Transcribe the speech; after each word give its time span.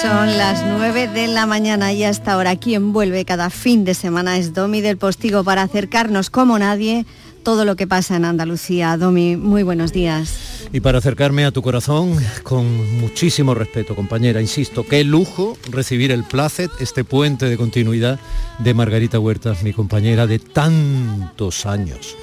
Son 0.00 0.38
las 0.38 0.64
9 0.64 1.08
de 1.08 1.26
la 1.26 1.44
mañana 1.44 1.92
y 1.92 2.04
hasta 2.04 2.34
ahora 2.34 2.54
quien 2.54 2.92
vuelve 2.92 3.24
cada 3.24 3.50
fin 3.50 3.84
de 3.84 3.94
semana 3.94 4.38
es 4.38 4.54
Domi 4.54 4.80
del 4.80 4.96
Postigo 4.96 5.42
para 5.42 5.62
acercarnos 5.62 6.30
como 6.30 6.56
nadie 6.56 7.04
todo 7.42 7.64
lo 7.64 7.74
que 7.74 7.88
pasa 7.88 8.14
en 8.14 8.24
Andalucía. 8.24 8.96
Domi, 8.96 9.34
muy 9.34 9.64
buenos 9.64 9.92
días. 9.92 10.68
Y 10.72 10.78
para 10.78 10.98
acercarme 10.98 11.44
a 11.44 11.50
tu 11.50 11.62
corazón, 11.62 12.16
con 12.44 13.00
muchísimo 13.00 13.54
respeto, 13.54 13.96
compañera, 13.96 14.40
insisto, 14.40 14.86
qué 14.86 15.02
lujo 15.02 15.58
recibir 15.68 16.12
el 16.12 16.22
placet, 16.22 16.70
este 16.78 17.02
puente 17.02 17.46
de 17.46 17.56
continuidad 17.56 18.20
de 18.60 18.74
Margarita 18.74 19.18
Huertas, 19.18 19.64
mi 19.64 19.72
compañera 19.72 20.28
de 20.28 20.38
tantos 20.38 21.66
años, 21.66 22.14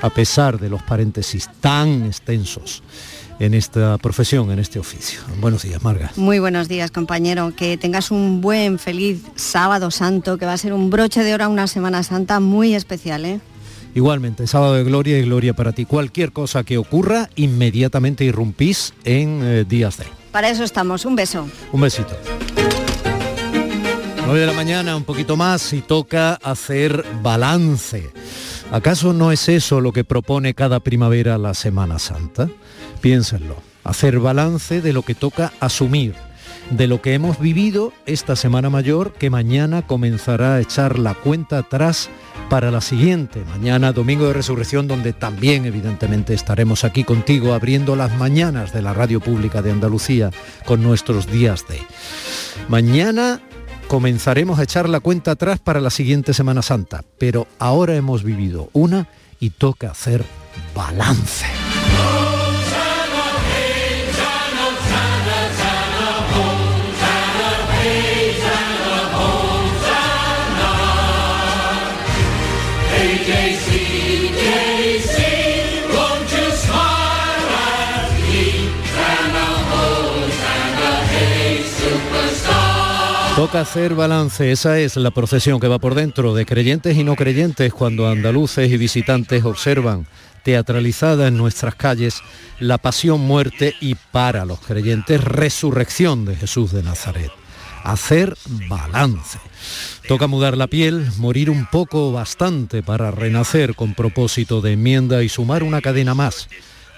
a 0.00 0.10
pesar 0.10 0.58
de 0.58 0.70
los 0.70 0.82
paréntesis 0.82 1.48
tan 1.60 2.06
extensos 2.06 2.82
en 3.38 3.54
esta 3.54 3.98
profesión, 3.98 4.50
en 4.50 4.58
este 4.58 4.78
oficio. 4.78 5.20
Buenos 5.40 5.62
días, 5.62 5.82
Marga. 5.82 6.12
Muy 6.16 6.38
buenos 6.38 6.68
días, 6.68 6.90
compañero. 6.90 7.54
Que 7.56 7.76
tengas 7.76 8.10
un 8.10 8.40
buen, 8.40 8.78
feliz 8.78 9.22
sábado 9.36 9.90
santo, 9.90 10.38
que 10.38 10.46
va 10.46 10.52
a 10.52 10.58
ser 10.58 10.72
un 10.72 10.90
broche 10.90 11.22
de 11.22 11.34
hora, 11.34 11.48
una 11.48 11.66
Semana 11.66 12.02
Santa 12.02 12.40
muy 12.40 12.74
especial, 12.74 13.24
¿eh? 13.24 13.40
Igualmente, 13.94 14.46
sábado 14.46 14.74
de 14.74 14.84
gloria 14.84 15.18
y 15.18 15.22
gloria 15.22 15.52
para 15.52 15.72
ti. 15.72 15.84
Cualquier 15.84 16.32
cosa 16.32 16.64
que 16.64 16.78
ocurra, 16.78 17.28
inmediatamente 17.36 18.24
irrumpís 18.24 18.94
en 19.04 19.40
eh, 19.42 19.64
Días 19.68 19.98
de. 19.98 20.06
Para 20.30 20.48
eso 20.48 20.64
estamos. 20.64 21.04
Un 21.04 21.14
beso. 21.14 21.46
Un 21.72 21.80
besito. 21.82 22.16
9 24.24 24.40
de 24.40 24.46
la 24.46 24.52
mañana, 24.54 24.96
un 24.96 25.04
poquito 25.04 25.36
más, 25.36 25.74
y 25.74 25.82
toca 25.82 26.34
hacer 26.34 27.04
balance. 27.22 28.10
¿Acaso 28.70 29.12
no 29.12 29.30
es 29.30 29.50
eso 29.50 29.82
lo 29.82 29.92
que 29.92 30.04
propone 30.04 30.54
cada 30.54 30.80
primavera 30.80 31.36
la 31.36 31.52
Semana 31.52 31.98
Santa? 31.98 32.48
Piénsenlo, 33.02 33.56
hacer 33.82 34.20
balance 34.20 34.80
de 34.80 34.92
lo 34.92 35.02
que 35.02 35.16
toca 35.16 35.52
asumir, 35.58 36.14
de 36.70 36.86
lo 36.86 37.02
que 37.02 37.14
hemos 37.14 37.40
vivido 37.40 37.92
esta 38.06 38.36
Semana 38.36 38.70
Mayor 38.70 39.12
que 39.12 39.28
mañana 39.28 39.82
comenzará 39.82 40.54
a 40.54 40.60
echar 40.60 41.00
la 41.00 41.14
cuenta 41.14 41.58
atrás 41.58 42.10
para 42.48 42.70
la 42.70 42.80
siguiente, 42.80 43.44
mañana 43.44 43.92
Domingo 43.92 44.28
de 44.28 44.34
Resurrección, 44.34 44.86
donde 44.86 45.12
también 45.12 45.64
evidentemente 45.64 46.32
estaremos 46.32 46.84
aquí 46.84 47.02
contigo 47.02 47.54
abriendo 47.54 47.96
las 47.96 48.16
mañanas 48.16 48.72
de 48.72 48.82
la 48.82 48.94
Radio 48.94 49.18
Pública 49.18 49.62
de 49.62 49.72
Andalucía 49.72 50.30
con 50.64 50.80
nuestros 50.80 51.26
días 51.26 51.66
de. 51.68 51.80
Mañana 52.68 53.40
comenzaremos 53.88 54.60
a 54.60 54.62
echar 54.62 54.88
la 54.88 55.00
cuenta 55.00 55.32
atrás 55.32 55.58
para 55.58 55.80
la 55.80 55.90
siguiente 55.90 56.34
Semana 56.34 56.62
Santa, 56.62 57.02
pero 57.18 57.48
ahora 57.58 57.96
hemos 57.96 58.22
vivido 58.22 58.70
una 58.72 59.08
y 59.40 59.50
toca 59.50 59.90
hacer 59.90 60.24
balance. 60.72 61.46
Toca 83.36 83.60
hacer 83.60 83.94
balance, 83.94 84.52
esa 84.52 84.78
es 84.78 84.96
la 84.96 85.10
procesión 85.10 85.58
que 85.58 85.66
va 85.66 85.78
por 85.78 85.94
dentro 85.94 86.34
de 86.34 86.44
creyentes 86.44 86.98
y 86.98 87.02
no 87.02 87.16
creyentes 87.16 87.72
cuando 87.72 88.06
andaluces 88.06 88.70
y 88.70 88.76
visitantes 88.76 89.44
observan 89.44 90.06
teatralizada 90.42 91.28
en 91.28 91.38
nuestras 91.38 91.74
calles 91.74 92.20
la 92.60 92.76
pasión, 92.76 93.20
muerte 93.22 93.74
y 93.80 93.94
para 93.94 94.44
los 94.44 94.60
creyentes 94.60 95.24
resurrección 95.24 96.26
de 96.26 96.36
Jesús 96.36 96.72
de 96.72 96.82
Nazaret. 96.82 97.30
Hacer 97.84 98.36
balance. 98.68 99.38
Toca 100.06 100.26
mudar 100.26 100.58
la 100.58 100.66
piel, 100.66 101.08
morir 101.16 101.48
un 101.48 101.66
poco 101.66 102.10
o 102.10 102.12
bastante 102.12 102.82
para 102.82 103.10
renacer 103.10 103.74
con 103.74 103.94
propósito 103.94 104.60
de 104.60 104.72
enmienda 104.72 105.22
y 105.22 105.30
sumar 105.30 105.62
una 105.62 105.80
cadena 105.80 106.14
más 106.14 106.48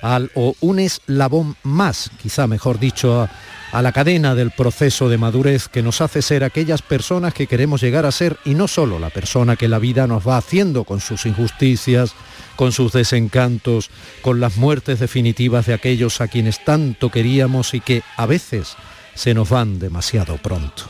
al, 0.05 0.31
o 0.35 0.55
un 0.61 0.81
eslabón 0.81 1.57
más, 1.63 2.11
quizá 2.23 2.47
mejor 2.47 2.79
dicho, 2.79 3.23
a, 3.23 3.31
a 3.75 3.83
la 3.83 3.91
cadena 3.91 4.37
del 4.37 4.53
proceso 4.53 5.09
de 5.09 5.19
madurez 5.19 5.67
que 5.67 5.83
nos 5.83 6.01
hace 6.01 6.23
ser 6.23 6.45
aquellas 6.45 6.81
personas 6.81 7.35
que 7.35 7.49
queremos 7.49 7.81
llegar 7.81 8.07
a 8.07 8.13
ser 8.13 8.39
y 8.45 8.55
no 8.55 8.69
solo 8.69 9.01
la 9.01 9.11
persona 9.11 9.57
que 9.57 9.67
la 9.67 9.81
vida 9.81 10.07
nos 10.07 10.27
va 10.27 10.37
haciendo 10.37 10.85
con 10.85 11.01
sus 11.01 11.27
injusticias, 11.27 12.15
con 12.55 12.71
sus 12.71 12.93
desencantos, 12.93 13.91
con 14.23 14.39
las 14.39 14.59
muertes 14.59 15.01
definitivas 15.01 15.67
de 15.67 15.75
aquellos 15.75 16.21
a 16.21 16.29
quienes 16.29 16.65
tanto 16.65 17.11
queríamos 17.11 17.75
y 17.75 17.81
que 17.81 18.05
a 18.17 18.27
veces 18.27 18.77
se 19.17 19.35
nos 19.35 19.51
van 19.51 19.81
demasiado 19.81 20.37
pronto. 20.37 20.85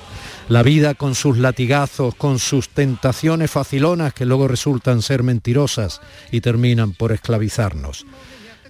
La 0.50 0.62
vida 0.62 0.92
con 0.92 1.14
sus 1.14 1.38
latigazos, 1.38 2.14
con 2.14 2.38
sus 2.38 2.68
tentaciones 2.68 3.50
facilonas 3.50 4.12
que 4.12 4.26
luego 4.26 4.46
resultan 4.46 5.00
ser 5.00 5.22
mentirosas 5.22 6.02
y 6.30 6.42
terminan 6.42 6.92
por 6.92 7.12
esclavizarnos. 7.12 8.04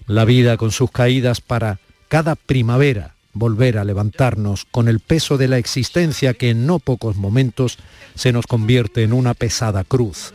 La 0.06 0.24
vida 0.24 0.56
con 0.56 0.70
sus 0.70 0.92
caídas 0.92 1.40
para 1.40 1.80
cada 2.06 2.36
primavera 2.36 3.13
volver 3.34 3.78
a 3.78 3.84
levantarnos 3.84 4.64
con 4.70 4.88
el 4.88 5.00
peso 5.00 5.36
de 5.36 5.48
la 5.48 5.58
existencia 5.58 6.34
que 6.34 6.50
en 6.50 6.66
no 6.66 6.78
pocos 6.78 7.16
momentos 7.16 7.78
se 8.14 8.32
nos 8.32 8.46
convierte 8.46 9.02
en 9.02 9.12
una 9.12 9.34
pesada 9.34 9.84
cruz. 9.84 10.32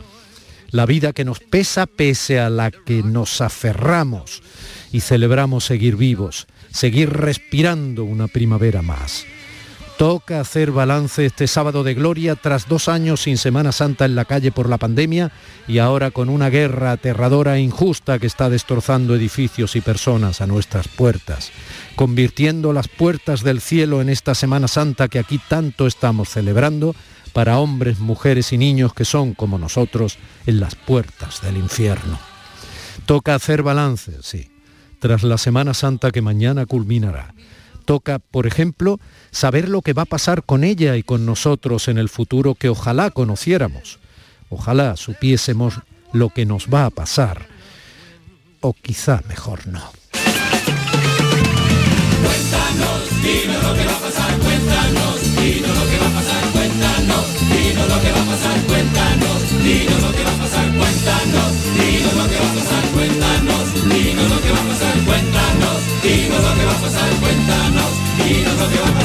La 0.70 0.86
vida 0.86 1.12
que 1.12 1.24
nos 1.24 1.40
pesa 1.40 1.86
pese 1.86 2.38
a 2.38 2.48
la 2.48 2.70
que 2.70 3.02
nos 3.02 3.40
aferramos 3.40 4.42
y 4.92 5.00
celebramos 5.00 5.64
seguir 5.64 5.96
vivos, 5.96 6.46
seguir 6.70 7.10
respirando 7.10 8.04
una 8.04 8.28
primavera 8.28 8.82
más. 8.82 9.24
Toca 10.00 10.40
hacer 10.40 10.70
balance 10.70 11.26
este 11.26 11.46
sábado 11.46 11.84
de 11.84 11.92
gloria 11.92 12.34
tras 12.34 12.66
dos 12.66 12.88
años 12.88 13.20
sin 13.20 13.36
Semana 13.36 13.70
Santa 13.70 14.06
en 14.06 14.14
la 14.14 14.24
calle 14.24 14.50
por 14.50 14.66
la 14.66 14.78
pandemia 14.78 15.30
y 15.68 15.76
ahora 15.76 16.10
con 16.10 16.30
una 16.30 16.48
guerra 16.48 16.92
aterradora 16.92 17.58
e 17.58 17.60
injusta 17.60 18.18
que 18.18 18.26
está 18.26 18.48
destrozando 18.48 19.14
edificios 19.14 19.76
y 19.76 19.82
personas 19.82 20.40
a 20.40 20.46
nuestras 20.46 20.88
puertas, 20.88 21.52
convirtiendo 21.96 22.72
las 22.72 22.88
puertas 22.88 23.42
del 23.42 23.60
cielo 23.60 24.00
en 24.00 24.08
esta 24.08 24.34
Semana 24.34 24.68
Santa 24.68 25.08
que 25.08 25.18
aquí 25.18 25.38
tanto 25.50 25.86
estamos 25.86 26.30
celebrando 26.30 26.96
para 27.34 27.58
hombres, 27.58 27.98
mujeres 27.98 28.54
y 28.54 28.56
niños 28.56 28.94
que 28.94 29.04
son, 29.04 29.34
como 29.34 29.58
nosotros, 29.58 30.16
en 30.46 30.60
las 30.60 30.76
puertas 30.76 31.42
del 31.42 31.58
infierno. 31.58 32.18
Toca 33.04 33.34
hacer 33.34 33.62
balance, 33.62 34.12
sí, 34.22 34.48
tras 34.98 35.24
la 35.24 35.36
Semana 35.36 35.74
Santa 35.74 36.10
que 36.10 36.22
mañana 36.22 36.64
culminará 36.64 37.34
toca, 37.90 38.20
por 38.20 38.46
ejemplo, 38.46 39.00
saber 39.32 39.68
lo 39.68 39.82
que 39.82 39.94
va 39.94 40.02
a 40.02 40.04
pasar 40.04 40.44
con 40.44 40.62
ella 40.62 40.94
y 40.94 41.02
con 41.02 41.26
nosotros 41.26 41.88
en 41.88 41.98
el 41.98 42.08
futuro 42.08 42.54
que 42.54 42.68
ojalá 42.68 43.10
conociéramos. 43.10 43.98
Ojalá 44.48 44.96
supiésemos 44.96 45.80
lo 46.12 46.28
que 46.28 46.46
nos 46.46 46.68
va 46.68 46.84
a 46.84 46.90
pasar. 46.90 47.48
O 48.60 48.74
quizá 48.74 49.22
mejor 49.26 49.66
no. 49.66 49.90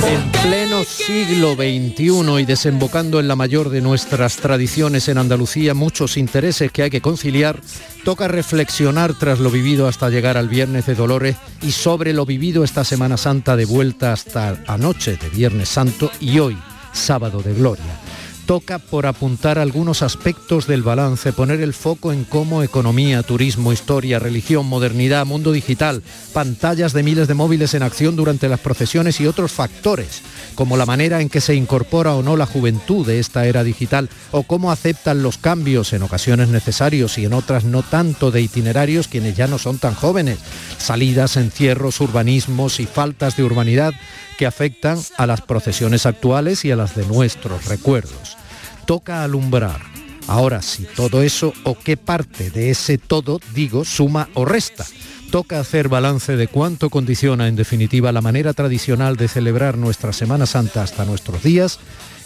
En 0.08 0.31
pleno 0.31 0.84
siglo 0.84 1.56
XXI 1.56 2.42
y 2.42 2.46
desembocando 2.46 3.20
en 3.20 3.28
la 3.28 3.36
mayor 3.36 3.70
de 3.70 3.81
nuestras 3.81 4.38
tradiciones 4.38 5.08
en 5.08 5.18
Andalucía, 5.18 5.74
muchos 5.74 6.18
intereses 6.18 6.72
que 6.72 6.84
hay 6.84 6.90
que 6.90 7.02
conciliar, 7.02 7.59
toca 8.04 8.28
reflexionar 8.28 9.14
tras 9.14 9.40
lo 9.40 9.50
vivido 9.50 9.88
hasta 9.88 10.09
llegar 10.09 10.38
al 10.38 10.50
Viernes 10.50 10.86
de 10.86 10.96
Dolores 10.96 11.36
y 11.62 11.72
sobre 11.72 12.14
lo 12.14 12.25
vivido 12.25 12.64
esta 12.64 12.84
Semana 12.84 13.18
Santa 13.18 13.56
de 13.56 13.66
vuelta 13.66 14.14
hasta 14.14 14.64
anoche 14.68 15.18
de 15.18 15.30
Viernes 15.30 15.69
Santo 15.69 16.12
y 16.19 16.39
hoy, 16.39 16.57
sábado 16.94 17.42
de 17.42 17.54
Gloria 17.54 18.05
toca 18.45 18.80
por 18.80 19.06
apuntar 19.06 19.57
algunos 19.57 20.01
aspectos 20.01 20.68
del 20.68 20.83
balance, 20.83 21.33
poner 21.33 21.62
el 21.62 21.74
foco 21.74 22.13
en 22.13 22.24
cómo 22.24 22.63
economía, 22.63 23.24
turismo, 23.24 23.74
historia, 23.74 24.19
religión, 24.19 24.68
modernidad, 24.68 25.25
mundo 25.25 25.51
digital, 25.51 26.03
pantallas 26.33 26.94
de 26.94 27.03
miles 27.03 27.27
de 27.27 27.33
móviles 27.33 27.74
en 27.74 27.83
acción 27.83 28.15
durante 28.15 28.47
las 28.47 28.59
procesiones 28.59 29.19
y 29.19 29.27
otros 29.27 29.51
factores, 29.51 30.21
como 30.53 30.77
la 30.77 30.86
manera 30.86 31.21
en 31.21 31.30
que 31.30 31.42
se 31.42 31.56
incorpora 31.56 32.13
o 32.13 32.24
no 32.24 32.38
la 32.38 32.45
juventud 32.45 33.06
de 33.06 33.19
esta 33.19 33.45
era 33.45 33.63
digital 33.63 34.09
o 34.31 34.44
cómo 34.44 34.71
aceptan 34.71 35.24
los 35.24 35.38
cambios 35.38 35.94
en 35.94 36.03
ocasiones 36.03 36.50
necesarios 36.50 37.18
y 37.18 37.25
en 37.25 37.33
otras 37.33 37.63
no 37.63 37.81
tanto 37.83 38.31
de 38.31 38.41
itinerarios 38.41 39.07
quienes 39.07 39.36
ya 39.36 39.48
no 39.48 39.57
son 39.57 39.80
tan 39.80 39.95
jóvenes, 39.95 40.38
salidas, 40.77 41.38
encierros, 41.38 42.00
urbanismos 42.00 42.80
y 42.80 42.86
faltas 42.86 43.36
de 43.38 43.44
urbanidad 43.44 43.94
que 44.38 44.46
afectan 44.46 45.00
a 45.18 45.26
las 45.26 45.42
procesiones 45.42 46.06
actuales 46.06 46.66
y 46.66 46.72
a 46.72 46.76
las 46.76 46.96
de 46.96 47.06
nuestros 47.06 47.66
recuerdos. 47.66 48.38
Toca 48.86 49.24
alumbrar 49.24 49.96
Ahora, 50.28 50.62
si 50.62 50.84
todo 50.84 51.22
eso 51.22 51.54
o 51.64 51.78
qué 51.78 51.98
parte 51.98 52.50
de 52.50 52.72
ese 52.72 52.98
todo, 52.98 53.40
digo, 53.54 53.86
suma 53.86 54.30
o 54.34 54.46
resta. 54.46 54.86
Toca 55.32 55.60
hacer 55.60 55.88
balance 55.88 56.36
de 56.36 56.48
cuánto 56.48 56.90
condiciona 56.90 57.48
en 57.48 57.56
definitiva 57.56 58.12
la 58.12 58.22
manera 58.22 58.54
tradicional 58.54 59.18
de 59.18 59.28
celebrar 59.28 59.78
nuestra 59.78 60.14
Semana 60.14 60.46
Santa 60.46 60.82
hasta 60.82 61.06
nuestros 61.06 61.44
días 61.44 61.80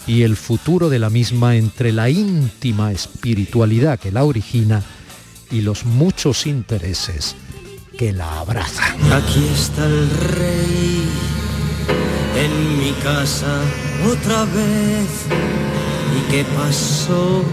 y 0.06 0.22
el 0.22 0.36
futuro 0.36 0.88
de 0.88 0.98
la 0.98 1.10
misma 1.10 1.56
entre 1.56 1.92
la 1.92 2.08
íntima 2.08 2.92
espiritualidad 2.92 3.98
que 3.98 4.12
la 4.12 4.24
origina 4.24 4.82
y 5.50 5.60
los 5.60 5.84
muchos 5.84 6.46
intereses 6.46 7.34
que 7.98 8.12
la 8.12 8.40
abrazan. 8.40 8.96
Aquí 9.12 9.46
está 9.52 9.84
el 9.84 10.10
rey 10.10 11.29
mi 12.90 13.02
casa 13.02 13.60
otra 14.10 14.44
vez. 14.44 15.10
¿Y 16.16 16.30
qué 16.30 16.44
pasó? 16.56 17.44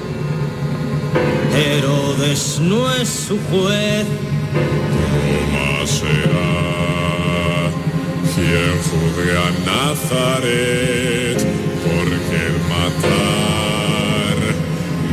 Herodes 1.55 2.59
no 2.59 2.93
es 2.95 3.07
su 3.09 3.37
juez. 3.49 4.05
¿Cómo 4.53 5.87
será? 5.87 6.51
Quien 8.33 8.73
juzgue 8.87 9.33
a 9.37 9.49
Nazaret, 9.65 11.39
porque 11.83 12.37
el 12.49 12.57
matar 12.73 14.37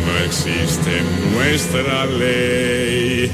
no 0.05 0.13
existe 0.25 0.91
en 1.01 1.07
nuestra 1.35 2.07
ley. 2.07 3.31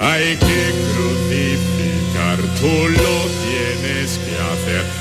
Hay 0.00 0.36
que 0.36 0.62
crucificar, 0.92 2.38
tú 2.60 2.72
lo 2.88 3.14
tienes 3.42 4.18
que 4.18 4.34
hacer. 4.52 4.97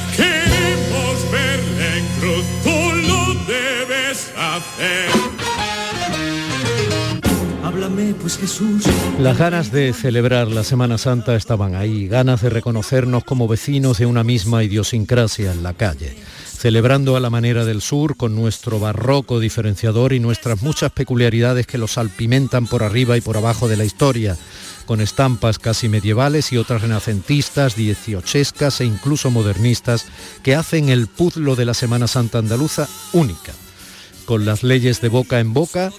Las 9.19 9.38
ganas 9.38 9.71
de 9.71 9.94
celebrar 9.94 10.47
la 10.50 10.63
Semana 10.63 10.97
Santa 10.97 11.35
estaban 11.35 11.75
ahí, 11.75 12.07
ganas 12.07 12.41
de 12.41 12.50
reconocernos 12.50 13.24
como 13.24 13.47
vecinos 13.47 13.97
de 13.97 14.06
una 14.06 14.24
misma 14.24 14.63
idiosincrasia 14.63 15.51
en 15.51 15.63
la 15.63 15.74
calle, 15.74 16.15
celebrando 16.45 17.15
a 17.15 17.19
la 17.19 17.29
manera 17.29 17.65
del 17.65 17.81
sur 17.81 18.18
con 18.18 18.35
nuestro 18.35 18.79
barroco 18.79 19.39
diferenciador 19.39 20.13
y 20.13 20.19
nuestras 20.19 20.62
muchas 20.62 20.91
peculiaridades 20.91 21.68
que 21.68 21.77
los 21.77 21.94
salpimentan 21.94 22.68
por 22.68 22.83
arriba 22.83 23.18
y 23.18 23.21
por 23.21 23.38
abajo 23.38 23.68
de 23.68 23.77
la 23.77 23.85
historia, 23.85 24.38
con 24.85 25.01
estampas 25.01 25.57
casi 25.59 25.89
medievales 25.89 26.51
y 26.51 26.57
otras 26.57 26.81
renacentistas, 26.81 27.75
dieciochescas 27.75 28.81
e 28.81 28.85
incluso 28.85 29.31
modernistas 29.31 30.06
que 30.44 30.56
hacen 30.56 30.89
el 30.89 31.07
puzlo 31.07 31.56
de 31.56 31.65
la 31.65 31.73
Semana 31.73 32.07
Santa 32.07 32.39
andaluza 32.39 32.88
única, 33.13 33.53
con 34.27 34.45
las 34.45 34.62
leyes 34.62 35.00
de 35.00 35.07
boca 35.07 35.39
en 35.39 35.53
boca, 35.53 35.91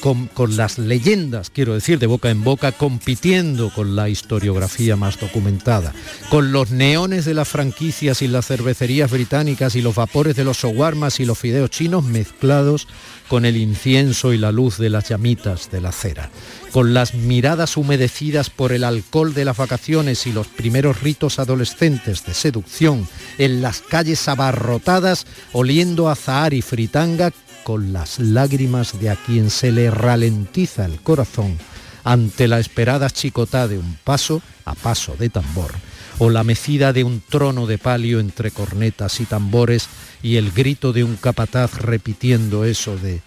con, 0.00 0.56
las 0.56 0.78
leyendas, 0.78 1.50
quiero 1.50 1.74
decir, 1.74 1.98
de 1.98 2.06
boca 2.06 2.30
en 2.30 2.42
boca, 2.42 2.72
compitiendo 2.72 3.70
con 3.70 3.94
la 3.94 4.08
historiografía 4.08 4.96
más 4.96 5.18
documentada, 5.18 5.92
con 6.28 6.52
los 6.52 6.70
neones 6.70 7.24
de 7.24 7.34
las 7.34 7.48
franquicias 7.48 8.22
y 8.22 8.28
las 8.28 8.46
cervecerías 8.46 9.10
británicas 9.10 9.76
y 9.76 9.82
los 9.82 9.96
vapores 9.96 10.34
de 10.36 10.44
los 10.44 10.58
soguarmas 10.58 11.20
y 11.20 11.24
los 11.24 11.38
fideos 11.38 11.70
chinos 11.70 12.04
mezclados 12.04 12.88
con 13.28 13.44
el 13.44 13.56
incienso 13.56 14.32
y 14.32 14.38
la 14.38 14.52
luz 14.52 14.78
de 14.78 14.90
las 14.90 15.08
llamitas 15.08 15.70
de 15.70 15.80
la 15.80 15.90
cera, 15.92 16.30
con 16.72 16.94
las 16.94 17.14
miradas 17.14 17.76
humedecidas 17.76 18.50
por 18.50 18.72
el 18.72 18.84
alcohol 18.84 19.34
de 19.34 19.44
las 19.44 19.56
vacaciones 19.56 20.26
y 20.26 20.32
los 20.32 20.46
primeros 20.46 21.00
ritos 21.00 21.38
adolescentes 21.38 22.24
de 22.24 22.34
seducción, 22.34 23.08
en 23.38 23.62
las 23.62 23.80
calles 23.80 24.28
abarrotadas 24.28 25.26
oliendo 25.52 26.08
a 26.08 26.16
zahar 26.16 26.54
y 26.54 26.62
fritanga 26.62 27.32
con 27.64 27.92
las 27.92 28.18
lágrimas 28.18 28.98
de 29.00 29.10
a 29.10 29.16
quien 29.16 29.50
se 29.50 29.72
le 29.72 29.90
ralentiza 29.90 30.84
el 30.84 31.00
corazón 31.00 31.58
ante 32.04 32.48
la 32.48 32.58
esperada 32.58 33.10
chicotá 33.10 33.68
de 33.68 33.78
un 33.78 33.96
paso 34.04 34.42
a 34.64 34.74
paso 34.74 35.14
de 35.18 35.28
tambor, 35.28 35.72
o 36.18 36.30
la 36.30 36.44
mecida 36.44 36.92
de 36.92 37.04
un 37.04 37.20
trono 37.20 37.66
de 37.66 37.78
palio 37.78 38.20
entre 38.20 38.50
cornetas 38.50 39.20
y 39.20 39.24
tambores 39.24 39.88
y 40.22 40.36
el 40.36 40.50
grito 40.52 40.92
de 40.92 41.04
un 41.04 41.16
capataz 41.16 41.74
repitiendo 41.78 42.64
eso 42.64 42.96
de 42.96 43.22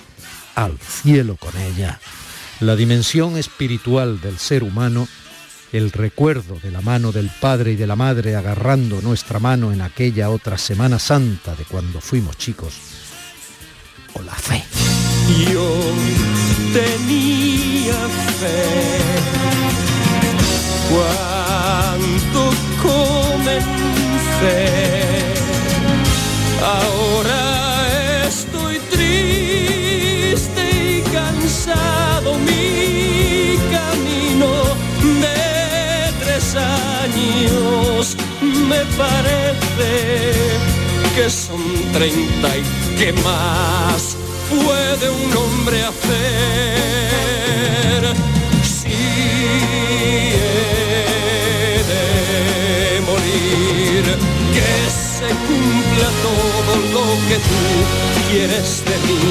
al 0.55 0.77
cielo 0.79 1.35
con 1.35 1.55
ella. 1.57 1.99
La 2.61 2.75
dimensión 2.75 3.37
espiritual 3.37 4.21
del 4.21 4.39
ser 4.39 4.63
humano, 4.63 5.07
el 5.73 5.91
recuerdo 5.91 6.57
de 6.63 6.71
la 6.71 6.81
mano 6.81 7.11
del 7.11 7.29
Padre 7.41 7.73
y 7.73 7.75
de 7.75 7.87
la 7.87 7.97
Madre 7.97 8.35
agarrando 8.35 9.01
nuestra 9.01 9.39
mano 9.39 9.73
en 9.73 9.81
aquella 9.81 10.29
otra 10.29 10.57
Semana 10.57 10.99
Santa 10.99 11.53
de 11.55 11.65
cuando 11.65 11.99
fuimos 11.99 12.37
chicos, 12.37 12.73
la 14.23 14.33
fe. 14.33 14.63
Yo 15.51 15.69
tenía 16.73 17.99
fe 18.39 18.63
cuando 20.89 22.41
comencé. 22.81 24.63
Ahora 26.63 27.41
estoy 28.27 28.75
triste 28.91 30.63
y 30.97 31.01
cansado. 31.11 32.29
Mi 32.39 33.57
camino 33.71 34.49
de 35.21 35.39
tres 36.23 36.45
años 36.55 38.15
me 38.69 38.81
parece 38.97 39.91
que 41.15 41.25
son 41.29 41.63
treinta 41.93 42.57
y 42.57 42.63
que 42.97 43.11
más 43.13 44.15
puede 44.49 45.09
un 45.09 45.35
hombre 45.35 45.83
hacer 45.83 46.15
si 48.63 48.87
he 48.87 50.33
de 51.91 53.01
morir 53.01 54.03
que 54.53 54.71
se 54.89 55.27
cumpla 55.47 56.09
todo 56.23 56.71
lo 56.93 57.05
que 57.27 57.35
tú 57.35 57.63
quieres 58.29 58.69
de 58.85 58.95
mí. 59.07 59.23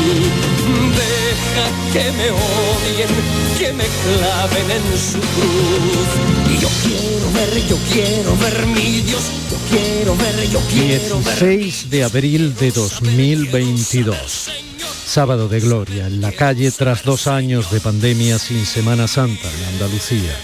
Deja 1.00 1.66
que 1.92 2.04
me 2.12 2.28
odien 2.30 3.12
que 3.58 3.68
me 3.72 3.86
claven 4.04 4.68
en 4.70 4.86
su 4.98 5.20
cruz. 5.34 6.10
Y 6.50 6.54
yo 6.58 6.68
quiero 6.82 7.26
ver 7.32 7.52
yo 7.66 7.78
quiero 7.92 8.30
ver 8.36 8.66
mi 8.66 9.00
Dios 9.00 9.24
quiero 9.70 10.16
ver, 10.16 10.48
yo 10.50 10.60
quiero 10.70 11.20
16 11.20 11.90
de 11.90 12.04
abril 12.04 12.54
de 12.56 12.70
2022. 12.70 14.50
Sábado 15.06 15.48
de 15.48 15.60
gloria 15.60 16.06
en 16.06 16.20
la 16.20 16.32
calle 16.32 16.70
tras 16.70 17.04
dos 17.04 17.26
años 17.26 17.70
de 17.70 17.80
pandemia 17.80 18.38
sin 18.38 18.64
Semana 18.66 19.06
Santa 19.06 19.48
en 19.50 19.74
Andalucía. 19.74 20.34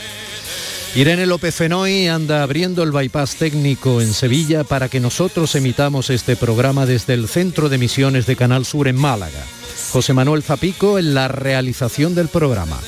Irene 0.95 1.27
López 1.27 1.55
Fenoy 1.55 2.09
anda 2.09 2.43
abriendo 2.43 2.83
el 2.83 2.91
bypass 2.91 3.37
técnico 3.37 4.01
en 4.01 4.13
Sevilla 4.13 4.65
para 4.65 4.89
que 4.89 5.01
nosotros 5.01 5.55
emitamos 5.55 6.11
este 6.11 6.37
programa 6.37 6.85
desde 6.85 7.15
el 7.15 7.29
Centro 7.29 7.69
de 7.69 7.79
Misiones 7.79 8.27
de 8.27 8.37
Canal 8.37 8.65
Sur 8.65 8.89
en 8.89 8.97
Málaga. 8.97 9.45
José 9.93 10.12
Manuel 10.12 10.43
Zapico 10.43 10.99
en 10.99 11.15
la 11.15 11.29
realización 11.29 12.15
del 12.15 12.29
programa. 12.29 12.79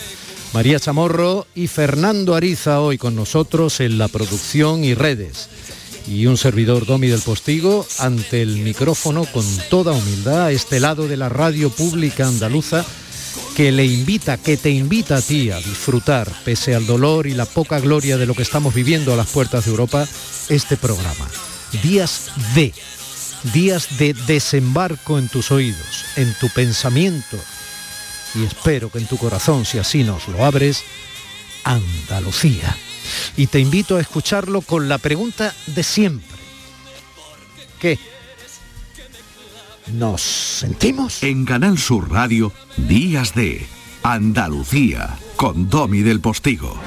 María 0.52 0.78
Chamorro 0.78 1.46
y 1.54 1.68
Fernando 1.68 2.34
Ariza 2.34 2.80
hoy 2.80 2.98
con 2.98 3.14
nosotros 3.14 3.80
en 3.80 3.98
la 3.98 4.08
producción 4.08 4.84
y 4.84 4.94
redes 4.94 5.48
y 6.06 6.26
un 6.26 6.36
servidor 6.36 6.86
Domi 6.86 7.08
del 7.08 7.20
Postigo 7.20 7.86
ante 7.98 8.42
el 8.42 8.56
micrófono 8.56 9.24
con 9.24 9.44
toda 9.70 9.92
humildad 9.92 10.46
a 10.46 10.50
este 10.50 10.80
lado 10.80 11.08
de 11.08 11.16
la 11.16 11.28
radio 11.28 11.70
pública 11.70 12.26
andaluza 12.26 12.84
que 13.56 13.72
le 13.72 13.84
invita, 13.84 14.38
que 14.38 14.56
te 14.56 14.70
invita 14.70 15.16
a 15.16 15.22
ti 15.22 15.50
a 15.50 15.56
disfrutar, 15.56 16.30
pese 16.44 16.74
al 16.74 16.86
dolor 16.86 17.26
y 17.26 17.34
la 17.34 17.46
poca 17.46 17.80
gloria 17.80 18.16
de 18.16 18.26
lo 18.26 18.34
que 18.34 18.42
estamos 18.42 18.74
viviendo 18.74 19.12
a 19.12 19.16
las 19.16 19.28
puertas 19.28 19.64
de 19.64 19.70
Europa, 19.70 20.06
este 20.48 20.76
programa. 20.76 21.28
Días 21.82 22.30
de, 22.54 22.72
días 23.52 23.98
de 23.98 24.14
desembarco 24.14 25.18
en 25.18 25.28
tus 25.28 25.50
oídos, 25.50 26.04
en 26.16 26.34
tu 26.38 26.48
pensamiento 26.48 27.38
y 28.34 28.44
espero 28.44 28.90
que 28.90 28.98
en 28.98 29.06
tu 29.06 29.18
corazón, 29.18 29.64
si 29.64 29.78
así 29.78 30.04
nos 30.04 30.28
lo 30.28 30.44
abres, 30.44 30.82
Andalucía 31.64 32.76
y 33.36 33.46
te 33.46 33.60
invito 33.60 33.96
a 33.96 34.00
escucharlo 34.00 34.60
con 34.60 34.88
la 34.88 34.98
pregunta 34.98 35.54
de 35.66 35.82
siempre. 35.82 36.38
¿Qué? 37.80 37.98
¿Nos 39.92 40.22
sentimos? 40.22 41.22
En 41.22 41.44
Canal 41.44 41.78
Sur 41.78 42.10
Radio, 42.10 42.52
Días 42.76 43.34
de 43.34 43.66
Andalucía, 44.02 45.18
con 45.36 45.68
Domi 45.68 46.02
del 46.02 46.20
Postigo. 46.20 46.80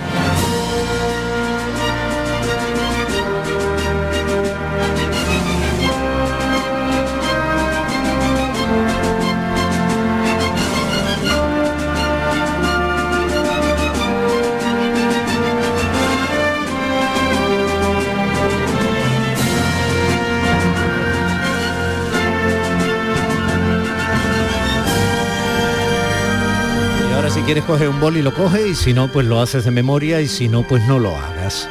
Quieres 27.45 27.63
coger 27.65 27.89
un 27.89 27.99
boli 27.99 28.23
lo 28.23 28.33
coges 28.33 28.65
y 28.65 28.75
si 28.75 28.93
no, 28.93 29.11
pues 29.11 29.27
lo 29.27 29.39
haces 29.39 29.65
de 29.65 29.71
memoria 29.71 30.19
y 30.19 30.27
si 30.27 30.47
no, 30.47 30.63
pues 30.67 30.83
no 30.87 30.97
lo 30.97 31.15
hagas. 31.15 31.69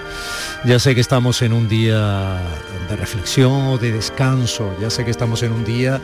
Ya 0.64 0.78
sé 0.78 0.95
que 0.95 1.00
estamos 1.00 1.43
en 1.43 1.52
un 1.52 1.69
día 1.69 2.40
de 2.88 2.95
reflexión 2.95 3.66
o 3.66 3.78
de 3.78 3.90
descanso, 3.90 4.73
ya 4.81 4.88
sé 4.88 5.04
que 5.04 5.11
estamos 5.11 5.43
en 5.43 5.52
un 5.52 5.64
día 5.64 6.00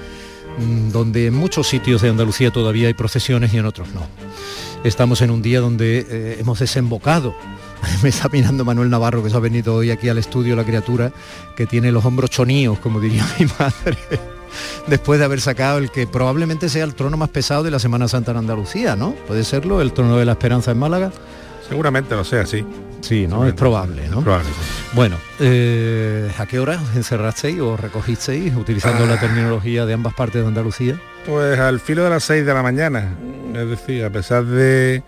mm, 0.59 0.91
donde 0.91 1.27
en 1.27 1.35
muchos 1.35 1.69
sitios 1.69 2.03
de 2.03 2.09
Andalucía 2.09 2.50
todavía 2.50 2.89
hay 2.89 2.95
procesiones 2.95 3.55
y 3.55 3.59
en 3.59 3.67
otros 3.67 3.89
no. 3.95 4.03
Estamos 4.83 5.23
en 5.23 5.31
un 5.31 5.41
día 5.41 5.61
donde 5.61 6.05
eh, 6.09 6.37
hemos 6.41 6.59
desembocado. 6.59 7.37
Me 8.03 8.09
está 8.09 8.29
mirando 8.29 8.65
Manuel 8.65 8.91
Navarro, 8.91 9.23
que 9.23 9.31
se 9.31 9.37
ha 9.37 9.41
venido 9.41 9.77
hoy 9.77 9.93
aquí 9.93 10.09
al 10.09 10.19
estudio, 10.19 10.57
la 10.57 10.65
criatura, 10.65 11.12
que 11.55 11.67
tiene 11.67 11.93
los 11.93 12.05
hombros 12.05 12.31
choníos, 12.31 12.81
como 12.81 12.99
diría 12.99 13.25
mi 13.39 13.47
madre 13.47 14.39
después 14.87 15.19
de 15.19 15.25
haber 15.25 15.40
sacado 15.40 15.78
el 15.78 15.90
que 15.90 16.07
probablemente 16.07 16.69
sea 16.69 16.85
el 16.85 16.95
trono 16.95 17.16
más 17.16 17.28
pesado 17.28 17.62
de 17.62 17.71
la 17.71 17.78
Semana 17.78 18.09
Santa 18.09 18.30
en 18.33 18.38
Andalucía, 18.38 18.97
¿no? 18.97 19.12
¿Puede 19.26 19.45
serlo? 19.45 19.80
¿El 19.80 19.92
trono 19.92 20.16
de 20.16 20.25
la 20.25 20.33
esperanza 20.33 20.71
en 20.71 20.78
Málaga? 20.78 21.12
Seguramente 21.69 22.14
lo 22.14 22.25
sea, 22.25 22.47
sí. 22.47 22.64
Sí, 23.00 23.26
¿no? 23.26 23.47
Es 23.47 23.54
probable, 23.54 24.09
¿no? 24.09 24.23
Probable, 24.23 24.49
Bueno, 24.92 25.16
eh, 25.38 26.30
¿a 26.38 26.47
qué 26.47 26.59
hora 26.59 26.80
os 26.80 26.97
encerrasteis 26.97 27.59
o 27.61 27.76
recogisteis 27.76 28.54
utilizando 28.54 29.07
la 29.07 29.14
ah. 29.14 29.21
terminología 29.21 29.87
de 29.87 29.95
ambas 29.95 30.14
partes 30.14 30.42
de 30.42 30.49
Andalucía? 30.49 31.00
Pues 31.26 31.59
al 31.59 31.80
filo 31.80 32.04
de 32.04 32.11
las 32.11 32.25
6 32.25 32.45
de 32.45 32.54
la 32.54 32.62
mañana. 32.62 33.14
Es 33.54 33.69
decir, 33.69 34.04
a 34.04 34.11
pesar 34.11 34.45
de, 34.45 35.02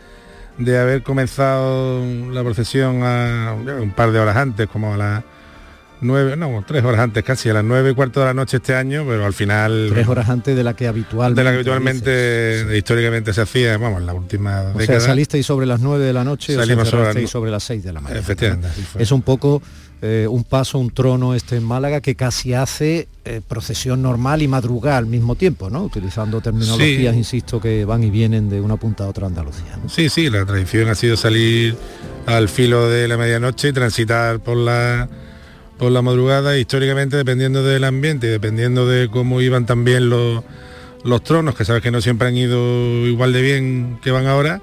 de 0.59 0.79
haber 0.79 1.03
comenzado 1.03 2.05
la 2.31 2.43
procesión 2.43 3.03
a, 3.03 3.55
un 3.55 3.91
par 3.91 4.13
de 4.13 4.21
horas 4.21 4.37
antes, 4.37 4.69
como 4.69 4.95
a 4.95 4.97
las 4.97 5.25
nueve, 6.03 6.37
no, 6.37 6.65
tres 6.67 6.85
horas 6.85 7.01
antes 7.01 7.25
casi, 7.25 7.49
a 7.49 7.55
las 7.55 7.65
nueve 7.65 7.91
y 7.91 7.95
cuarto 7.95 8.21
de 8.21 8.27
la 8.27 8.35
noche 8.35 8.59
este 8.59 8.75
año, 8.75 9.05
pero 9.07 9.25
al 9.25 9.33
final... 9.33 9.89
Tres 9.91 10.09
horas 10.09 10.29
antes 10.29 10.57
de 10.57 10.65
la 10.65 10.75
que 10.75 10.87
habitualmente... 10.87 11.41
De 11.41 11.45
la 11.45 11.51
que 11.51 11.57
habitualmente, 11.57 12.77
históricamente 12.77 13.33
se 13.33 13.41
hacía, 13.41 13.77
vamos, 13.79 14.01
en 14.01 14.07
la 14.07 14.15
última 14.15 14.73
o 14.75 14.81
Sea, 14.81 15.01
salisteis 15.01 15.47
sobre 15.47 15.67
las 15.67 15.81
nueve 15.81 16.05
de 16.05 16.13
la 16.13 16.25
noche 16.25 16.55
Salimos 16.55 16.89
sobre, 16.89 17.27
sobre, 17.27 17.51
las 17.51 17.63
seis 17.63 17.83
de 17.85 17.93
la 17.93 18.01
mañana. 18.01 18.21
Efectivamente. 18.21 18.69
Es 18.99 19.13
un 19.13 19.23
poco 19.23 19.63
eh, 20.05 20.27
un 20.29 20.43
paso, 20.43 20.81
un 20.81 20.91
trono 20.91 21.33
este 21.33 21.55
en 21.55 21.63
Málaga 21.63 22.01
que 22.01 22.17
casi 22.17 22.55
hace 22.55 23.07
eh, 23.25 23.41
procesión 23.47 24.03
normal 24.03 24.43
y 24.43 24.49
madrugada 24.49 24.97
al 24.99 25.07
mismo 25.07 25.37
tiempo, 25.37 25.71
¿no? 25.71 25.85
Utilizando 25.85 26.41
terminologías, 26.41 27.15
insisto, 27.15 27.61
que 27.61 27.85
van 27.85 28.03
y 28.03 28.11
vienen 28.11 28.51
de 28.51 28.61
una 28.61 28.77
punta 28.77 29.05
a 29.05 29.07
otra 29.07 29.29
Andalucía. 29.29 29.79
Sí, 29.87 30.09
sí, 30.09 30.29
la 30.29 30.45
tradición 30.45 30.89
ha 30.89 30.97
sido 30.97 31.17
salir 31.17 31.77
al 32.27 32.49
filo 32.49 32.89
de 32.89 33.07
la 33.07 33.17
medianoche 33.17 33.69
y 33.69 33.73
transitar 33.73 34.41
por 34.41 34.57
la 34.57 35.09
por 35.79 35.91
la 35.93 36.03
madrugada, 36.03 36.59
históricamente 36.59 37.17
dependiendo 37.17 37.63
del 37.63 37.85
ambiente 37.85 38.27
y 38.27 38.31
dependiendo 38.31 38.87
de 38.87 39.09
cómo 39.09 39.41
iban 39.41 39.67
también 39.67 40.11
los, 40.11 40.45
los 41.05 41.23
tronos, 41.25 41.55
que 41.55 41.65
sabes 41.65 41.83
que 41.83 41.91
no 41.91 42.01
siempre 42.01 42.29
han 42.29 42.37
ido 42.37 43.07
igual 43.07 43.33
de 43.33 43.43
bien 43.43 43.99
que 44.03 44.11
van 44.11 44.27
ahora, 44.27 44.61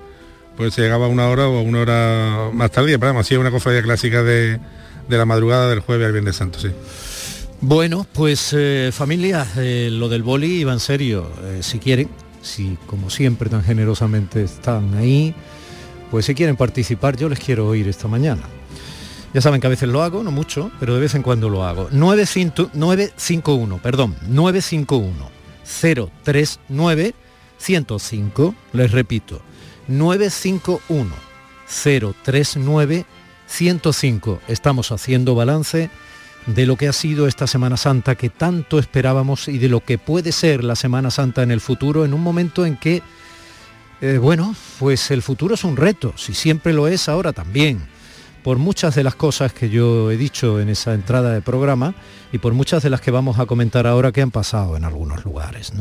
pues 0.55 0.73
se 0.73 0.81
llegaba 0.81 1.07
una 1.07 1.29
hora 1.29 1.47
o 1.47 1.61
una 1.61 1.79
hora 1.81 2.49
más 2.53 2.71
tarde, 2.71 2.97
pero 2.99 3.11
vamos, 3.11 3.25
así 3.25 3.33
es 3.33 3.39
una 3.39 3.51
cofradía 3.51 3.81
clásica 3.81 4.23
de, 4.23 4.59
la 5.07 5.25
madrugada 5.25 5.69
del 5.69 5.79
jueves 5.79 6.05
al 6.05 6.13
Viernes 6.13 6.35
Santo, 6.35 6.59
sí. 6.59 6.69
Bueno, 7.61 8.05
pues 8.13 8.53
eh, 8.57 8.91
familia, 8.93 9.45
eh, 9.57 9.89
lo 9.91 10.07
del 10.07 10.23
boli 10.23 10.59
iba 10.61 10.71
en 10.71 10.79
serio, 10.79 11.29
eh, 11.43 11.59
si 11.61 11.79
quieren, 11.79 12.09
si 12.41 12.77
como 12.85 13.09
siempre 13.09 13.49
tan 13.49 13.63
generosamente 13.63 14.43
están 14.43 14.93
ahí, 14.95 15.35
pues 16.11 16.25
si 16.25 16.35
quieren 16.35 16.55
participar, 16.55 17.17
yo 17.17 17.27
les 17.29 17.39
quiero 17.39 17.67
oír 17.67 17.87
esta 17.87 18.07
mañana. 18.07 18.43
Ya 19.33 19.41
saben 19.41 19.61
que 19.61 19.67
a 19.67 19.69
veces 19.69 19.89
lo 19.89 20.01
hago, 20.01 20.23
no 20.23 20.31
mucho, 20.31 20.71
pero 20.79 20.95
de 20.95 21.01
vez 21.01 21.13
en 21.13 21.21
cuando 21.21 21.49
lo 21.49 21.63
hago. 21.63 21.87
951, 21.91 23.77
perdón, 23.77 24.15
951 24.27 25.29
039 26.23 27.13
105, 27.59 28.55
les 28.73 28.91
repito, 28.91 29.41
951 29.87 31.13
039 32.23 33.05
105. 33.45 34.41
Estamos 34.47 34.91
haciendo 34.91 35.35
balance 35.35 35.91
de 36.47 36.65
lo 36.65 36.75
que 36.75 36.87
ha 36.87 36.93
sido 36.93 37.27
esta 37.27 37.45
Semana 37.45 37.77
Santa 37.77 38.15
que 38.15 38.29
tanto 38.29 38.79
esperábamos 38.79 39.47
y 39.47 39.59
de 39.59 39.69
lo 39.69 39.83
que 39.83 39.99
puede 39.99 40.31
ser 40.31 40.63
la 40.63 40.75
Semana 40.75 41.11
Santa 41.11 41.43
en 41.43 41.51
el 41.51 41.61
futuro, 41.61 42.03
en 42.03 42.15
un 42.15 42.21
momento 42.21 42.65
en 42.65 42.77
que, 42.77 43.03
eh, 44.01 44.17
bueno, 44.17 44.55
pues 44.79 45.11
el 45.11 45.21
futuro 45.21 45.53
es 45.53 45.63
un 45.63 45.77
reto, 45.77 46.13
si 46.15 46.33
siempre 46.33 46.73
lo 46.73 46.87
es 46.87 47.07
ahora 47.07 47.31
también 47.31 47.98
por 48.43 48.57
muchas 48.57 48.95
de 48.95 49.03
las 49.03 49.15
cosas 49.15 49.53
que 49.53 49.69
yo 49.69 50.11
he 50.11 50.17
dicho 50.17 50.59
en 50.59 50.67
esa 50.69 50.93
entrada 50.93 51.31
de 51.33 51.41
programa 51.41 51.95
y 52.31 52.37
por 52.37 52.53
muchas 52.53 52.83
de 52.83 52.89
las 52.89 53.01
que 53.01 53.11
vamos 53.11 53.37
a 53.39 53.45
comentar 53.45 53.85
ahora 53.87 54.11
que 54.11 54.21
han 54.21 54.31
pasado 54.31 54.75
en 54.77 54.85
algunos 54.85 55.25
lugares. 55.25 55.73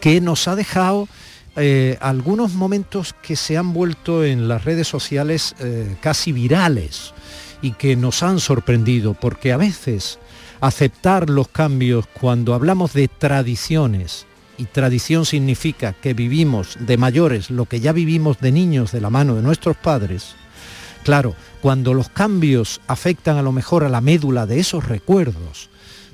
que 0.00 0.20
nos 0.20 0.48
ha 0.48 0.56
dejado 0.56 1.08
eh, 1.56 1.98
algunos 2.00 2.52
momentos 2.52 3.14
que 3.22 3.36
se 3.36 3.56
han 3.58 3.72
vuelto 3.72 4.24
en 4.24 4.48
las 4.48 4.64
redes 4.64 4.88
sociales 4.88 5.54
eh, 5.58 5.96
casi 6.00 6.32
virales 6.32 7.12
y 7.60 7.72
que 7.72 7.96
nos 7.96 8.22
han 8.22 8.40
sorprendido, 8.40 9.14
porque 9.14 9.52
a 9.52 9.56
veces 9.56 10.18
aceptar 10.60 11.28
los 11.28 11.48
cambios 11.48 12.06
cuando 12.06 12.54
hablamos 12.54 12.92
de 12.92 13.08
tradiciones, 13.08 14.26
y 14.60 14.66
tradición 14.66 15.24
significa 15.24 15.94
que 15.94 16.12
vivimos 16.12 16.76
de 16.80 16.98
mayores 16.98 17.50
lo 17.50 17.64
que 17.64 17.80
ya 17.80 17.92
vivimos 17.92 18.40
de 18.40 18.52
niños 18.52 18.92
de 18.92 19.00
la 19.00 19.08
mano 19.08 19.34
de 19.34 19.42
nuestros 19.42 19.76
padres, 19.78 20.34
claro, 21.02 21.34
cuando 21.60 21.94
los 21.94 22.08
cambios 22.08 22.80
afectan 22.86 23.36
a 23.36 23.42
lo 23.42 23.52
mejor 23.52 23.84
a 23.84 23.88
la 23.88 24.00
médula 24.00 24.46
de 24.46 24.60
esos 24.60 24.86
recuerdos, 24.86 25.68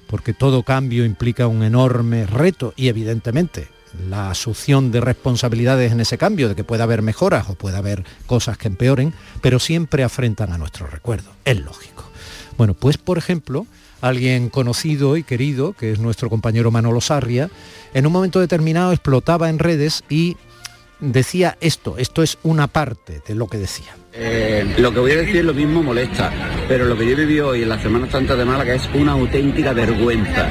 porque 0.06 0.34
todo 0.34 0.62
cambio 0.62 1.04
implica 1.04 1.46
un 1.46 1.62
enorme 1.62 2.26
reto 2.26 2.72
y 2.76 2.88
evidentemente 2.88 3.68
la 4.08 4.30
asunción 4.30 4.90
de 4.90 5.00
responsabilidades 5.00 5.92
en 5.92 6.00
ese 6.00 6.18
cambio, 6.18 6.48
de 6.48 6.54
que 6.54 6.64
pueda 6.64 6.84
haber 6.84 7.02
mejoras 7.02 7.48
o 7.48 7.54
pueda 7.54 7.78
haber 7.78 8.04
cosas 8.26 8.58
que 8.58 8.68
empeoren, 8.68 9.14
pero 9.40 9.58
siempre 9.58 10.04
afrentan 10.04 10.52
a 10.52 10.58
nuestro 10.58 10.86
recuerdo, 10.86 11.30
es 11.44 11.58
lógico. 11.58 12.04
Bueno, 12.58 12.74
pues 12.74 12.98
por 12.98 13.18
ejemplo, 13.18 13.66
alguien 14.00 14.50
conocido 14.50 15.16
y 15.16 15.22
querido, 15.22 15.72
que 15.72 15.92
es 15.92 15.98
nuestro 15.98 16.28
compañero 16.28 16.70
Manolo 16.70 17.00
Sarria, 17.00 17.50
en 17.94 18.06
un 18.06 18.12
momento 18.12 18.40
determinado 18.40 18.92
explotaba 18.92 19.48
en 19.48 19.58
redes 19.58 20.04
y 20.08 20.36
decía 21.00 21.56
esto, 21.60 21.96
esto 21.98 22.22
es 22.22 22.38
una 22.42 22.66
parte 22.66 23.22
de 23.26 23.34
lo 23.34 23.46
que 23.46 23.58
decía. 23.58 23.94
Eh, 24.18 24.64
lo 24.78 24.94
que 24.94 25.00
voy 25.00 25.12
a 25.12 25.16
decir 25.16 25.44
lo 25.44 25.52
mismo 25.52 25.82
molesta, 25.82 26.32
pero 26.68 26.86
lo 26.86 26.96
que 26.96 27.04
yo 27.04 27.12
he 27.12 27.16
vivido 27.16 27.48
hoy 27.48 27.64
en 27.64 27.68
la 27.68 27.78
Semana 27.78 28.10
Santa 28.10 28.34
de 28.34 28.46
Málaga 28.46 28.74
es 28.74 28.88
una 28.94 29.12
auténtica 29.12 29.74
vergüenza. 29.74 30.48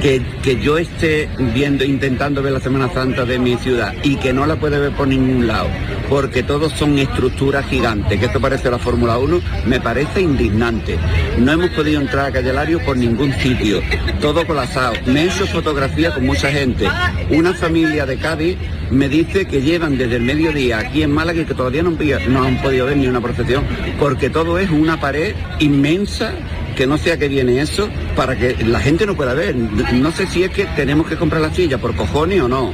Que, 0.00 0.22
que 0.42 0.60
yo 0.60 0.78
esté 0.78 1.28
viendo, 1.52 1.84
intentando 1.84 2.40
ver 2.40 2.52
la 2.52 2.60
Semana 2.60 2.88
Santa 2.92 3.24
de 3.24 3.40
mi 3.40 3.56
ciudad 3.56 3.92
y 4.04 4.14
que 4.14 4.32
no 4.32 4.46
la 4.46 4.60
puede 4.60 4.78
ver 4.78 4.92
por 4.92 5.08
ningún 5.08 5.48
lado, 5.48 5.68
porque 6.08 6.44
todos 6.44 6.72
son 6.74 6.98
estructuras 6.98 7.66
gigantes, 7.66 8.18
que 8.18 8.26
esto 8.26 8.40
parece 8.40 8.70
la 8.70 8.78
Fórmula 8.78 9.18
1, 9.18 9.40
me 9.66 9.80
parece 9.80 10.20
indignante. 10.20 10.96
No 11.36 11.50
hemos 11.50 11.70
podido 11.70 12.00
entrar 12.00 12.26
a 12.26 12.32
Calle 12.32 12.78
por 12.78 12.96
ningún 12.96 13.32
sitio, 13.34 13.80
todo 14.20 14.46
colapsado. 14.46 14.94
Me 15.06 15.22
he 15.22 15.26
hecho 15.26 15.46
fotografía 15.48 16.14
con 16.14 16.26
mucha 16.26 16.50
gente. 16.50 16.86
Una 17.30 17.54
familia 17.54 18.06
de 18.06 18.16
Cádiz 18.18 18.56
me 18.90 19.08
dice 19.08 19.46
que 19.46 19.62
llevan 19.62 19.96
desde 19.96 20.16
el 20.16 20.22
mediodía 20.22 20.78
aquí 20.78 21.02
en 21.02 21.12
Málaga 21.12 21.42
y 21.42 21.44
que 21.44 21.54
todavía 21.54 21.82
no, 21.82 21.90
no 21.90 22.44
han 22.44 22.60
podido 22.60 22.86
ver 22.86 22.99
ni 23.00 23.06
una 23.08 23.20
procesión, 23.20 23.64
porque 23.98 24.30
todo 24.30 24.58
es 24.58 24.70
una 24.70 25.00
pared 25.00 25.34
inmensa 25.58 26.32
que 26.80 26.86
no 26.86 26.96
sé 26.96 27.12
a 27.12 27.18
qué 27.18 27.28
viene 27.28 27.60
eso 27.60 27.90
para 28.16 28.34
que 28.38 28.56
la 28.64 28.80
gente 28.80 29.04
no 29.04 29.14
pueda 29.14 29.34
ver. 29.34 29.54
No 29.54 30.10
sé 30.12 30.26
si 30.26 30.44
es 30.44 30.50
que 30.50 30.64
tenemos 30.64 31.06
que 31.06 31.16
comprar 31.16 31.42
la 31.42 31.52
silla 31.52 31.76
por 31.76 31.94
cojones 31.94 32.40
o 32.40 32.48
no. 32.48 32.72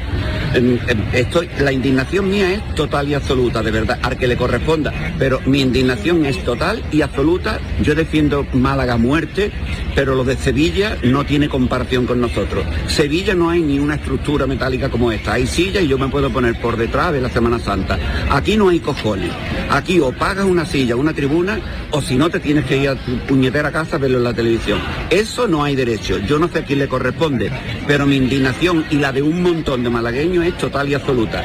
Estoy, 1.13 1.49
la 1.59 1.73
indignación 1.73 2.31
mía 2.31 2.53
es 2.53 2.75
total 2.77 3.09
y 3.09 3.15
absoluta, 3.15 3.65
de 3.65 3.73
verdad, 3.73 3.99
al 4.01 4.17
que 4.17 4.29
le 4.29 4.37
corresponda. 4.37 4.93
Pero 5.19 5.41
mi 5.45 5.61
indignación 5.61 6.25
es 6.25 6.39
total 6.45 6.85
y 6.93 7.03
absoluta. 7.03 7.59
Yo 7.83 7.97
defiendo 7.97 8.47
Málaga 8.53 8.97
muerte, 8.97 9.51
pero 9.97 10.15
lo 10.15 10.23
de 10.23 10.37
Sevilla 10.37 10.97
no 11.03 11.27
tiene 11.27 11.49
comparación 11.49 12.07
con 12.07 12.21
nosotros. 12.21 12.65
Sevilla 12.87 13.35
no 13.35 13.51
hay 13.51 13.61
ni 13.61 13.81
una 13.81 13.97
estructura 13.97 14.47
metálica 14.47 14.89
como 14.89 15.11
esta. 15.11 15.33
Hay 15.33 15.49
silla 15.49 15.81
y 15.81 15.89
yo 15.89 15.99
me 15.99 16.07
puedo 16.07 16.31
poner 16.31 16.61
por 16.61 16.77
detrás 16.77 17.13
de 17.13 17.21
la 17.21 17.29
Semana 17.29 17.59
Santa. 17.59 17.99
Aquí 18.31 18.57
no 18.57 18.69
hay 18.69 18.79
cojones. 18.79 19.33
Aquí 19.69 19.99
o 19.99 20.13
pagas 20.13 20.45
una 20.45 20.65
silla, 20.65 20.95
una 20.95 21.13
tribuna, 21.13 21.59
o 21.91 22.01
si 22.01 22.15
no 22.15 22.31
te 22.31 22.39
tienes 22.39 22.67
que 22.67 22.77
ir 22.77 22.91
a 22.91 22.95
tu 22.95 23.17
puñetera 23.27 23.73
casa 23.73 23.96
verlo 23.99 24.19
en 24.19 24.25
la 24.25 24.35
televisión. 24.35 24.81
Eso 25.11 25.47
no 25.47 25.65
hay 25.65 25.77
derecho. 25.77 26.19
Yo 26.19 26.39
no 26.39 26.49
sé 26.49 26.61
a 26.61 26.65
quién 26.65 26.79
le 26.79 26.89
corresponde, 26.89 27.51
pero 27.87 28.07
mi 28.07 28.17
indignación 28.17 28.85
y 28.91 28.97
la 28.97 29.13
de 29.13 29.23
un 29.23 29.43
montón 29.43 29.83
de 29.83 29.91
malagueños 29.91 30.45
es 30.45 30.57
total 30.59 30.89
y 30.89 30.95
absoluta. 30.95 31.45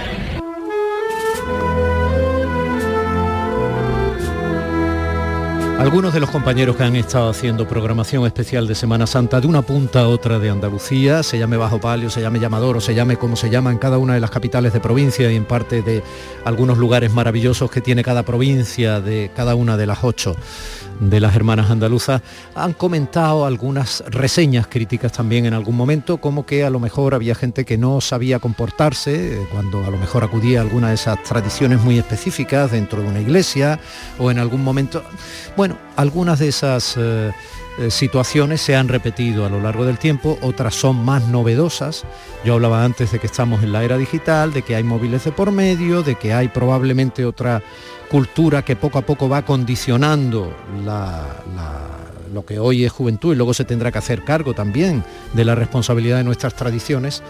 Algunos 5.81 6.13
de 6.13 6.19
los 6.19 6.29
compañeros 6.29 6.75
que 6.75 6.83
han 6.83 6.95
estado 6.95 7.27
haciendo 7.27 7.67
programación 7.67 8.23
especial 8.27 8.67
de 8.67 8.75
Semana 8.75 9.07
Santa 9.07 9.41
de 9.41 9.47
una 9.47 9.63
punta 9.63 10.01
a 10.01 10.09
otra 10.09 10.37
de 10.37 10.51
Andalucía, 10.51 11.23
se 11.23 11.39
llame 11.39 11.57
Bajo 11.57 11.81
Palio, 11.81 12.11
se 12.11 12.21
llame 12.21 12.39
Llamador 12.39 12.77
o 12.77 12.81
se 12.81 12.93
llame 12.93 13.17
como 13.17 13.35
se 13.35 13.49
llama 13.49 13.71
en 13.71 13.79
cada 13.79 13.97
una 13.97 14.13
de 14.13 14.19
las 14.19 14.29
capitales 14.29 14.73
de 14.73 14.79
provincia 14.79 15.31
y 15.31 15.35
en 15.35 15.45
parte 15.45 15.81
de 15.81 16.03
algunos 16.45 16.77
lugares 16.77 17.11
maravillosos 17.11 17.71
que 17.71 17.81
tiene 17.81 18.03
cada 18.03 18.21
provincia 18.21 19.01
de 19.01 19.31
cada 19.35 19.55
una 19.55 19.75
de 19.75 19.87
las 19.87 20.03
ocho 20.03 20.35
de 21.01 21.19
las 21.19 21.35
hermanas 21.35 21.71
andaluzas, 21.71 22.21
han 22.53 22.73
comentado 22.73 23.45
algunas 23.45 24.03
reseñas 24.07 24.67
críticas 24.67 25.11
también 25.11 25.47
en 25.47 25.53
algún 25.55 25.75
momento, 25.75 26.17
como 26.17 26.45
que 26.45 26.63
a 26.63 26.69
lo 26.69 26.79
mejor 26.79 27.15
había 27.15 27.33
gente 27.33 27.65
que 27.65 27.77
no 27.77 28.01
sabía 28.01 28.37
comportarse 28.37 29.33
eh, 29.33 29.47
cuando 29.51 29.83
a 29.83 29.89
lo 29.89 29.97
mejor 29.97 30.23
acudía 30.23 30.59
a 30.59 30.61
alguna 30.61 30.89
de 30.89 30.95
esas 30.95 31.21
tradiciones 31.23 31.81
muy 31.81 31.97
específicas 31.97 32.71
dentro 32.71 33.01
de 33.01 33.09
una 33.09 33.19
iglesia 33.19 33.79
o 34.19 34.29
en 34.29 34.37
algún 34.37 34.63
momento. 34.63 35.03
Bueno, 35.57 35.70
algunas 35.95 36.39
de 36.39 36.47
esas 36.47 36.95
eh, 36.97 37.31
eh, 37.79 37.89
situaciones 37.89 38.61
se 38.61 38.75
han 38.75 38.87
repetido 38.87 39.45
a 39.45 39.49
lo 39.49 39.61
largo 39.61 39.85
del 39.85 39.97
tiempo, 39.97 40.37
otras 40.41 40.75
son 40.75 41.03
más 41.03 41.27
novedosas. 41.27 42.03
Yo 42.43 42.55
hablaba 42.55 42.83
antes 42.83 43.11
de 43.11 43.19
que 43.19 43.27
estamos 43.27 43.63
en 43.63 43.71
la 43.71 43.83
era 43.83 43.97
digital, 43.97 44.53
de 44.53 44.61
que 44.61 44.75
hay 44.75 44.83
móviles 44.83 45.23
de 45.23 45.31
por 45.31 45.51
medio, 45.51 46.03
de 46.03 46.15
que 46.15 46.33
hay 46.33 46.49
probablemente 46.49 47.25
otra 47.25 47.61
cultura 48.09 48.63
que 48.63 48.75
poco 48.75 48.97
a 48.99 49.03
poco 49.03 49.29
va 49.29 49.43
condicionando 49.43 50.53
lo 52.33 52.45
que 52.45 52.59
hoy 52.59 52.85
es 52.85 52.91
juventud 52.91 53.33
y 53.33 53.35
luego 53.35 53.53
se 53.53 53.65
tendrá 53.65 53.91
que 53.91 53.99
hacer 53.99 54.23
cargo 54.23 54.53
también 54.53 55.03
de 55.33 55.45
la 55.45 55.55
responsabilidad 55.55 56.17
de 56.17 56.23
nuestras 56.23 56.55
tradiciones, 56.55 57.23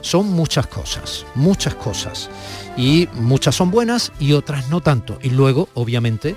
son 0.00 0.30
muchas 0.30 0.66
cosas, 0.66 1.24
muchas 1.34 1.74
cosas. 1.74 2.28
Y 2.76 3.08
muchas 3.14 3.54
son 3.54 3.70
buenas 3.70 4.12
y 4.18 4.32
otras 4.32 4.68
no 4.68 4.80
tanto. 4.80 5.18
Y 5.22 5.30
luego, 5.30 5.68
obviamente, 5.74 6.34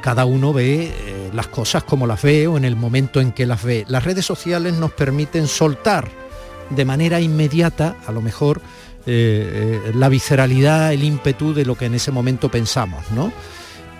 cada 0.00 0.24
uno 0.24 0.52
ve 0.52 0.92
eh, 0.92 1.30
las 1.32 1.48
cosas 1.48 1.84
como 1.84 2.06
las 2.06 2.22
ve 2.22 2.46
o 2.46 2.56
en 2.56 2.64
el 2.64 2.76
momento 2.76 3.20
en 3.20 3.32
que 3.32 3.46
las 3.46 3.62
ve. 3.62 3.84
Las 3.88 4.04
redes 4.04 4.24
sociales 4.24 4.74
nos 4.74 4.92
permiten 4.92 5.46
soltar 5.46 6.08
de 6.70 6.84
manera 6.84 7.20
inmediata, 7.20 7.96
a 8.06 8.12
lo 8.12 8.20
mejor, 8.20 8.60
eh, 9.06 9.82
eh, 9.86 9.92
la 9.94 10.08
visceralidad, 10.08 10.92
el 10.92 11.04
ímpetu 11.04 11.54
de 11.54 11.64
lo 11.64 11.76
que 11.76 11.86
en 11.86 11.94
ese 11.94 12.10
momento 12.10 12.50
pensamos, 12.50 13.10
¿no? 13.12 13.32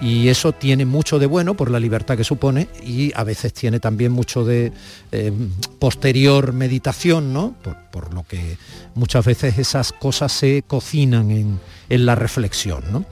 Y 0.01 0.29
eso 0.29 0.53
tiene 0.53 0.87
mucho 0.87 1.19
de 1.19 1.27
bueno 1.27 1.55
por 1.55 1.71
la 1.71 1.79
libertad 1.79 2.17
que 2.17 2.25
supone 2.25 2.69
y 2.83 3.13
a 3.15 3.23
veces 3.23 3.53
tiene 3.53 3.81
también 3.81 4.13
mucho 4.13 4.45
de 4.45 4.73
eh, 5.13 5.33
posterior 5.79 6.55
meditación, 6.55 7.35
¿no? 7.35 7.55
Por, 7.91 8.15
lo 8.15 8.25
que 8.25 8.57
muchas 8.95 9.25
veces 9.25 9.59
esas 9.59 9.93
cosas 9.93 10.33
se 10.33 10.65
cocinan 10.67 11.31
en, 11.31 11.61
en 11.89 12.07
la 12.07 12.15
reflexión, 12.15 12.83
¿no? 12.91 13.05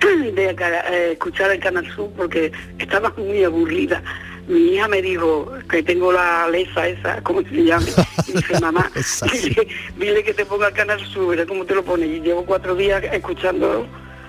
de 0.34 0.50
eh, 0.50 1.12
escuchar 1.12 1.52
el 1.52 1.60
Canal 1.60 1.86
Sur 1.94 2.10
porque 2.16 2.50
estaba 2.78 3.14
muy 3.16 3.44
aburrida. 3.44 4.02
Mi 4.48 4.74
hija 4.74 4.88
me 4.88 5.02
dijo 5.02 5.52
que 5.70 5.82
tengo 5.82 6.10
la 6.10 6.48
lesa 6.48 6.88
esa, 6.88 7.22
¿cómo 7.22 7.42
se 7.42 7.64
llama? 7.64 7.86
Y 8.26 8.32
dice, 8.32 8.58
mamá, 8.60 8.90
dile, 9.98 10.24
que 10.24 10.32
te 10.34 10.46
ponga 10.46 10.68
el 10.68 10.74
Canal 10.74 11.00
Sur, 11.06 11.28
mira 11.28 11.44
cómo 11.44 11.66
te 11.66 11.74
lo 11.74 11.84
pone. 11.84 12.06
Y 12.06 12.20
llevo 12.20 12.46
cuatro 12.46 12.74
días 12.74 13.04
escuchando 13.12 13.86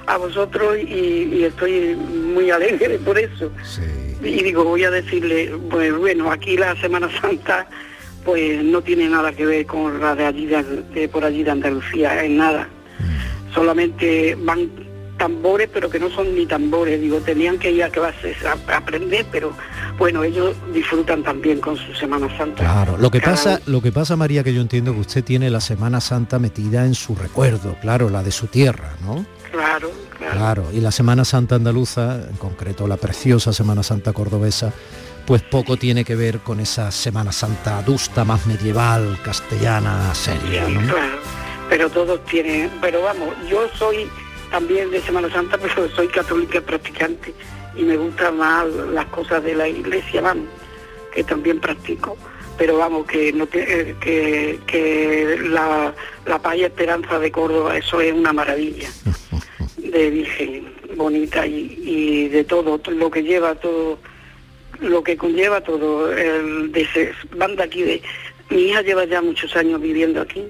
a 0.08 0.18
vosotros 0.18 0.78
y, 0.78 1.44
estoy 1.44 1.96
muy 1.96 2.52
alegre 2.52 3.00
por 3.00 3.18
eso. 3.18 3.52
Y 4.22 4.44
digo, 4.44 4.66
voy 4.66 4.84
a 4.84 4.92
decirle, 4.92 5.56
pues 5.70 5.98
bueno, 5.98 6.30
aquí 6.32 6.58
la 6.58 6.76
Semana 6.82 7.10
Santa 7.22 7.68
pues 8.26 8.62
no 8.62 8.82
tiene 8.82 9.08
nada 9.08 9.32
que 9.32 9.46
ver 9.46 9.66
con 9.66 10.02
la 10.02 10.16
de 10.16 10.26
allí 10.26 10.46
de, 10.46 11.08
por 11.08 11.24
allí 11.24 11.44
de 11.44 11.52
Andalucía, 11.52 12.24
en 12.26 12.38
nada. 12.38 12.68
Mm. 13.00 13.54
Solamente 13.54 14.36
van 14.38 14.70
tambores, 15.20 15.70
pero 15.72 15.90
que 15.90 16.00
no 16.00 16.10
son 16.10 16.34
ni 16.34 16.48
tambores. 16.48 17.00
Digo, 17.00 17.20
tenían 17.20 17.60
que 17.60 17.72
ir 17.72 17.84
a 17.84 17.90
clases 17.90 18.38
a, 18.44 18.54
aprender, 18.76 19.28
pero 19.32 19.54
bueno, 20.00 20.24
ellos 20.24 20.56
disfrutan 20.74 21.22
también 21.22 21.60
con 21.60 21.78
su 21.78 21.94
Semana 21.94 22.36
Santa. 22.36 22.64
Claro, 22.64 22.98
lo 22.98 23.12
que 23.12 23.22
pasa, 23.22 23.60
lo 23.68 23.82
que 23.82 23.92
pasa, 23.92 24.16
María, 24.16 24.44
que 24.44 24.54
yo 24.54 24.62
entiendo 24.62 24.94
que 24.94 25.02
usted 25.02 25.24
tiene 25.24 25.52
la 25.52 25.62
Semana 25.62 26.02
Santa 26.02 26.40
metida 26.40 26.86
en 26.86 26.96
su 26.96 27.14
recuerdo, 27.14 27.76
claro, 27.82 28.10
la 28.10 28.24
de 28.24 28.32
su 28.32 28.48
tierra, 28.48 28.96
¿no? 29.04 29.24
Claro, 29.52 29.92
claro. 30.18 30.66
y 30.72 30.80
la 30.80 30.92
Semana 30.92 31.26
Santa 31.26 31.56
andaluza, 31.56 32.22
en 32.30 32.38
concreto 32.38 32.88
la 32.88 32.98
preciosa 32.98 33.52
Semana 33.52 33.84
Santa 33.84 34.14
cordobesa, 34.14 34.74
pues 35.26 35.42
poco 35.42 35.78
tiene 35.78 36.06
que 36.06 36.16
ver 36.16 36.40
con 36.40 36.60
esa 36.60 36.92
Semana 36.92 37.32
Santa 37.32 37.80
adusta, 37.80 38.24
más 38.24 38.48
medieval, 38.48 39.20
castellana, 39.24 40.14
seria, 40.16 40.68
¿no? 40.70 40.82
claro, 40.82 41.18
pero 41.68 41.90
todos 41.90 42.24
tienen, 42.26 42.72
pero 42.80 43.02
vamos, 43.02 43.30
yo 43.50 43.68
soy 43.76 44.10
también 44.52 44.92
de 44.92 45.02
Semana 45.02 45.30
Santa, 45.30 45.58
pero 45.58 45.90
soy 45.96 46.08
católica 46.08 46.62
practicante 46.62 47.34
y 47.76 47.84
me 47.84 47.98
gustan 47.98 48.38
más 48.38 48.68
las 48.94 49.06
cosas 49.08 49.44
de 49.44 49.56
la 49.56 49.68
iglesia, 49.68 50.22
vamos, 50.22 50.48
que 51.14 51.24
también 51.24 51.60
practico 51.60 52.18
pero 52.60 52.78
vamos, 52.78 53.08
que 53.08 53.32
no 53.32 53.48
que, 53.50 53.96
que 54.68 55.40
la, 55.50 55.94
la 56.26 56.40
paz 56.40 56.58
y 56.58 56.66
esperanza 56.66 57.18
de 57.18 57.32
Córdoba, 57.32 57.78
eso 57.78 58.02
es 58.02 58.14
una 58.14 58.34
maravilla 58.34 58.90
de 59.78 60.10
Virgen 60.10 60.74
bonita 60.96 61.48
y, 61.48 62.28
de 62.28 62.44
todo, 62.44 62.82
lo 62.86 63.10
que 63.10 63.24
lleva 63.24 63.56
todo, 63.56 63.98
lo 64.82 65.02
que 65.04 65.16
conlleva 65.16 65.62
todo, 65.62 66.12
el 66.12 66.72
de 66.74 67.14
banda 67.36 67.64
aquí 67.64 67.84
de 67.84 68.02
mi 68.50 68.64
hija 68.64 68.82
lleva 68.82 69.06
ya 69.06 69.22
muchos 69.22 69.56
años 69.56 69.80
viviendo 69.80 70.22
aquí 70.22 70.46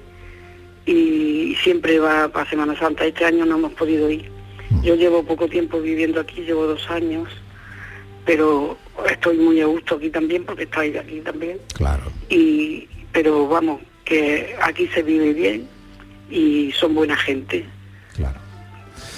y 0.89 1.55
siempre 1.61 1.99
va 1.99 2.27
para 2.29 2.49
Semana 2.49 2.77
Santa. 2.77 3.05
Este 3.05 3.23
año 3.23 3.45
no 3.45 3.57
hemos 3.57 3.73
podido 3.73 4.09
ir. 4.09 4.31
Yo 4.81 4.95
llevo 4.95 5.23
poco 5.23 5.47
tiempo 5.47 5.79
viviendo 5.79 6.19
aquí, 6.19 6.41
llevo 6.41 6.65
dos 6.65 6.89
años, 6.89 7.29
pero 8.25 8.75
estoy 9.09 9.37
muy 9.37 9.61
a 9.61 9.65
gusto 9.65 9.95
aquí 9.95 10.09
también 10.09 10.43
porque 10.45 10.63
estáis 10.63 10.97
aquí 10.97 11.19
también. 11.19 11.57
Claro. 11.75 12.03
Y, 12.29 12.87
pero 13.11 13.47
vamos, 13.47 13.81
que 14.03 14.55
aquí 14.61 14.87
se 14.87 15.03
vive 15.03 15.33
bien 15.33 15.67
y 16.29 16.71
son 16.71 16.95
buena 16.95 17.15
gente. 17.17 17.65
Claro. 18.15 18.39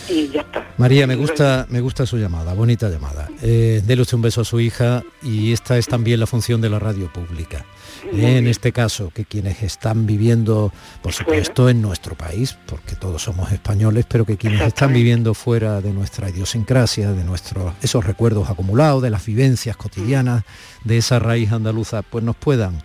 Y 0.09 0.27
ya 0.27 0.41
está. 0.41 0.65
María, 0.77 1.07
me 1.07 1.15
gusta, 1.15 1.67
me 1.69 1.79
gusta 1.79 2.05
su 2.05 2.17
llamada, 2.17 2.53
bonita 2.53 2.89
llamada. 2.89 3.29
Eh, 3.41 3.81
dele 3.85 4.01
usted 4.01 4.15
un 4.15 4.23
beso 4.23 4.41
a 4.41 4.45
su 4.45 4.59
hija 4.59 5.03
y 5.21 5.53
esta 5.53 5.77
es 5.77 5.87
también 5.87 6.19
la 6.19 6.27
función 6.27 6.59
de 6.59 6.69
la 6.69 6.79
radio 6.79 7.11
pública. 7.13 7.65
En 8.11 8.47
este 8.47 8.71
caso, 8.71 9.11
que 9.13 9.25
quienes 9.25 9.63
están 9.63 10.05
viviendo, 10.05 10.71
por 11.01 11.13
supuesto, 11.13 11.69
en 11.69 11.81
nuestro 11.81 12.15
país, 12.15 12.57
porque 12.65 12.95
todos 12.95 13.23
somos 13.23 13.51
españoles, 13.51 14.05
pero 14.07 14.25
que 14.25 14.37
quienes 14.37 14.61
están 14.61 14.93
viviendo 14.93 15.33
fuera 15.33 15.81
de 15.81 15.91
nuestra 15.91 16.29
idiosincrasia, 16.29 17.11
de 17.11 17.23
nuestros 17.23 17.73
esos 17.81 18.05
recuerdos 18.05 18.49
acumulados, 18.49 19.01
de 19.01 19.09
las 19.09 19.25
vivencias 19.25 19.77
cotidianas, 19.77 20.43
de 20.83 20.97
esa 20.97 21.19
raíz 21.19 21.51
andaluza, 21.51 22.01
pues 22.01 22.23
nos 22.23 22.35
puedan 22.35 22.81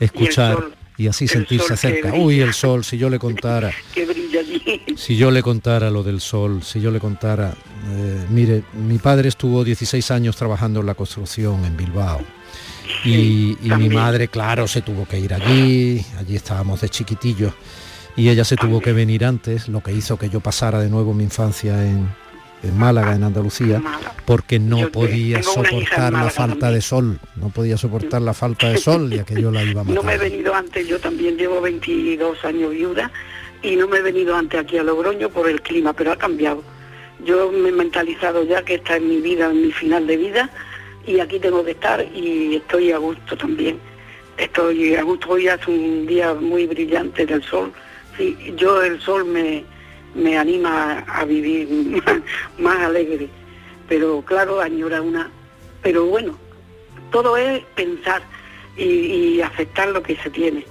escuchar 0.00 0.58
y, 0.96 1.08
así 1.08 1.28
sentirse 1.28 1.76
cerca. 1.76 2.14
Uy, 2.14 2.40
el 2.40 2.54
sol, 2.54 2.84
si 2.84 2.98
yo 2.98 3.10
le 3.10 3.18
contara. 3.18 3.72
Si 4.96 5.16
yo 5.16 5.30
le 5.30 5.42
contara 5.42 5.90
lo 5.90 6.02
del 6.02 6.20
sol, 6.20 6.62
si 6.62 6.80
yo 6.80 6.90
le 6.90 6.98
contara, 6.98 7.54
eh, 7.90 8.26
mire, 8.30 8.64
mi 8.72 8.98
padre 8.98 9.28
estuvo 9.28 9.62
16 9.62 10.10
años 10.10 10.36
trabajando 10.36 10.80
en 10.80 10.86
la 10.86 10.94
construcción 10.94 11.64
en 11.64 11.76
Bilbao 11.76 12.22
y, 13.04 13.56
mi 13.62 13.88
madre, 13.88 14.28
claro, 14.28 14.66
se 14.66 14.82
tuvo 14.82 15.06
que 15.06 15.18
ir 15.18 15.34
allí, 15.34 16.04
allí 16.18 16.36
estábamos 16.36 16.80
de 16.80 16.88
chiquitillos 16.88 17.52
y 18.16 18.30
ella 18.30 18.44
se 18.44 18.56
tuvo 18.56 18.80
que 18.80 18.92
venir 18.92 19.24
antes, 19.24 19.68
lo 19.68 19.82
que 19.82 19.92
hizo 19.92 20.18
que 20.18 20.30
yo 20.30 20.40
pasara 20.40 20.80
de 20.80 20.88
nuevo 20.88 21.12
mi 21.12 21.24
infancia 21.24 21.84
en, 21.84 22.08
Málaga, 22.76 23.14
en 23.14 23.22
Andalucía, 23.22 23.80
porque 24.24 24.58
no 24.58 24.88
podía 24.88 25.40
soportar 25.40 26.12
la 26.12 26.30
falta 26.30 26.70
de 26.72 26.80
sol, 26.80 27.20
no 27.36 27.50
podía 27.50 27.76
soportar 27.76 28.22
la 28.22 28.34
falta 28.34 28.70
de 28.70 28.78
sol 28.78 29.08
ya 29.08 29.24
que 29.24 29.40
yo 29.40 29.52
la 29.52 29.62
iba 29.62 29.82
a 29.82 29.84
matar. 29.84 29.94
No 29.94 30.02
me 30.02 30.14
he 30.14 30.18
venido 30.18 30.52
antes, 30.52 30.88
yo 30.88 30.98
también 30.98 31.36
llevo 31.36 31.60
22 31.60 32.44
años 32.44 32.72
viuda 32.72 33.12
y 33.62 33.76
no 33.76 33.86
me 33.86 33.98
he 33.98 34.02
venido 34.02 34.34
antes 34.34 34.58
aquí 34.58 34.78
a 34.78 34.82
Logroño 34.82 35.28
por 35.28 35.48
el 35.48 35.60
clima, 35.60 35.92
pero 35.92 36.10
ha 36.10 36.16
cambiado. 36.16 36.64
Yo 37.24 37.52
me 37.52 37.68
he 37.68 37.72
mentalizado 37.72 38.42
ya 38.42 38.62
que 38.62 38.74
esta 38.74 38.96
es 38.96 39.02
mi 39.02 39.20
vida, 39.20 39.48
en 39.48 39.62
mi 39.62 39.70
final 39.70 40.06
de 40.08 40.16
vida, 40.16 40.50
y 41.06 41.20
aquí 41.20 41.38
tengo 41.38 41.64
que 41.64 41.70
estar 41.72 42.04
y 42.14 42.56
estoy 42.56 42.92
a 42.92 42.98
gusto 42.98 43.36
también. 43.36 43.78
Estoy 44.36 44.94
a 44.96 45.02
gusto, 45.02 45.30
hoy 45.30 45.48
hace 45.48 45.70
un 45.70 46.06
día 46.06 46.34
muy 46.34 46.66
brillante 46.66 47.24
del 47.24 47.42
sol. 47.42 47.72
Sí, 48.16 48.36
yo 48.56 48.82
el 48.82 49.00
sol 49.00 49.24
me, 49.24 49.64
me 50.14 50.36
anima 50.36 51.04
a 51.08 51.24
vivir 51.24 51.68
más, 52.58 52.78
alegre, 52.78 53.28
pero 53.88 54.22
claro, 54.22 54.60
añora 54.60 55.00
una. 55.00 55.30
Pero 55.82 56.06
bueno, 56.06 56.36
todo 57.10 57.36
es 57.36 57.62
pensar 57.74 58.22
y, 58.76 59.40
aceptar 59.40 59.88
lo 59.88 60.02
que 60.02 60.16
se 60.16 60.30
tiene. 60.30 60.66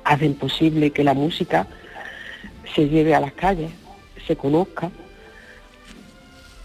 hacen 0.04 0.34
posible 0.34 0.92
que 0.92 1.02
la 1.02 1.12
música 1.12 1.66
se 2.74 2.88
lleve 2.88 3.14
a 3.14 3.20
las 3.20 3.32
calles, 3.32 3.70
se 4.26 4.36
conozca 4.36 4.90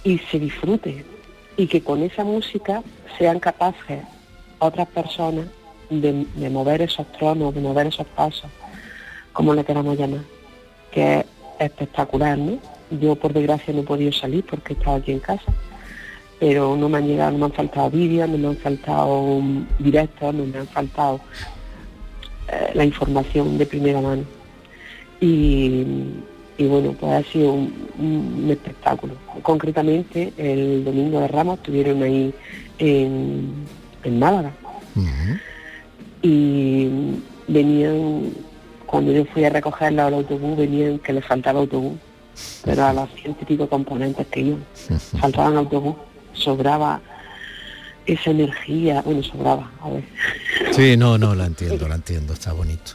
y 0.04 0.20
se 0.20 0.40
disfrute 0.40 1.04
y 1.58 1.68
que 1.68 1.82
con 1.82 2.04
esa 2.04 2.24
música 2.24 2.84
sean 3.18 3.40
capaces 3.40 4.04
otras 4.60 4.88
personas 4.88 5.48
de, 5.90 6.26
mover 6.50 6.82
esos 6.82 7.12
tronos, 7.14 7.54
de 7.54 7.62
mover 7.62 7.88
esos 7.88 8.08
pasos, 8.08 8.50
como 9.34 9.54
le 9.54 9.64
queramos 9.66 9.98
llamar, 9.98 10.22
que 10.92 11.20
es 11.20 11.26
espectacular, 11.60 12.38
¿no? 12.38 12.60
Yo 12.92 13.16
por 13.16 13.34
desgracia 13.34 13.74
no 13.74 13.82
he 13.82 13.84
podido 13.84 14.12
salir 14.12 14.46
porque 14.46 14.74
estaba 14.74 14.98
aquí 14.98 15.12
en 15.12 15.20
casa 15.20 15.52
pero 16.44 16.76
no 16.76 16.90
me 16.90 16.98
han 16.98 17.08
llegado, 17.08 17.32
no 17.32 17.38
me 17.38 17.46
han 17.46 17.54
faltado 17.54 17.90
vídeos, 17.90 18.28
no 18.28 18.38
me 18.38 18.48
han 18.50 18.58
faltado 18.58 19.42
directos, 19.80 20.36
no 20.36 20.46
me 20.46 20.58
han 20.58 20.68
faltado 20.68 21.22
eh, 22.50 22.72
la 22.74 22.84
información 22.84 23.58
de 23.58 23.66
primera 23.66 24.02
mano. 24.02 24.24
Y, 25.22 25.86
bueno, 26.60 26.94
pues 27.00 27.14
ha 27.14 27.32
sido 27.32 27.54
un, 27.54 28.48
espectáculo. 28.50 29.14
Concretamente, 29.42 30.34
el 30.36 30.84
domingo 30.84 31.22
de 31.22 31.30
Ramos 31.30 31.60
estuvieron 31.60 32.04
ahí 32.04 32.34
en, 32.78 34.20
Málaga. 34.20 34.52
Y 36.22 36.90
venían, 37.48 38.34
cuando 38.86 39.14
yo 39.14 39.24
fui 39.28 39.46
a 39.46 39.50
recogerla 39.50 40.08
al 40.08 40.16
autobús, 40.16 40.58
venían 40.58 41.00
que 41.00 41.14
les 41.14 41.26
faltaba 41.26 41.62
autobús. 41.62 41.94
Pero 42.66 42.84
a 42.84 42.92
los 42.92 43.10
científicos 43.14 43.70
componentes 43.70 44.28
que 44.28 44.42
iban, 44.42 44.66
faltaban 45.22 45.56
autobús 45.56 45.96
sobraba 46.34 47.02
esa 48.06 48.32
energía, 48.32 49.02
bueno, 49.02 49.24
sobraba, 49.24 49.72
a 49.82 49.90
ver. 49.90 50.04
Sí, 50.72 50.98
no, 50.98 51.18
no, 51.18 51.36
la 51.36 51.46
entiendo, 51.46 51.88
la 51.88 51.96
entiendo, 51.96 52.34
está 52.34 52.54
bonito. 52.54 52.92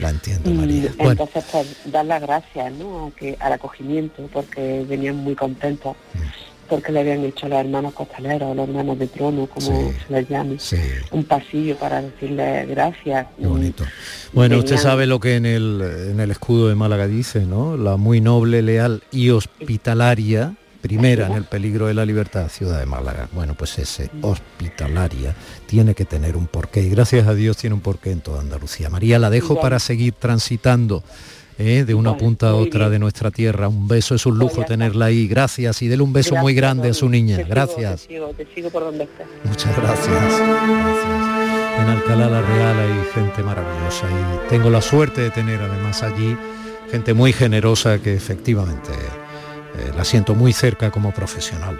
La 0.00 0.10
entiendo, 0.10 0.50
María. 0.50 0.90
Entonces, 0.98 1.44
pues, 1.52 1.76
dar 1.84 2.04
las 2.04 2.20
gracias, 2.20 2.72
¿no? 2.72 3.12
Que, 3.16 3.36
al 3.38 3.52
acogimiento, 3.52 4.28
porque 4.32 4.84
venían 4.88 5.16
muy 5.16 5.36
contentos, 5.36 5.96
mm. 6.14 6.68
porque 6.68 6.90
le 6.90 7.00
habían 7.00 7.24
hecho 7.24 7.48
los 7.48 7.60
hermanos 7.60 7.94
costaleros, 7.94 8.56
los 8.56 8.68
hermanos 8.68 8.98
de 8.98 9.06
trono, 9.06 9.46
como 9.46 9.92
se 9.92 10.12
les 10.12 10.28
llame, 10.28 10.56
un 11.12 11.24
pasillo 11.24 11.76
para 11.76 12.02
decirle 12.02 12.66
gracias. 12.66 13.28
Qué 13.38 13.46
bonito. 13.46 13.84
Bueno, 14.32 14.58
usted 14.58 14.78
sabe 14.78 15.06
lo 15.06 15.20
que 15.20 15.36
en 15.36 15.46
el, 15.46 15.80
en 16.10 16.18
el 16.18 16.32
escudo 16.32 16.68
de 16.68 16.74
Málaga 16.74 17.06
dice, 17.06 17.46
¿no? 17.46 17.76
La 17.76 17.96
muy 17.96 18.20
noble, 18.20 18.62
leal 18.62 19.04
y 19.12 19.30
hospitalaria 19.30 20.56
primera 20.84 21.26
en 21.28 21.32
el 21.32 21.44
peligro 21.44 21.86
de 21.86 21.94
la 21.94 22.04
libertad, 22.04 22.50
ciudad 22.50 22.78
de 22.78 22.84
Málaga. 22.84 23.26
Bueno, 23.32 23.54
pues 23.54 23.78
ese 23.78 24.10
hospitalaria 24.20 25.34
tiene 25.66 25.94
que 25.94 26.04
tener 26.04 26.36
un 26.36 26.46
porqué 26.46 26.82
y 26.82 26.90
gracias 26.90 27.26
a 27.26 27.32
Dios 27.32 27.56
tiene 27.56 27.72
un 27.72 27.80
porqué 27.80 28.10
en 28.10 28.20
toda 28.20 28.42
Andalucía. 28.42 28.90
María, 28.90 29.18
la 29.18 29.30
dejo 29.30 29.58
para 29.58 29.78
seguir 29.78 30.12
transitando. 30.12 31.02
¿eh? 31.56 31.84
de 31.86 31.94
una 31.94 32.16
punta 32.18 32.50
a 32.50 32.54
otra 32.54 32.90
de 32.90 32.98
nuestra 32.98 33.30
tierra. 33.30 33.68
Un 33.68 33.88
beso, 33.88 34.14
es 34.14 34.26
un 34.26 34.38
lujo 34.38 34.62
tenerla 34.64 35.06
ahí. 35.06 35.26
Gracias 35.26 35.80
y 35.80 35.88
dele 35.88 36.02
un 36.02 36.12
beso 36.12 36.36
muy 36.36 36.52
grande 36.52 36.90
a 36.90 36.94
su 36.94 37.08
niña. 37.08 37.38
Gracias. 37.48 38.06
Muchas 39.44 39.76
gracias. 39.76 40.40
En 41.80 41.88
Alcalá 41.88 42.28
la 42.28 42.42
Real 42.42 42.78
hay 42.78 43.04
gente 43.14 43.42
maravillosa 43.42 44.06
y 44.10 44.48
tengo 44.50 44.68
la 44.68 44.82
suerte 44.82 45.22
de 45.22 45.30
tener 45.30 45.62
además 45.62 46.02
allí 46.02 46.36
gente 46.90 47.14
muy 47.14 47.32
generosa 47.32 48.00
que 48.00 48.14
efectivamente 48.14 48.90
eh, 49.76 49.92
la 49.96 50.04
siento 50.04 50.34
muy 50.34 50.52
cerca 50.52 50.90
como 50.90 51.12
profesional. 51.12 51.78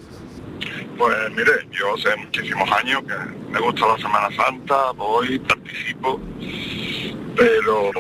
Pues 0.98 1.30
mire, 1.32 1.68
yo 1.72 1.94
hace 1.94 2.16
muchísimos 2.16 2.72
años 2.72 3.04
que 3.04 3.52
me 3.52 3.60
gusta 3.60 3.86
la 3.86 3.98
Semana 3.98 4.30
Santa, 4.34 4.92
voy, 4.94 5.38
participo, 5.40 6.22
pero 7.36 7.92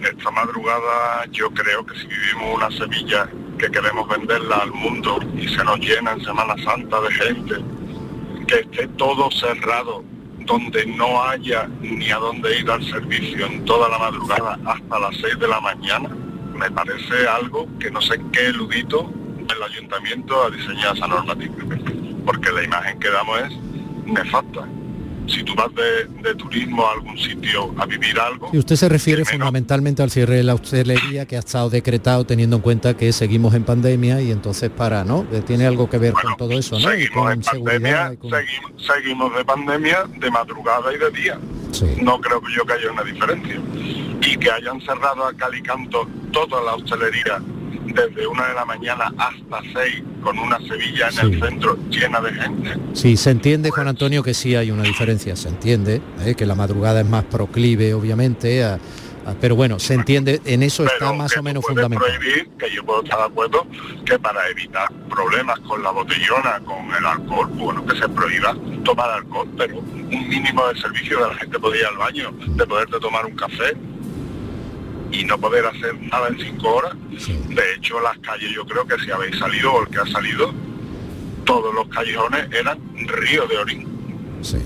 esta 0.00 0.30
madrugada 0.30 1.26
yo 1.32 1.50
creo 1.50 1.84
que 1.84 1.98
si 1.98 2.06
vivimos 2.06 2.56
una 2.56 2.70
semilla 2.70 3.28
que 3.58 3.70
queremos 3.70 4.08
venderla 4.08 4.56
al 4.56 4.72
mundo 4.72 5.18
y 5.36 5.48
se 5.48 5.62
nos 5.64 5.78
llena 5.80 6.12
en 6.12 6.24
Semana 6.24 6.54
Santa 6.64 7.00
de 7.02 7.12
gente, 7.12 7.54
que 8.46 8.60
esté 8.60 8.88
todo 8.96 9.30
cerrado, 9.32 10.02
donde 10.46 10.86
no 10.86 11.22
haya 11.22 11.68
ni 11.82 12.10
a 12.10 12.16
dónde 12.16 12.58
ir 12.58 12.70
al 12.70 12.82
servicio 12.84 13.44
en 13.44 13.66
toda 13.66 13.90
la 13.90 13.98
madrugada 13.98 14.58
hasta 14.64 14.98
las 14.98 15.14
6 15.18 15.38
de 15.40 15.46
la 15.48 15.60
mañana, 15.60 16.08
me 16.54 16.70
parece 16.70 17.28
algo 17.28 17.68
que 17.78 17.90
no 17.90 18.00
sé 18.00 18.18
qué 18.32 18.46
eludito 18.46 19.12
el 19.40 19.62
ayuntamiento 19.62 20.42
ha 20.42 20.50
diseñado 20.50 20.94
esa 20.94 21.06
normativa 21.06 21.54
porque 22.24 22.50
la 22.52 22.64
imagen 22.64 22.98
que 22.98 23.10
damos 23.10 23.40
es 23.40 23.52
nefasta. 24.06 24.68
Si 25.26 25.44
tú 25.44 25.54
vas 25.54 25.68
de, 25.74 26.34
turismo 26.34 26.84
a 26.84 26.92
algún 26.92 27.16
sitio 27.16 27.72
a 27.78 27.86
vivir 27.86 28.18
algo... 28.18 28.50
Y 28.52 28.58
usted 28.58 28.74
se 28.74 28.88
refiere 28.88 29.24
fundamentalmente 29.24 30.02
al 30.02 30.10
cierre 30.10 30.36
de 30.36 30.42
la 30.42 30.54
hostelería 30.54 31.24
que 31.26 31.36
ha 31.36 31.38
estado 31.38 31.70
decretado 31.70 32.24
teniendo 32.24 32.56
en 32.56 32.62
cuenta 32.62 32.96
que 32.96 33.12
seguimos 33.12 33.54
en 33.54 33.62
pandemia 33.62 34.20
y 34.22 34.32
entonces 34.32 34.70
para, 34.70 35.04
¿no? 35.04 35.24
Tiene 35.46 35.66
algo 35.66 35.88
que 35.88 35.98
ver 35.98 36.14
con 36.14 36.36
todo 36.36 36.58
eso, 36.58 36.80
¿no? 36.80 36.90
Seguimos 36.90 37.32
en 37.32 37.42
pandemia, 37.42 38.12
seguimos, 38.78 39.36
de 39.36 39.44
pandemia 39.44 40.04
de 40.18 40.30
madrugada 40.32 40.92
y 40.92 40.98
de 40.98 41.10
día. 41.10 41.38
No 42.02 42.20
creo 42.20 42.40
que 42.40 42.52
yo 42.52 42.64
que 42.64 42.72
haya 42.72 42.90
una 42.90 43.04
diferencia. 43.04 43.60
Y 44.22 44.36
que 44.36 44.50
hayan 44.50 44.80
cerrado 44.80 45.26
a 45.26 45.32
cal 45.32 45.54
y 45.54 45.62
canto 45.62 46.08
toda 46.32 46.60
la 46.62 46.74
hostelería 46.74 47.40
desde 47.94 48.26
una 48.26 48.48
de 48.48 48.54
la 48.54 48.64
mañana 48.64 49.12
hasta 49.16 49.60
seis 49.72 50.02
con 50.22 50.38
una 50.38 50.58
Sevilla 50.58 51.08
en 51.08 51.32
el 51.32 51.40
centro 51.40 51.78
llena 51.88 52.20
de 52.20 52.32
gente. 52.32 52.76
Sí, 52.92 53.16
se 53.16 53.30
entiende, 53.30 53.70
Juan 53.70 53.88
Antonio, 53.88 54.22
que 54.22 54.34
sí 54.34 54.54
hay 54.54 54.70
una 54.70 54.82
diferencia, 54.82 55.36
se 55.36 55.48
entiende, 55.48 56.00
¿eh? 56.24 56.34
que 56.34 56.46
la 56.46 56.54
madrugada 56.54 57.00
es 57.00 57.08
más 57.08 57.24
proclive, 57.24 57.94
obviamente, 57.94 58.64
a, 58.64 58.78
pero 59.40 59.54
bueno, 59.54 59.78
se 59.78 59.94
entiende, 59.94 60.40
en 60.44 60.62
eso 60.62 60.84
está 60.84 61.12
más 61.12 61.36
o 61.36 61.42
menos 61.42 61.64
fundamental. 61.64 62.08
prohibir, 62.08 62.48
que 62.58 62.70
yo 62.70 62.84
puedo 62.84 63.02
estar 63.02 63.18
de 63.18 63.24
acuerdo, 63.26 63.66
que 64.04 64.18
para 64.18 64.48
evitar 64.48 64.88
problemas 65.08 65.58
con 65.60 65.82
la 65.82 65.90
botellona, 65.90 66.60
con 66.64 66.92
el 66.94 67.06
alcohol, 67.06 67.48
bueno, 67.54 67.84
que 67.86 67.96
se 67.96 68.08
prohíba 68.08 68.56
tomar 68.84 69.10
alcohol, 69.10 69.48
pero 69.56 69.78
un 69.78 70.28
mínimo 70.28 70.66
de 70.68 70.80
servicio 70.80 71.20
de 71.22 71.28
la 71.28 71.34
gente 71.34 71.58
podía 71.58 71.82
ir 71.82 71.86
al 71.86 71.96
baño, 71.98 72.32
de 72.32 72.66
poderte 72.66 72.98
tomar 72.98 73.26
un 73.26 73.36
café, 73.36 73.76
y 75.10 75.24
no 75.24 75.38
poder 75.38 75.66
hacer 75.66 75.94
nada 76.10 76.28
en 76.28 76.38
cinco 76.38 76.76
horas. 76.76 76.94
De 77.10 77.74
hecho, 77.74 78.00
las 78.00 78.18
calles, 78.18 78.50
yo 78.52 78.64
creo 78.64 78.86
que 78.86 78.98
si 79.04 79.10
habéis 79.10 79.38
salido 79.38 79.72
o 79.72 79.82
el 79.82 79.88
que 79.88 79.98
ha 79.98 80.06
salido, 80.06 80.52
todos 81.44 81.74
los 81.74 81.88
callejones 81.88 82.46
eran 82.52 82.78
ríos 83.06 83.48
de 83.48 83.58
orín. 83.58 83.86
Sí. 84.42 84.58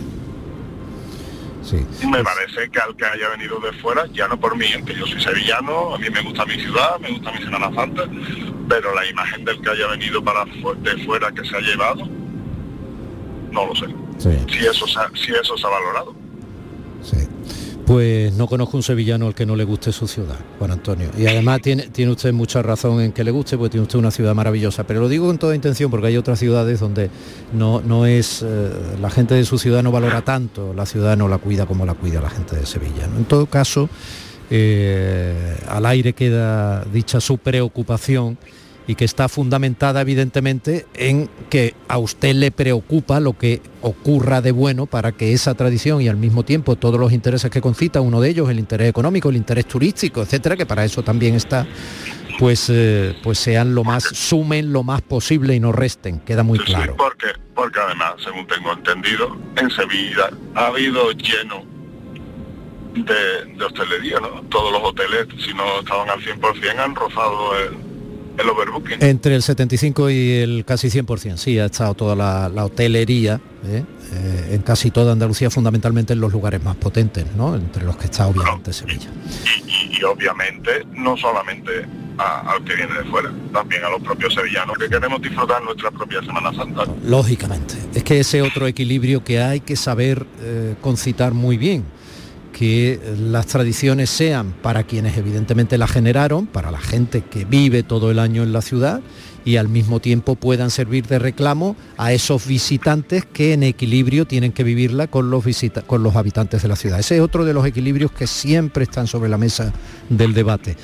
Me 2.07 2.23
parece 2.23 2.69
que 2.71 2.79
al 2.79 2.95
que 2.95 3.05
haya 3.07 3.29
venido 3.31 3.59
de 3.59 3.73
fuera, 3.75 4.07
ya 4.13 4.29
no 4.29 4.39
por 4.39 4.57
mí, 4.57 4.67
aunque 4.75 4.95
yo 4.95 5.07
soy 5.07 5.21
sevillano, 5.21 5.95
a 5.95 5.99
mí 5.99 6.09
me 6.11 6.21
gusta 6.21 6.45
mi 6.45 6.55
ciudad, 6.61 6.99
me 7.01 7.11
gusta 7.11 7.33
mi 7.33 7.39
Semana 7.39 7.75
Santa, 7.75 8.05
pero 8.69 8.95
la 8.95 9.07
imagen 9.07 9.45
del 9.45 9.61
que 9.61 9.71
haya 9.71 9.87
venido 9.89 10.23
para 10.23 10.45
de 10.45 11.05
fuera 11.05 11.33
que 11.33 11.45
se 11.45 11.57
ha 11.57 11.61
llevado, 11.61 12.07
no 13.51 13.67
lo 13.67 13.75
sé. 13.75 13.87
Si, 14.19 14.67
eso 14.67 14.87
si 14.87 15.33
eso 15.33 15.57
se 15.57 15.67
ha 15.67 15.71
valorado. 15.71 16.15
Sí. 17.03 17.29
Pues 17.87 18.33
no 18.33 18.47
conozco 18.47 18.79
un 18.79 18.83
sevillano 18.83 19.27
al 19.27 19.35
que 19.35 19.45
no 19.45 19.57
le 19.57 19.65
guste 19.65 19.93
su 19.93 20.09
ciudad, 20.09 20.39
Juan 20.59 20.71
Antonio. 20.71 21.11
Y 21.19 21.27
además 21.27 21.61
tiene, 21.61 21.89
tiene 21.89 22.13
usted 22.13 22.33
mucha 22.33 22.63
razón 22.63 23.03
en 23.03 23.13
que 23.13 23.23
le 23.25 23.31
guste, 23.31 23.59
porque 23.59 23.73
tiene 23.73 23.83
usted 23.83 23.99
una 23.99 24.11
ciudad 24.11 24.35
maravillosa. 24.35 24.85
Pero 24.85 25.01
lo 25.01 25.09
digo 25.09 25.27
con 25.27 25.37
toda 25.37 25.55
intención 25.55 25.91
porque 25.91 26.07
hay 26.07 26.17
otras 26.17 26.39
ciudades 26.39 26.81
donde 26.81 27.11
no, 27.53 27.83
no 27.83 28.07
es, 28.07 28.43
eh, 28.43 28.71
la 29.03 29.11
gente 29.11 29.35
de 29.35 29.45
su 29.45 29.59
ciudad 29.59 29.83
no 29.83 29.93
valora 29.93 30.23
tanto, 30.23 30.73
la 30.73 30.87
ciudad 30.87 31.17
no 31.19 31.29
la 31.29 31.37
cuida 31.37 31.67
como 31.67 31.85
la 31.85 31.93
cuida 31.93 32.23
la 32.23 32.31
gente 32.31 32.57
de 32.57 32.65
Sevilla. 32.65 33.05
En 33.05 33.27
todo 33.27 33.45
caso, 33.47 33.91
eh, 34.51 35.57
al 35.69 35.85
aire 35.85 36.15
queda 36.15 36.85
dicha 36.85 37.21
su 37.21 37.37
preocupación 37.37 38.39
y 38.87 38.95
que 38.95 39.05
está 39.05 39.29
fundamentada 39.29 40.01
evidentemente 40.03 40.87
en 40.95 41.31
que 41.49 41.75
a 41.89 41.99
usted 41.99 42.35
le 42.35 42.51
preocupa 42.51 43.21
lo 43.21 43.37
que 43.37 43.63
ocurra 43.81 44.41
de 44.43 44.53
bueno 44.53 44.87
para 44.87 45.13
que 45.13 45.33
esa 45.33 45.55
tradición 45.55 46.03
y 46.03 46.09
al 46.09 46.17
mismo 46.17 46.45
tiempo 46.45 46.77
todos 46.77 47.01
los 47.01 47.13
intereses 47.13 47.51
que 47.51 47.61
concita, 47.61 48.01
uno 48.01 48.21
de 48.21 48.31
ellos 48.31 48.51
el 48.51 48.59
interés 48.59 48.89
económico, 48.89 49.31
el 49.31 49.37
interés 49.37 49.67
turístico, 49.67 50.23
etcétera, 50.23 50.57
que 50.57 50.67
para 50.67 50.85
eso 50.85 51.03
también 51.03 51.35
está, 51.35 51.67
pues, 52.39 52.69
eh, 52.69 53.17
pues 53.23 53.39
sean 53.39 53.75
lo 53.75 53.85
más, 53.85 54.05
sumen 54.05 54.73
lo 54.73 54.83
más 54.83 55.01
posible 55.03 55.55
y 55.55 55.61
no 55.61 55.73
resten, 55.73 56.21
queda 56.21 56.43
muy 56.43 56.59
claro. 56.59 56.95
porque, 56.97 57.29
porque 57.55 57.81
además, 57.81 58.15
según 58.23 58.47
tengo 58.47 58.73
entendido, 58.73 59.37
en 59.57 59.71
Sevilla 59.71 60.31
ha 60.55 60.67
habido 60.67 61.11
lleno 61.13 61.65
de, 62.95 63.55
de 63.57 63.65
hostelería, 63.65 64.21
¿no? 64.21 64.43
Todos 64.51 64.73
los 64.73 64.83
hoteles, 64.83 65.27
si 65.45 65.53
no 65.55 65.81
estaban 65.81 66.09
al 66.11 66.21
100%, 66.21 66.79
han 66.79 66.95
rozado 66.95 67.59
el 67.59 67.94
el 68.39 68.49
overbooking. 68.49 69.03
Entre 69.03 69.35
el 69.35 69.43
75 69.43 70.11
y 70.11 70.33
el 70.33 70.65
casi 70.65 70.89
100%, 70.89 71.37
sí, 71.37 71.59
ha 71.59 71.67
estado 71.67 71.95
toda 71.95 72.17
la, 72.17 72.65
hotelería, 72.65 73.41
¿eh? 73.67 73.85
Eh, 74.13 74.51
en 74.53 74.63
casi 74.63 74.91
toda 74.91 75.13
Andalucía, 75.13 75.51
fundamentalmente 75.51 76.13
en 76.13 76.21
los 76.21 76.33
lugares 76.33 76.63
más 76.63 76.77
potentes, 76.77 77.27
¿no? 77.37 77.55
Entre 77.57 77.83
los 77.85 77.97
que 77.97 78.05
está 78.05 78.27
obviamente 78.27 78.73
Sevilla. 78.73 79.09
Y, 79.91 80.03
obviamente 80.05 80.85
no 80.93 81.17
solamente 81.17 81.87
al 82.19 82.63
que 82.65 82.75
viene 82.77 82.95
de 82.95 83.05
fuera, 83.11 83.33
también 83.53 83.83
a 83.85 83.91
los 83.91 84.03
propios 84.03 84.35
sevillanos 84.35 84.79
que 84.79 84.89
queremos 84.89 85.21
disfrutar 85.21 85.63
nuestra 85.65 85.91
propia 85.91 86.21
Semana 86.21 86.53
Santa. 86.53 86.85
Lógicamente, 87.05 87.75
es 87.93 88.05
que 88.05 88.21
ese 88.21 88.43
otro 88.43 88.69
equilibrio 88.69 89.25
que 89.25 89.41
hay 89.41 89.61
que 89.61 89.75
saber 89.75 90.25
eh, 90.41 90.77
concitar 90.81 91.35
muy 91.35 91.57
bien 91.57 91.85
que 92.57 93.01
las 93.19 93.47
tradiciones 93.47 94.09
sean 94.09 94.55
para 94.63 94.85
quienes 94.85 95.19
evidentemente 95.19 95.77
las 95.77 95.91
generaron, 95.91 96.47
para 96.47 96.71
la 96.71 96.79
gente 96.79 97.23
que 97.23 97.45
vive 97.45 97.83
todo 97.83 98.13
el 98.13 98.21
año 98.21 98.45
en 98.45 98.53
la 98.53 98.63
ciudad 98.63 99.03
y 99.45 99.57
al 99.57 99.69
mismo 99.69 100.01
tiempo 100.01 100.37
puedan 100.37 100.71
servir 100.71 101.07
de 101.07 101.19
reclamo 101.19 101.77
a 101.99 102.13
esos 102.13 102.47
visitantes 102.47 103.27
que 103.27 103.53
en 103.53 103.65
equilibrio 103.65 104.25
tienen 104.25 104.53
que 104.53 104.63
vivirla 104.63 105.09
con 105.09 105.31
los, 105.31 105.45
con 105.87 106.03
los 106.03 106.17
habitantes 106.17 106.63
de 106.63 106.69
la 106.69 106.77
ciudad. 106.77 107.01
Ese 107.01 107.17
es 107.17 107.21
otro 107.21 107.45
de 107.45 107.53
los 107.53 107.67
equilibrios 107.67 108.13
que 108.13 108.27
siempre 108.29 108.85
están 108.85 109.09
sobre 109.09 109.29
la 109.29 109.37
mesa 109.37 109.73
del 110.09 110.33
debate. 110.33 110.77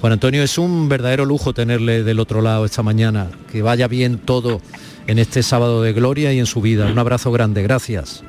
Juan 0.00 0.14
Antonio, 0.14 0.42
es 0.42 0.56
un 0.58 0.88
verdadero 0.88 1.26
lujo 1.26 1.52
tenerle 1.52 2.02
del 2.02 2.18
otro 2.18 2.40
lado 2.40 2.64
esta 2.64 2.82
mañana. 2.82 3.28
Que 3.52 3.62
vaya 3.62 3.86
bien 3.86 4.18
todo 4.18 4.60
en 5.06 5.18
este 5.18 5.42
sábado 5.42 5.82
de 5.82 5.92
gloria 5.92 6.32
y 6.32 6.38
en 6.38 6.46
su 6.46 6.60
vida. 6.60 6.86
Un 6.86 6.98
abrazo 6.98 7.30
grande, 7.30 7.62
gracias. 7.62 8.24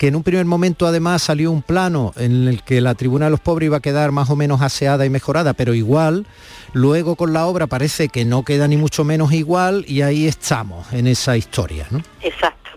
que 0.00 0.06
en 0.06 0.16
un 0.16 0.22
primer 0.22 0.46
momento 0.46 0.86
además 0.86 1.20
salió 1.20 1.52
un 1.52 1.60
plano 1.60 2.14
en 2.16 2.48
el 2.48 2.62
que 2.62 2.80
la 2.80 2.94
tribuna 2.94 3.26
de 3.26 3.32
los 3.32 3.40
pobres 3.40 3.66
iba 3.66 3.76
a 3.76 3.80
quedar 3.80 4.12
más 4.12 4.30
o 4.30 4.34
menos 4.34 4.62
aseada 4.62 5.04
y 5.04 5.10
mejorada, 5.10 5.52
pero 5.52 5.74
igual 5.74 6.26
luego 6.72 7.16
con 7.16 7.34
la 7.34 7.44
obra 7.44 7.66
parece 7.66 8.08
que 8.08 8.24
no 8.24 8.42
queda 8.42 8.66
ni 8.66 8.78
mucho 8.78 9.04
menos 9.04 9.30
igual 9.34 9.84
y 9.86 10.00
ahí 10.00 10.26
estamos 10.26 10.90
en 10.94 11.06
esa 11.06 11.36
historia, 11.36 11.86
¿no? 11.90 12.00
Exacto. 12.22 12.70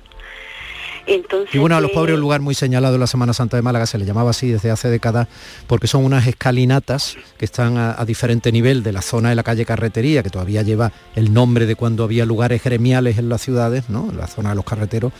Entonces, 1.05 1.51
Tribuna 1.51 1.77
de 1.77 1.83
los 1.83 1.91
Pobres, 1.91 2.15
un 2.15 2.21
lugar 2.21 2.41
muy 2.41 2.55
señalado 2.55 2.95
en 2.95 3.01
la 3.01 3.07
Semana 3.07 3.33
Santa 3.33 3.57
de 3.57 3.63
Málaga, 3.63 3.85
se 3.85 3.97
le 3.97 4.05
llamaba 4.05 4.31
así 4.31 4.51
desde 4.51 4.71
hace 4.71 4.89
décadas, 4.89 5.27
porque 5.67 5.87
son 5.87 6.03
unas 6.03 6.27
escalinatas 6.27 7.17
que 7.37 7.45
están 7.45 7.77
a, 7.77 7.99
a, 7.99 8.05
diferente 8.05 8.51
nivel 8.51 8.83
de 8.83 8.93
la 8.93 9.01
zona 9.01 9.29
de 9.29 9.35
la 9.35 9.43
calle 9.43 9.65
Carretería, 9.65 10.23
que 10.23 10.29
todavía 10.29 10.61
lleva 10.61 10.91
el 11.15 11.33
nombre 11.33 11.65
de 11.65 11.75
cuando 11.75 12.03
había 12.03 12.25
lugares 12.25 12.63
gremiales 12.63 13.17
en 13.17 13.27
las 13.27 13.41
ciudades, 13.41 13.89
¿no? 13.89 14.11
La 14.13 14.27
zona 14.27 14.49
de 14.49 14.55
los 14.55 14.65
carreteros, 14.65 15.11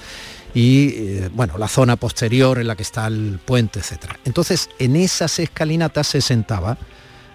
y 0.54 0.90
eh, 0.90 1.30
bueno, 1.34 1.58
la 1.58 1.68
zona 1.68 1.96
posterior 1.96 2.60
en 2.60 2.68
la 2.68 2.76
que 2.76 2.84
está 2.84 3.08
el 3.08 3.40
puente, 3.44 3.80
etcétera. 3.80 4.20
Entonces, 4.26 4.70
en 4.80 4.96
esas 4.96 5.40
escalinatas 5.40 6.08
se 6.08 6.22
sentaba 6.22 6.78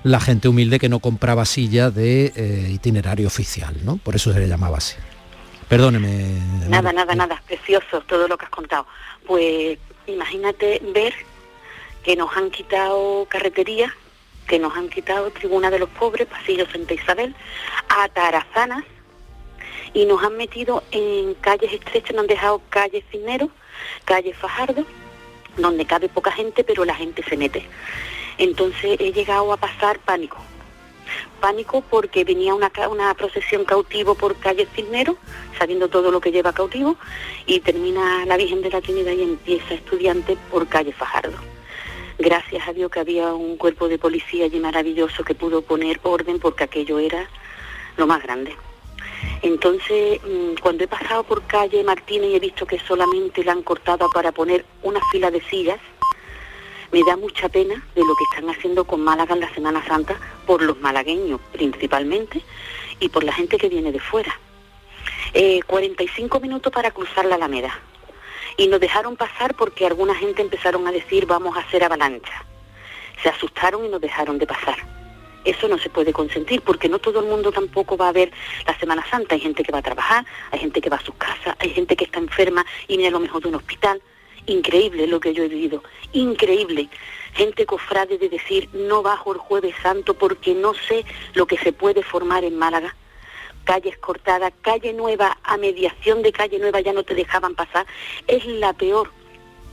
la 0.05 0.21
gente 0.21 0.49
humilde 0.49 0.79
que 0.79 0.89
no 0.89 1.01
compraba 1.01 1.45
silla 1.45 1.91
de 1.91 2.33
eh, 2.37 2.71
itinerario 2.71 3.27
oficial, 3.27 3.77
¿no? 3.85 3.97
Por 3.97 4.15
eso 4.15 4.33
se 4.33 4.39
le 4.39 4.49
llamaba 4.49 4.79
así. 4.79 4.97
Perdóneme. 5.69 6.41
Nada, 6.69 6.93
nada, 6.93 7.15
nada, 7.15 7.43
precioso 7.47 8.01
todo 8.03 8.27
lo 8.29 8.39
que 8.39 8.47
has 8.47 8.51
contado. 8.51 8.87
Pues 9.27 9.79
imagínate 10.07 10.81
ver 10.95 11.13
que 12.03 12.17
nos 12.17 12.35
han 12.37 12.51
quitado 12.51 13.27
carretería, 13.29 13.95
que 14.47 14.59
nos 14.59 14.75
han 14.77 14.89
quitado 14.89 15.31
Tribuna 15.31 15.71
de 15.71 15.79
los 15.79 15.91
Pobres, 15.91 16.27
Pasillo 16.27 16.67
Santa 16.71 16.95
Isabel, 16.95 17.35
a 17.89 18.09
Tarazanas, 18.09 18.85
y 19.95 20.07
nos 20.07 20.23
han 20.23 20.37
metido 20.37 20.83
en 20.91 21.35
calles 21.35 21.73
estrechas, 21.73 22.13
nos 22.13 22.23
han 22.23 22.27
dejado 22.27 22.61
calles 22.71 23.05
Cisneros, 23.11 23.51
calle 24.05 24.33
Fajardo, 24.35 24.85
donde 25.57 25.85
cabe 25.87 26.09
poca 26.09 26.31
gente, 26.31 26.65
pero 26.65 26.85
la 26.85 26.95
gente 26.95 27.23
se 27.23 27.37
mete. 27.37 27.67
Entonces 28.39 28.97
he 29.01 29.13
llegado 29.13 29.53
a 29.53 29.57
pasar 29.57 29.99
pánico. 30.01 30.39
Pánico 31.41 31.83
porque 31.89 32.25
venía 32.25 32.55
una, 32.55 32.71
una 32.91 33.15
procesión 33.15 33.65
cautivo 33.65 34.15
por 34.15 34.37
calle 34.37 34.69
Cisneros, 34.75 35.17
sabiendo 35.59 35.89
todo 35.89 36.11
lo 36.11 36.21
que 36.21 36.33
lleva 36.33 36.53
cautivo, 36.53 36.97
y 37.47 37.61
termina 37.61 38.27
la 38.27 38.37
Virgen 38.37 38.63
de 38.63 38.71
la 38.71 38.81
Trinidad 38.81 39.13
y 39.13 39.23
empieza 39.23 39.75
estudiante 39.75 40.37
por 40.51 40.69
calle 40.69 40.93
Fajardo. 40.93 41.37
Gracias 42.19 42.67
a 42.67 42.73
Dios 42.73 42.91
que 42.91 43.01
había 43.01 43.33
un 43.33 43.57
cuerpo 43.57 43.89
de 43.89 43.97
policía 43.97 44.47
allí 44.47 44.59
maravilloso 44.59 45.23
que 45.23 45.37
pudo 45.37 45.63
poner 45.63 46.01
orden 46.03 46.41
porque 46.41 46.65
aquello 46.65 46.99
era 46.99 47.29
lo 47.97 48.07
más 48.09 48.23
grande. 48.23 48.57
Entonces, 49.43 50.21
mm, 50.23 50.61
cuando 50.61 50.85
he 50.85 50.89
pasado 50.89 51.23
por 51.25 51.43
calle 51.47 51.85
Martínez 51.85 52.31
y 52.31 52.37
he 52.37 52.41
visto 52.41 52.67
que 52.67 52.79
solamente 52.81 53.45
la 53.45 53.53
han 53.53 53.63
cortado 53.63 54.09
para 54.11 54.33
poner 54.33 54.65
una 54.83 55.01
fila 55.11 55.31
de 55.31 55.41
sillas, 55.43 55.81
me 56.91 57.03
da 57.05 57.17
mucha 57.17 57.49
pena 57.49 57.75
de 57.95 58.01
lo 58.01 58.15
que 58.15 58.25
están 58.33 58.51
haciendo 58.51 58.85
con 58.85 59.01
Málaga 59.01 59.35
en 59.35 59.41
la 59.41 59.55
Semana 59.55 59.85
Santa 59.87 60.17
por 60.47 60.63
los 60.63 60.81
malagueños 60.81 61.41
principalmente 61.53 62.43
y 62.99 63.09
por 63.11 63.25
la 63.25 63.33
gente 63.33 63.59
que 63.59 63.69
viene 63.69 63.93
de 63.93 64.01
fuera. 64.01 64.39
45 65.67 66.37
eh, 66.37 66.41
minutos 66.41 66.73
para 66.73 66.91
cruzar 66.91 67.27
la 67.27 67.35
Alameda 67.35 67.79
y 68.57 68.67
nos 68.67 68.81
dejaron 68.81 69.17
pasar 69.17 69.55
porque 69.55 69.87
alguna 69.87 70.15
gente 70.15 70.43
empezaron 70.43 70.87
a 70.87 70.93
decir 70.93 71.27
vamos 71.27 71.57
a 71.57 71.61
hacer 71.61 71.85
avalancha. 71.85 72.45
Se 73.23 73.29
asustaron 73.29 73.85
y 73.85 73.89
nos 73.89 74.01
dejaron 74.01 74.39
de 74.39 74.47
pasar. 74.47 74.98
Eso 75.49 75.67
no 75.67 75.79
se 75.79 75.89
puede 75.89 76.13
consentir 76.13 76.61
porque 76.61 76.91
no 76.91 76.99
todo 76.99 77.21
el 77.21 77.27
mundo 77.27 77.51
tampoco 77.51 77.97
va 77.97 78.09
a 78.09 78.13
ver 78.13 78.31
la 78.67 78.79
Semana 78.79 79.03
Santa. 79.09 79.35
Hay 79.35 79.41
gente 79.41 79.63
que 79.63 79.73
va 79.73 79.79
a 79.79 79.83
trabajar, 79.83 80.27
hay 80.51 80.59
gente 80.59 80.83
que 80.83 80.91
va 80.91 80.97
a 80.97 81.05
sus 81.05 81.15
casas, 81.15 81.57
hay 81.59 81.71
gente 81.71 81.97
que 81.97 82.05
está 82.05 82.19
enferma 82.19 82.67
y 82.87 82.99
viene 82.99 83.09
a 83.09 83.13
lo 83.13 83.21
mejor 83.21 83.43
de 83.43 83.49
un 83.49 83.55
hospital. 83.55 84.03
Increíble 84.45 85.07
lo 85.07 85.21
que 85.21 85.33
yo 85.33 85.45
he 85.45 85.49
vivido, 85.49 85.83
increíble. 86.13 86.91
Gente 87.33 87.65
cofrade 87.65 88.19
de 88.19 88.29
decir 88.29 88.69
no 88.75 89.03
bajo 89.03 89.33
el 89.33 89.39
jueves 89.39 89.75
santo 89.83 90.13
porque 90.15 90.55
no 90.55 90.75
sé 90.75 91.07
lo 91.33 91.47
que 91.47 91.57
se 91.57 91.73
puede 91.73 92.03
formar 92.03 92.45
en 92.45 92.59
Málaga 92.59 92.95
calles 93.65 93.99
cortadas, 93.99 94.53
calle 94.63 94.95
nueva, 94.95 95.37
a 95.43 95.59
mediación 95.59 96.23
de 96.23 96.33
calle 96.33 96.59
nueva 96.59 96.81
ya 96.81 96.95
no 96.95 97.03
te 97.03 97.15
dejaban 97.15 97.55
pasar, 97.55 97.87
es 98.27 98.47
la 98.47 98.73
peor, 98.73 99.11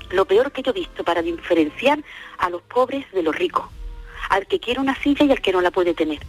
lo 0.10 0.26
peor 0.26 0.52
que 0.52 0.62
yo 0.62 0.72
he 0.72 0.74
visto 0.74 1.06
para 1.06 1.22
diferenciar 1.22 2.04
a 2.38 2.50
los 2.50 2.62
pobres 2.64 3.10
de 3.14 3.24
los 3.24 3.34
ricos, 3.34 3.66
al 4.30 4.48
que 4.48 4.60
quiere 4.60 4.80
una 4.80 4.96
silla 5.02 5.26
y 5.26 5.32
al 5.32 5.42
que 5.42 5.52
no 5.52 5.62
la 5.62 5.72
puede 5.72 5.94
tener. 5.94 6.20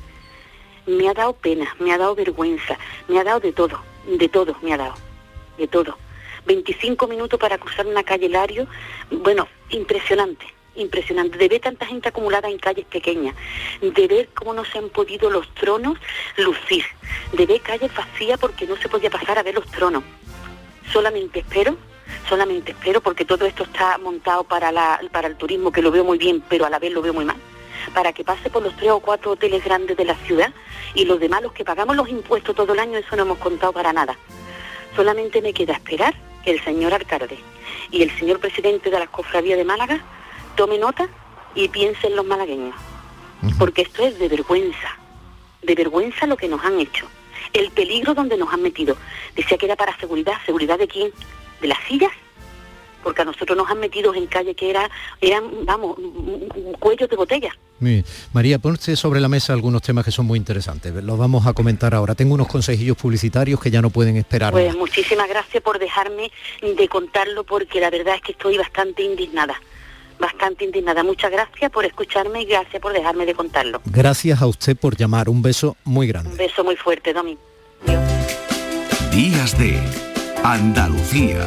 Me 0.86 1.08
ha 1.08 1.14
dado 1.14 1.32
pena, 1.34 1.74
me 1.80 1.92
ha 1.92 1.98
dado 1.98 2.14
vergüenza, 2.14 2.78
me 3.08 3.18
ha 3.18 3.24
dado 3.24 3.40
de 3.40 3.52
todo, 3.52 3.80
de 4.06 4.28
todo 4.28 4.56
me 4.62 4.72
ha 4.72 4.76
dado, 4.76 4.94
de 5.58 5.66
todo. 5.66 5.98
25 6.46 7.08
minutos 7.08 7.40
para 7.40 7.58
cruzar 7.58 7.86
una 7.86 8.04
calle 8.04 8.28
Lario, 8.28 8.66
bueno, 9.10 9.48
impresionante 9.70 10.46
impresionante, 10.76 11.38
de 11.38 11.48
ver 11.48 11.60
tanta 11.60 11.86
gente 11.86 12.08
acumulada 12.08 12.48
en 12.48 12.58
calles 12.58 12.84
pequeñas, 12.86 13.34
de 13.80 14.06
ver 14.06 14.28
cómo 14.34 14.54
no 14.54 14.64
se 14.64 14.78
han 14.78 14.88
podido 14.90 15.30
los 15.30 15.52
tronos 15.54 15.98
lucir, 16.36 16.84
de 17.32 17.46
ver 17.46 17.60
calles 17.60 17.94
vacías 17.94 18.38
porque 18.38 18.66
no 18.66 18.76
se 18.76 18.88
podía 18.88 19.10
pasar 19.10 19.38
a 19.38 19.42
ver 19.42 19.54
los 19.54 19.66
tronos. 19.66 20.02
Solamente 20.92 21.40
espero, 21.40 21.76
solamente 22.28 22.72
espero, 22.72 23.00
porque 23.00 23.24
todo 23.24 23.46
esto 23.46 23.64
está 23.64 23.98
montado 23.98 24.44
para, 24.44 24.70
la, 24.70 25.00
para 25.10 25.28
el 25.28 25.36
turismo, 25.36 25.72
que 25.72 25.82
lo 25.82 25.90
veo 25.90 26.04
muy 26.04 26.18
bien, 26.18 26.42
pero 26.48 26.66
a 26.66 26.70
la 26.70 26.78
vez 26.78 26.92
lo 26.92 27.02
veo 27.02 27.12
muy 27.12 27.24
mal, 27.24 27.36
para 27.90 28.12
que 28.12 28.24
pase 28.24 28.50
por 28.50 28.62
los 28.62 28.76
tres 28.76 28.90
o 28.90 29.00
cuatro 29.00 29.32
hoteles 29.32 29.64
grandes 29.64 29.96
de 29.96 30.04
la 30.04 30.14
ciudad 30.14 30.52
y 30.94 31.04
los 31.04 31.20
demás, 31.20 31.42
los 31.42 31.52
que 31.52 31.64
pagamos 31.64 31.96
los 31.96 32.08
impuestos 32.08 32.54
todo 32.54 32.72
el 32.72 32.78
año, 32.78 32.98
eso 32.98 33.16
no 33.16 33.22
hemos 33.22 33.38
contado 33.38 33.72
para 33.72 33.92
nada. 33.92 34.16
Solamente 34.94 35.42
me 35.42 35.52
queda 35.52 35.74
esperar 35.74 36.14
que 36.44 36.52
el 36.52 36.62
señor 36.64 36.94
alcalde 36.94 37.38
y 37.90 38.02
el 38.02 38.16
señor 38.18 38.40
presidente 38.40 38.90
de 38.90 38.98
la 38.98 39.06
cofradía 39.06 39.56
de 39.56 39.64
Málaga 39.64 40.00
tome 40.56 40.78
nota 40.78 41.08
y 41.54 41.68
piense 41.68 42.06
en 42.06 42.16
los 42.16 42.24
malagueños, 42.24 42.74
porque 43.58 43.82
esto 43.82 44.06
es 44.06 44.18
de 44.18 44.28
vergüenza, 44.28 44.96
de 45.62 45.74
vergüenza 45.74 46.26
lo 46.26 46.36
que 46.36 46.48
nos 46.48 46.64
han 46.64 46.78
hecho, 46.80 47.06
el 47.52 47.70
peligro 47.70 48.14
donde 48.14 48.36
nos 48.36 48.52
han 48.52 48.62
metido. 48.62 48.96
Decía 49.34 49.58
que 49.58 49.66
era 49.66 49.76
para 49.76 49.96
seguridad, 49.98 50.34
¿seguridad 50.44 50.78
de 50.78 50.88
quién? 50.88 51.12
¿De 51.60 51.68
las 51.68 51.78
sillas? 51.88 52.12
Porque 53.06 53.22
a 53.22 53.24
nosotros 53.24 53.56
nos 53.56 53.70
han 53.70 53.78
metido 53.78 54.12
en 54.16 54.26
calle 54.26 54.56
que 54.56 54.68
era, 54.68 54.90
eran, 55.20 55.44
vamos, 55.64 55.96
cuellos 56.80 57.08
de 57.08 57.14
botella. 57.14 57.56
María, 58.32 58.58
ponte 58.58 58.96
sobre 58.96 59.20
la 59.20 59.28
mesa 59.28 59.52
algunos 59.52 59.80
temas 59.80 60.04
que 60.04 60.10
son 60.10 60.26
muy 60.26 60.36
interesantes. 60.36 60.92
Los 60.92 61.16
vamos 61.16 61.46
a 61.46 61.52
comentar 61.52 61.94
ahora. 61.94 62.16
Tengo 62.16 62.34
unos 62.34 62.48
consejillos 62.48 62.96
publicitarios 62.96 63.60
que 63.60 63.70
ya 63.70 63.80
no 63.80 63.90
pueden 63.90 64.16
esperar. 64.16 64.52
Pues 64.52 64.74
muchísimas 64.74 65.28
gracias 65.28 65.62
por 65.62 65.78
dejarme 65.78 66.32
de 66.60 66.88
contarlo 66.88 67.44
porque 67.44 67.80
la 67.80 67.90
verdad 67.90 68.16
es 68.16 68.22
que 68.22 68.32
estoy 68.32 68.58
bastante 68.58 69.04
indignada 69.04 69.54
bastante 70.18 70.64
indignada. 70.64 71.04
Muchas 71.04 71.30
gracias 71.30 71.70
por 71.70 71.84
escucharme 71.84 72.42
y 72.42 72.46
gracias 72.46 72.82
por 72.82 72.92
dejarme 72.92 73.24
de 73.24 73.34
contarlo. 73.34 73.82
Gracias 73.84 74.42
a 74.42 74.48
usted 74.48 74.76
por 74.76 74.96
llamar. 74.96 75.28
Un 75.28 75.42
beso 75.42 75.76
muy 75.84 76.08
grande. 76.08 76.30
Un 76.30 76.36
beso 76.38 76.64
muy 76.64 76.74
fuerte, 76.74 77.12
Domi. 77.12 77.38
Días 79.12 79.56
de 79.58 79.78
Andalucía 80.42 81.46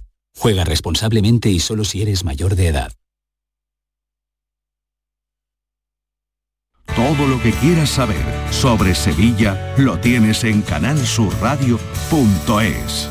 Juega 0.41 0.63
responsablemente 0.63 1.51
y 1.51 1.59
solo 1.59 1.85
si 1.85 2.01
eres 2.01 2.23
mayor 2.23 2.55
de 2.55 2.65
edad. 2.65 2.91
Todo 6.95 7.27
lo 7.27 7.39
que 7.43 7.51
quieras 7.51 7.91
saber 7.91 8.25
sobre 8.49 8.95
Sevilla 8.95 9.75
lo 9.77 9.99
tienes 9.99 10.43
en 10.43 10.63
canalsurradio.es. 10.63 13.10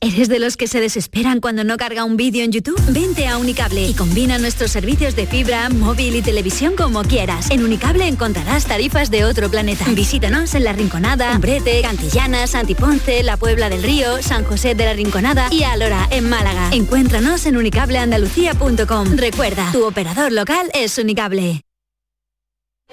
¿Eres 0.00 0.28
de 0.28 0.38
los 0.38 0.56
que 0.56 0.66
se 0.66 0.80
desesperan 0.80 1.40
cuando 1.40 1.64
no 1.64 1.76
carga 1.76 2.04
un 2.04 2.16
vídeo 2.16 2.44
en 2.44 2.52
YouTube? 2.52 2.80
Vente 2.92 3.26
a 3.26 3.38
Unicable 3.38 3.86
y 3.86 3.94
combina 3.94 4.38
nuestros 4.38 4.70
servicios 4.70 5.16
de 5.16 5.26
fibra, 5.26 5.68
móvil 5.68 6.14
y 6.14 6.22
televisión 6.22 6.76
como 6.76 7.02
quieras. 7.02 7.50
En 7.50 7.64
Unicable 7.64 8.06
encontrarás 8.06 8.66
tarifas 8.66 9.10
de 9.10 9.24
otro 9.24 9.50
planeta. 9.50 9.84
Visítanos 9.88 10.54
en 10.54 10.64
La 10.64 10.72
Rinconada, 10.72 11.32
Umbrete, 11.34 11.82
Cantillana, 11.82 12.46
Santiponce, 12.46 13.22
La 13.22 13.36
Puebla 13.36 13.68
del 13.68 13.82
Río, 13.82 14.22
San 14.22 14.44
José 14.44 14.74
de 14.74 14.84
la 14.84 14.92
Rinconada 14.92 15.48
y 15.50 15.64
Alora, 15.64 16.06
en 16.10 16.28
Málaga. 16.28 16.70
Encuéntranos 16.72 17.46
en 17.46 17.56
unicableandalucía.com. 17.56 19.16
Recuerda, 19.16 19.72
tu 19.72 19.84
operador 19.84 20.32
local 20.32 20.70
es 20.74 20.98
Unicable. 20.98 21.62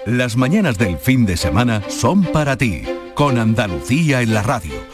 Las 0.06 0.36
mañanas 0.36 0.76
del 0.78 0.98
fin 0.98 1.24
de 1.24 1.36
semana 1.36 1.82
son 1.88 2.24
para 2.24 2.56
ti, 2.56 2.82
con 3.14 3.38
Andalucía 3.38 4.22
en 4.22 4.34
la 4.34 4.42
radio 4.42 4.93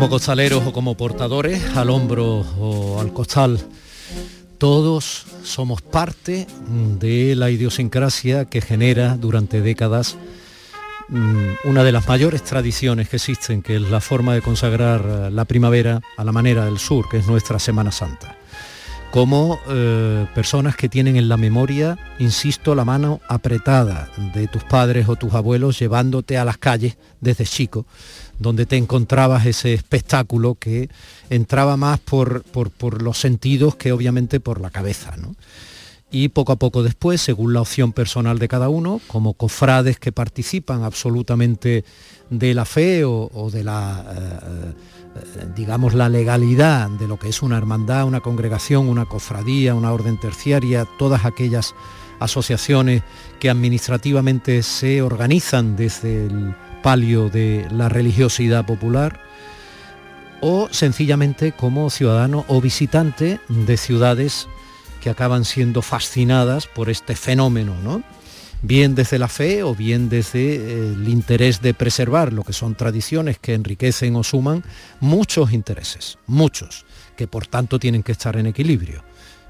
Como 0.00 0.08
costaleros 0.08 0.66
o 0.66 0.72
como 0.72 0.96
portadores, 0.96 1.76
al 1.76 1.90
hombro 1.90 2.40
o 2.58 3.02
al 3.02 3.12
costal, 3.12 3.60
todos 4.56 5.26
somos 5.42 5.82
parte 5.82 6.46
de 6.98 7.36
la 7.36 7.50
idiosincrasia 7.50 8.46
que 8.46 8.62
genera 8.62 9.18
durante 9.18 9.60
décadas 9.60 10.16
mm, 11.08 11.68
una 11.68 11.84
de 11.84 11.92
las 11.92 12.08
mayores 12.08 12.42
tradiciones 12.42 13.10
que 13.10 13.16
existen, 13.16 13.60
que 13.60 13.76
es 13.76 13.82
la 13.82 14.00
forma 14.00 14.32
de 14.32 14.40
consagrar 14.40 15.04
eh, 15.06 15.30
la 15.30 15.44
primavera 15.44 16.00
a 16.16 16.24
la 16.24 16.32
manera 16.32 16.64
del 16.64 16.78
sur, 16.78 17.06
que 17.10 17.18
es 17.18 17.26
nuestra 17.26 17.58
Semana 17.58 17.92
Santa. 17.92 18.38
Como 19.10 19.60
eh, 19.68 20.26
personas 20.34 20.76
que 20.76 20.88
tienen 20.88 21.16
en 21.16 21.28
la 21.28 21.36
memoria, 21.36 21.98
insisto, 22.18 22.74
la 22.74 22.86
mano 22.86 23.20
apretada 23.28 24.08
de 24.32 24.48
tus 24.48 24.64
padres 24.64 25.10
o 25.10 25.16
tus 25.16 25.34
abuelos 25.34 25.78
llevándote 25.78 26.38
a 26.38 26.46
las 26.46 26.56
calles 26.56 26.96
desde 27.20 27.44
chico, 27.44 27.84
donde 28.40 28.66
te 28.66 28.76
encontrabas 28.76 29.46
ese 29.46 29.74
espectáculo 29.74 30.56
que 30.56 30.88
entraba 31.28 31.76
más 31.76 32.00
por, 32.00 32.42
por, 32.42 33.02
los 33.02 33.18
sentidos 33.18 33.76
que 33.76 33.92
obviamente 33.92 34.40
por 34.40 34.60
la 34.60 34.70
cabeza. 34.70 35.14
Y 36.10 36.30
poco 36.30 36.52
a 36.52 36.56
poco 36.56 36.82
después, 36.82 37.20
según 37.20 37.52
la 37.52 37.60
opción 37.60 37.92
personal 37.92 38.38
de 38.38 38.48
cada 38.48 38.68
uno, 38.68 39.00
como 39.06 39.34
cofrades 39.34 39.98
que 39.98 40.10
participan 40.10 40.82
absolutamente 40.82 41.84
de 42.30 42.54
la 42.54 42.64
fe 42.64 43.04
o, 43.04 43.50
de 43.52 43.62
la... 43.62 44.04
Eh, 44.10 44.74
eh, 45.12 45.46
digamos, 45.56 45.92
la 45.94 46.08
legalidad 46.08 46.88
de 46.88 47.08
lo 47.08 47.18
que 47.18 47.28
es 47.28 47.42
una 47.42 47.58
hermandad, 47.58 48.06
una 48.06 48.20
congregación, 48.20 48.88
una 48.88 49.06
cofradía, 49.06 49.74
una 49.74 49.92
orden 49.92 50.18
terciaria, 50.18 50.86
todas 50.98 51.24
aquellas 51.24 51.74
asociaciones 52.20 53.02
que 53.40 53.50
administrativamente 53.50 54.62
se 54.62 55.02
organizan 55.02 55.74
desde 55.74 56.26
el 56.26 56.54
palio 56.82 57.28
de 57.28 57.66
la 57.70 57.88
religiosidad 57.88 58.66
popular, 58.66 59.20
o 60.40 60.68
sencillamente 60.70 61.52
como 61.52 61.90
ciudadano 61.90 62.44
o 62.48 62.60
visitante 62.60 63.40
de 63.48 63.76
ciudades 63.76 64.48
que 65.02 65.10
acaban 65.10 65.44
siendo 65.44 65.82
fascinadas 65.82 66.66
por 66.66 66.90
este 66.90 67.14
fenómeno, 67.14 67.74
¿no? 67.82 68.02
bien 68.62 68.94
desde 68.94 69.18
la 69.18 69.28
fe 69.28 69.62
o 69.62 69.74
bien 69.74 70.08
desde 70.08 70.56
eh, 70.56 70.92
el 70.92 71.08
interés 71.08 71.62
de 71.62 71.74
preservar 71.74 72.32
lo 72.32 72.44
que 72.44 72.52
son 72.52 72.74
tradiciones 72.74 73.38
que 73.38 73.54
enriquecen 73.54 74.16
o 74.16 74.22
suman 74.22 74.62
muchos 75.00 75.52
intereses, 75.52 76.18
muchos, 76.26 76.84
que 77.16 77.26
por 77.26 77.46
tanto 77.46 77.78
tienen 77.78 78.02
que 78.02 78.12
estar 78.12 78.36
en 78.36 78.46
equilibrio. 78.46 79.02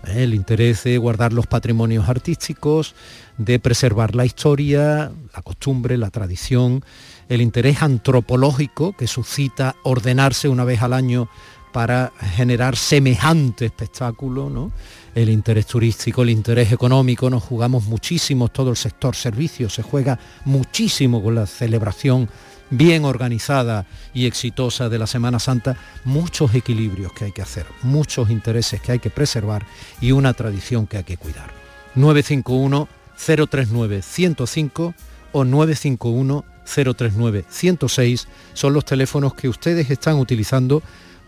¿eh? 0.06 0.22
El 0.22 0.34
interés 0.34 0.84
de 0.84 0.98
guardar 0.98 1.32
los 1.32 1.46
patrimonios 1.46 2.08
artísticos, 2.08 2.94
de 3.36 3.58
preservar 3.58 4.14
la 4.14 4.26
historia, 4.26 5.10
la 5.34 5.42
costumbre, 5.42 5.96
la 5.96 6.10
tradición, 6.10 6.84
el 7.30 7.40
interés 7.40 7.80
antropológico 7.80 8.92
que 8.92 9.06
suscita 9.06 9.76
ordenarse 9.84 10.48
una 10.48 10.64
vez 10.64 10.82
al 10.82 10.92
año 10.92 11.28
para 11.72 12.12
generar 12.34 12.76
semejante 12.76 13.66
espectáculo, 13.66 14.50
¿no? 14.50 14.72
el 15.14 15.28
interés 15.30 15.66
turístico, 15.66 16.22
el 16.22 16.30
interés 16.30 16.72
económico, 16.72 17.30
nos 17.30 17.44
jugamos 17.44 17.84
muchísimo, 17.84 18.48
todo 18.48 18.70
el 18.70 18.76
sector 18.76 19.14
servicios 19.14 19.74
se 19.74 19.82
juega 19.82 20.18
muchísimo 20.44 21.22
con 21.22 21.36
la 21.36 21.46
celebración 21.46 22.28
bien 22.70 23.04
organizada 23.04 23.86
y 24.12 24.26
exitosa 24.26 24.88
de 24.88 24.98
la 24.98 25.06
Semana 25.06 25.38
Santa, 25.38 25.76
muchos 26.04 26.52
equilibrios 26.54 27.12
que 27.12 27.26
hay 27.26 27.32
que 27.32 27.42
hacer, 27.42 27.66
muchos 27.82 28.30
intereses 28.30 28.80
que 28.80 28.92
hay 28.92 28.98
que 28.98 29.10
preservar 29.10 29.64
y 30.00 30.10
una 30.10 30.34
tradición 30.34 30.88
que 30.88 30.98
hay 30.98 31.04
que 31.04 31.16
cuidar. 31.16 31.52
951 31.94 32.88
039 33.16 34.02
105 34.02 34.94
o 35.32 35.44
951 35.44 36.44
039 36.64 37.44
106 37.48 38.28
son 38.52 38.72
los 38.72 38.84
teléfonos 38.84 39.34
que 39.34 39.48
ustedes 39.48 39.90
están 39.90 40.16
utilizando 40.16 40.82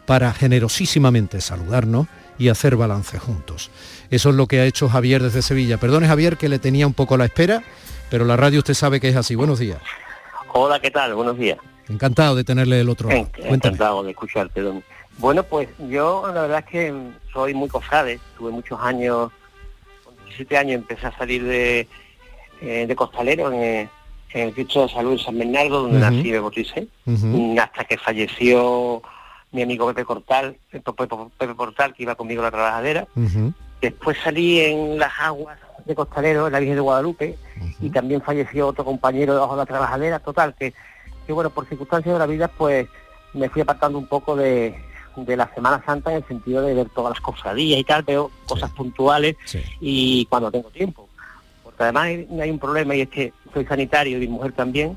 para 0.07 0.33
generosísimamente 0.33 1.41
saludarnos 1.41 2.07
y 2.39 2.49
hacer 2.49 2.77
balance 2.77 3.19
juntos. 3.19 3.71
Eso 4.11 4.31
es 4.31 4.35
lo 4.35 4.47
que 4.47 4.61
ha 4.61 4.65
hecho 4.65 4.89
Javier 4.89 5.23
desde 5.23 5.43
Sevilla. 5.43 5.79
Perdone 5.79 6.09
Javier 6.09 6.37
que 6.37 6.49
le 6.49 6.59
tenía 6.59 6.87
un 6.87 6.95
poco 6.95 7.17
la 7.17 7.27
espera, 7.27 7.63
pero 8.11 8.25
la 8.25 8.37
radio 8.37 8.59
usted 8.59 8.75
sabe 8.75 9.01
que 9.01 9.09
es 9.09 9.17
así. 9.17 9.35
Buenos 9.35 9.59
días. 9.59 9.81
Hola, 10.53 10.81
¿qué 10.81 10.91
tal? 10.91 11.15
Buenos 11.15 11.39
días. 11.39 11.59
Encantado 11.89 12.37
de 12.37 12.45
tenerle 12.45 12.81
el 12.81 12.89
otro 12.89 13.09
lado. 13.09 13.29
Encantado 13.37 14.03
de 14.03 14.11
escucharte, 14.11 14.61
don. 14.61 14.83
Bueno, 15.19 15.43
pues 15.43 15.69
yo 15.89 16.31
la 16.33 16.43
verdad 16.43 16.59
es 16.61 16.65
que 16.67 16.95
soy 17.33 17.55
muy 17.55 17.69
cofrade, 17.69 18.19
tuve 18.37 18.51
muchos 18.51 18.81
años, 18.81 19.31
con 20.05 20.15
17 20.25 20.57
años 20.57 20.77
empecé 20.77 21.07
a 21.07 21.17
salir 21.17 21.45
de, 21.45 21.87
eh, 22.61 22.87
de 22.87 22.97
costalero 22.97 23.53
en, 23.53 23.89
el 24.35 24.53
Cristo 24.53 24.83
de 24.83 24.93
Salud 24.93 25.13
en 25.13 25.19
San 25.19 25.39
Bernardo, 25.39 25.83
donde 25.83 25.99
nací 25.99 26.29
y 26.29 26.33
me 26.33 26.41
bauticé, 26.41 26.89
hasta 27.61 27.85
que 27.85 27.99
falleció 27.99 29.03
mi 29.51 29.63
amigo 29.63 29.87
Pepe 29.89 30.05
Cortal, 30.05 30.57
Pepe 30.71 31.55
Portal, 31.55 31.95
que 31.95 32.03
iba 32.03 32.15
conmigo 32.15 32.41
a 32.41 32.45
la 32.47 32.51
trabajadera. 32.51 33.07
Después 33.81 34.17
salí 34.23 34.61
en 34.61 34.99
las 34.99 35.13
aguas 35.21 35.59
de 35.85 35.95
Costalero, 35.95 36.47
en 36.47 36.53
la 36.53 36.61
Virgen 36.61 36.77
de 36.77 36.83
Guadalupe, 36.83 37.39
y 37.81 37.91
también 37.91 38.23
falleció 38.23 38.69
otro 38.69 38.85
compañero 38.85 39.35
debajo 39.35 39.55
de 39.55 39.63
la 39.63 39.67
trabajadera. 39.67 40.19
Total, 40.21 40.55
que, 40.55 40.73
que 41.27 41.33
bueno, 41.33 41.51
por 41.51 41.67
circunstancias 41.67 42.15
de 42.15 42.19
la 42.19 42.27
vida, 42.27 42.49
pues 42.49 42.89
me 43.35 43.49
fui 43.49 43.63
apartando 43.63 43.99
un 43.99 44.07
poco 44.07 44.37
de, 44.37 44.75
la 45.17 45.53
Semana 45.55 45.83
Santa 45.85 46.11
en 46.11 46.19
el 46.19 46.29
sentido 46.29 46.63
de 46.63 46.75
ver 46.75 46.89
todas 46.91 47.11
las 47.15 47.21
cofradías 47.21 47.81
y 47.81 47.85
tal, 47.85 48.03
veo 48.03 48.31
cosas 48.47 48.71
puntuales 48.71 49.37
y 49.81 50.27
cuando 50.27 50.51
tengo 50.51 50.71
tiempo. 50.71 51.09
Además 51.83 52.05
hay, 52.05 52.51
un 52.51 52.59
problema 52.59 52.95
y 52.95 53.03
es 53.03 53.09
que 53.09 53.33
soy 53.53 53.65
sanitario 53.65 54.17
y 54.17 54.21
mi 54.21 54.29
mujer 54.29 54.53
también, 54.53 54.97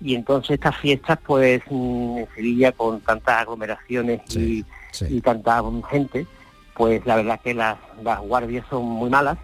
y 0.00 0.14
entonces 0.14 0.50
estas 0.50 0.76
fiestas 0.76 1.18
pues 1.26 1.62
mm, 1.70 2.18
en 2.18 2.28
Sevilla 2.34 2.72
con 2.72 3.00
tantas 3.00 3.42
aglomeraciones 3.42 4.20
y, 4.36 4.64
tanta 5.20 5.62
gente 5.90 6.26
pues 6.74 7.04
la 7.06 7.16
verdad 7.16 7.40
que 7.42 7.54
las, 7.54 7.78
las 8.02 8.20
guardias 8.20 8.64
son 8.68 8.84
muy 8.84 9.10
malas. 9.10 9.38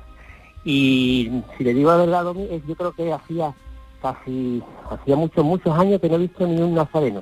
Y 0.65 1.43
si 1.57 1.65
le 1.65 1.75
digo 1.75 1.91
la 1.91 1.97
verdad 1.97 2.35
yo 2.67 2.75
creo 2.77 2.93
que 2.93 3.13
hacía 3.13 3.53
casi 4.01 4.63
hacía 4.91 5.17
muchos 5.17 5.45
muchos 5.45 5.77
años 5.79 6.01
que 6.01 6.09
no 6.09 6.17
he 6.17 6.19
visto 6.19 6.47
ni 6.47 6.61
un 6.61 6.75
nazareno 6.75 7.21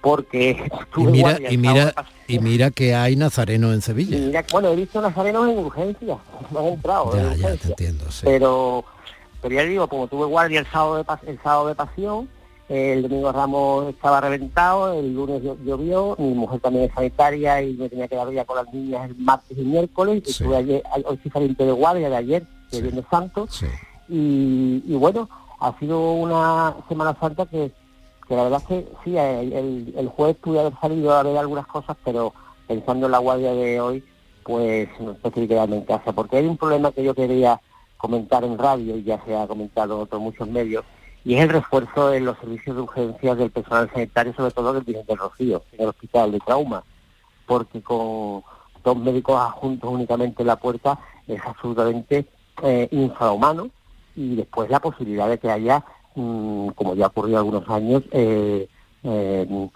porque 0.00 0.70
y 0.96 1.02
mira 1.04 1.38
y 1.50 1.56
mira 1.56 1.94
y 2.26 2.38
mira 2.38 2.70
que 2.70 2.94
hay 2.94 3.16
nazarenos 3.16 3.74
en 3.74 3.82
Sevilla. 3.82 4.44
Bueno 4.50 4.68
he 4.68 4.76
visto 4.76 5.00
nazarenos 5.00 5.48
en 5.48 5.58
urgencia 5.58 6.18
no 6.50 6.58
han 6.60 6.66
entrado 6.66 7.14
ya, 7.14 7.34
ya 7.34 7.56
te 7.56 7.68
entiendo 7.68 8.04
pero 8.24 8.84
pero 9.42 9.56
ya 9.56 9.64
digo, 9.64 9.88
como 9.88 10.06
tuve 10.06 10.26
guardia 10.26 10.60
el 10.60 10.66
sábado 10.66 11.02
de, 11.02 11.30
el 11.30 11.42
sábado 11.42 11.66
de 11.66 11.74
pasión, 11.74 12.28
el 12.68 13.02
domingo 13.02 13.32
Ramos 13.32 13.88
estaba 13.88 14.20
reventado, 14.20 14.98
el 14.98 15.12
lunes 15.12 15.42
llovió, 15.42 16.14
mi 16.18 16.32
mujer 16.32 16.60
también 16.60 16.84
es 16.84 16.94
sanitaria 16.94 17.60
y 17.60 17.74
me 17.74 17.88
tenía 17.88 18.06
que 18.06 18.14
dar 18.14 18.30
ya 18.30 18.44
con 18.44 18.56
las 18.56 18.72
niñas 18.72 19.10
el 19.10 19.16
martes 19.16 19.58
y 19.58 19.62
miércoles, 19.62 20.22
estuve 20.24 20.56
ayer, 20.56 20.82
hoy 21.04 21.18
sí 21.22 21.28
saliente 21.28 21.66
de 21.66 21.72
guardia 21.72 22.08
de 22.08 22.16
ayer, 22.16 22.46
de 22.70 22.82
Viernes 22.82 23.04
Santo, 23.10 23.48
y, 24.08 24.94
bueno, 24.94 25.28
ha 25.58 25.76
sido 25.80 26.12
una 26.12 26.76
Semana 26.88 27.16
Santa 27.18 27.44
que, 27.46 27.72
la 28.36 28.44
verdad 28.44 28.62
es 28.62 28.68
que 28.68 28.92
sí, 29.04 29.16
el, 29.16 29.94
el, 29.96 30.08
jueves 30.08 30.36
pude 30.36 30.60
haber 30.60 30.78
salido 30.80 31.12
a 31.12 31.22
ver 31.22 31.36
algunas 31.36 31.66
cosas, 31.66 31.96
pero 32.04 32.32
pensando 32.66 33.06
en 33.06 33.12
la 33.12 33.18
guardia 33.18 33.52
de 33.52 33.80
hoy, 33.80 34.04
pues 34.44 34.88
no 35.00 35.12
estoy 35.12 35.48
quedarme 35.48 35.76
en 35.76 35.84
casa, 35.84 36.12
porque 36.12 36.36
hay 36.38 36.46
un 36.46 36.56
problema 36.56 36.92
que 36.92 37.04
yo 37.04 37.14
quería 37.14 37.60
comentar 37.96 38.44
en 38.44 38.58
radio 38.58 38.96
y 38.96 39.04
ya 39.04 39.22
se 39.24 39.36
ha 39.36 39.46
comentado 39.46 39.96
en 39.96 40.02
otros 40.02 40.20
muchos 40.20 40.48
medios, 40.48 40.84
y 41.24 41.34
es 41.34 41.42
el 41.42 41.50
refuerzo 41.50 42.12
en 42.12 42.24
los 42.24 42.38
servicios 42.38 42.74
de 42.74 42.82
urgencias 42.82 43.38
del 43.38 43.50
personal 43.50 43.90
sanitario, 43.92 44.34
sobre 44.34 44.50
todo 44.50 44.72
del 44.72 44.82
Virgen 44.82 45.06
del 45.06 45.18
Rocío, 45.18 45.62
en 45.72 45.82
el 45.82 45.88
hospital 45.88 46.32
de 46.32 46.40
trauma, 46.40 46.82
porque 47.46 47.80
con 47.80 48.42
dos 48.82 48.96
médicos 48.96 49.40
adjuntos 49.40 49.90
únicamente 49.90 50.42
en 50.42 50.48
la 50.48 50.56
puerta 50.56 50.98
es 51.28 51.40
absolutamente 51.44 52.26
eh, 52.62 52.88
infrahumano, 52.90 53.70
y 54.16 54.36
después 54.36 54.68
la 54.68 54.80
posibilidad 54.80 55.28
de 55.28 55.38
que 55.38 55.50
haya, 55.50 55.84
mm, 56.14 56.68
como 56.70 56.94
ya 56.94 57.06
ha 57.06 57.08
ocurrido 57.08 57.38
algunos 57.38 57.68
años, 57.68 58.02
eh, 58.12 58.68
eh, 59.04 59.68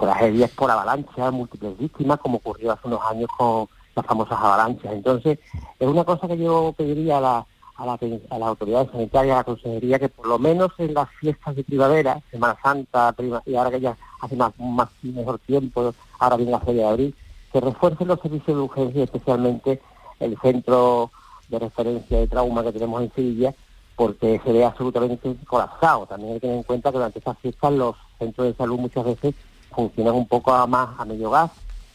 tragedias 0.00 0.50
por 0.50 0.70
avalancha, 0.70 1.30
múltiples 1.30 1.78
víctimas, 1.78 2.18
como 2.18 2.38
ocurrió 2.38 2.72
hace 2.72 2.88
unos 2.88 3.00
años 3.04 3.28
con 3.36 3.68
las 3.94 4.06
famosas 4.06 4.38
avalanchas. 4.38 4.92
Entonces, 4.92 5.38
es 5.78 5.88
una 5.88 6.04
cosa 6.04 6.26
que 6.28 6.38
yo 6.38 6.74
pediría 6.76 7.18
a 7.18 7.20
la, 7.20 7.46
a 7.76 7.86
la, 7.86 7.92
a 8.30 8.38
las 8.38 8.48
autoridades 8.48 8.90
sanitarias, 8.90 9.34
a 9.34 9.38
la 9.38 9.44
consejería, 9.44 9.98
que 9.98 10.08
por 10.08 10.26
lo 10.26 10.38
menos 10.38 10.72
en 10.78 10.94
las 10.94 11.08
fiestas 11.20 11.56
de 11.56 11.64
primavera, 11.64 12.20
Semana 12.30 12.56
Santa, 12.62 13.12
prima, 13.12 13.42
y 13.46 13.54
ahora 13.54 13.70
que 13.70 13.80
ya 13.80 13.96
hace 14.20 14.36
más, 14.36 14.52
más 14.58 14.88
mejor 15.02 15.38
tiempo, 15.40 15.94
ahora 16.18 16.36
viene 16.36 16.52
la 16.52 16.60
feria 16.60 16.82
de 16.82 16.88
abril, 16.88 17.14
que 17.52 17.60
refuercen 17.60 18.08
los 18.08 18.20
servicios 18.20 18.56
de 18.56 18.62
urgencia, 18.62 19.04
especialmente 19.04 19.80
el 20.20 20.36
centro 20.40 21.10
de 21.48 21.58
referencia 21.58 22.18
de 22.18 22.26
trauma 22.26 22.62
que 22.62 22.72
tenemos 22.72 23.02
en 23.02 23.12
Sevilla, 23.12 23.54
porque 23.98 24.40
se 24.44 24.52
ve 24.52 24.64
absolutamente 24.64 25.34
colapsado. 25.48 26.06
También 26.06 26.34
hay 26.34 26.36
que 26.36 26.42
tener 26.42 26.56
en 26.58 26.62
cuenta 26.62 26.92
que 26.92 26.98
durante 26.98 27.18
estas 27.18 27.36
fiestas 27.40 27.72
los 27.72 27.96
centros 28.16 28.46
de 28.46 28.54
salud 28.54 28.78
muchas 28.78 29.04
veces 29.04 29.34
funcionan 29.74 30.14
un 30.14 30.28
poco 30.28 30.54
a 30.54 30.68
más 30.68 30.90
a 31.00 31.04
medio 31.04 31.30
gas 31.30 31.50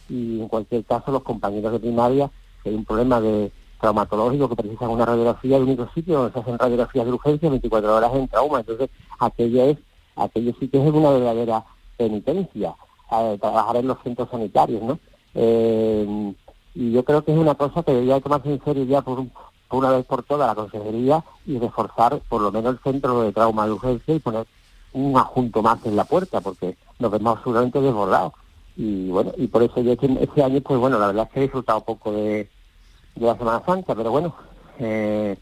y 0.10 0.42
en 0.42 0.50
cualquier 0.50 0.84
caso 0.84 1.14
los 1.14 1.24
compañeros 1.24 1.72
de 1.72 1.80
primaria, 1.80 2.30
que 2.62 2.70
hay 2.72 2.76
un 2.76 2.84
problema 2.84 3.22
de 3.22 3.54
traumatológico 3.80 4.50
que 4.50 4.56
precisan 4.58 4.90
una 4.90 5.06
radiografía 5.06 5.58
de 5.58 5.64
único 5.64 5.88
sitio 5.96 6.16
donde 6.16 6.34
se 6.34 6.40
hacen 6.40 6.60
radiografías 6.60 7.06
de 7.06 7.12
urgencia 7.14 7.50
24 7.50 7.96
horas 7.96 8.12
en 8.14 8.28
trauma. 8.28 8.60
Entonces, 8.60 8.90
aquello 9.20 9.64
es, 9.64 9.78
aquello 10.18 10.54
sí 10.60 10.70
es 10.74 10.94
una 10.94 11.10
verdadera 11.10 11.64
penitencia, 11.96 12.76
trabajar 13.40 13.78
en 13.78 13.88
los 13.88 13.98
centros 14.04 14.30
sanitarios, 14.30 14.84
¿no? 14.84 15.00
Eh, 15.36 16.34
y 16.76 16.92
yo 16.92 17.06
creo 17.06 17.24
que 17.24 17.32
es 17.32 17.38
una 17.38 17.56
cosa 17.56 17.82
que 17.82 17.94
debería 17.94 18.20
tomarse 18.20 18.52
en 18.52 18.62
serio 18.62 18.84
ya 18.84 19.02
por, 19.02 19.26
una 19.78 19.92
vez 19.92 20.06
por 20.06 20.24
todas 20.24 20.48
la 20.48 20.56
consejería 20.56 21.24
y 21.46 21.58
reforzar 21.60 22.20
por 22.30 22.42
lo 22.42 22.52
menos 22.52 22.74
el 22.74 22.80
centro 22.80 23.22
de 23.22 23.32
trauma 23.32 23.66
de 23.66 23.72
urgencia 23.72 24.14
y 24.14 24.20
poner 24.20 24.46
un 24.94 25.18
adjunto 25.18 25.62
más 25.62 25.84
en 25.86 25.96
la 25.96 26.06
puerta, 26.06 26.42
porque 26.42 26.78
nos 27.00 27.12
vemos 27.12 27.38
absolutamente 27.38 27.82
desbordados. 27.82 28.34
Y 28.76 29.10
bueno, 29.10 29.32
y 29.38 29.48
por 29.48 29.64
eso 29.64 29.82
yo 29.82 29.94
este, 29.94 30.24
este, 30.24 30.44
año, 30.44 30.62
pues 30.62 30.80
bueno, 30.80 30.98
la 30.98 31.08
verdad 31.08 31.26
es 31.26 31.32
que 31.32 31.40
he 31.40 31.44
disfrutado 31.44 31.82
poco 31.82 32.12
de, 32.12 32.50
la 33.16 33.38
Semana 33.38 33.62
Santa, 33.66 33.94
pero 33.94 34.12
bueno, 34.12 34.36
eh, 34.80 35.38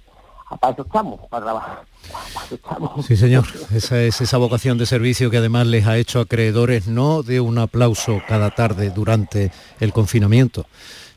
para 0.60 0.76
estamos, 0.82 1.20
para 1.30 1.46
trabajar. 1.46 1.86
Sí, 3.08 3.16
señor. 3.16 3.46
Esa 3.74 4.02
es 4.02 4.20
esa 4.20 4.38
vocación 4.38 4.78
de 4.78 4.86
servicio 4.86 5.30
que 5.30 5.38
además 5.38 5.68
les 5.68 5.88
ha 5.88 5.98
hecho 5.98 6.20
acreedores 6.20 6.88
no 6.88 7.24
de 7.24 7.40
un 7.40 7.58
aplauso 7.58 8.22
cada 8.28 8.50
tarde 8.52 8.90
durante 8.90 9.52
el 9.80 9.94
confinamiento, 9.94 10.66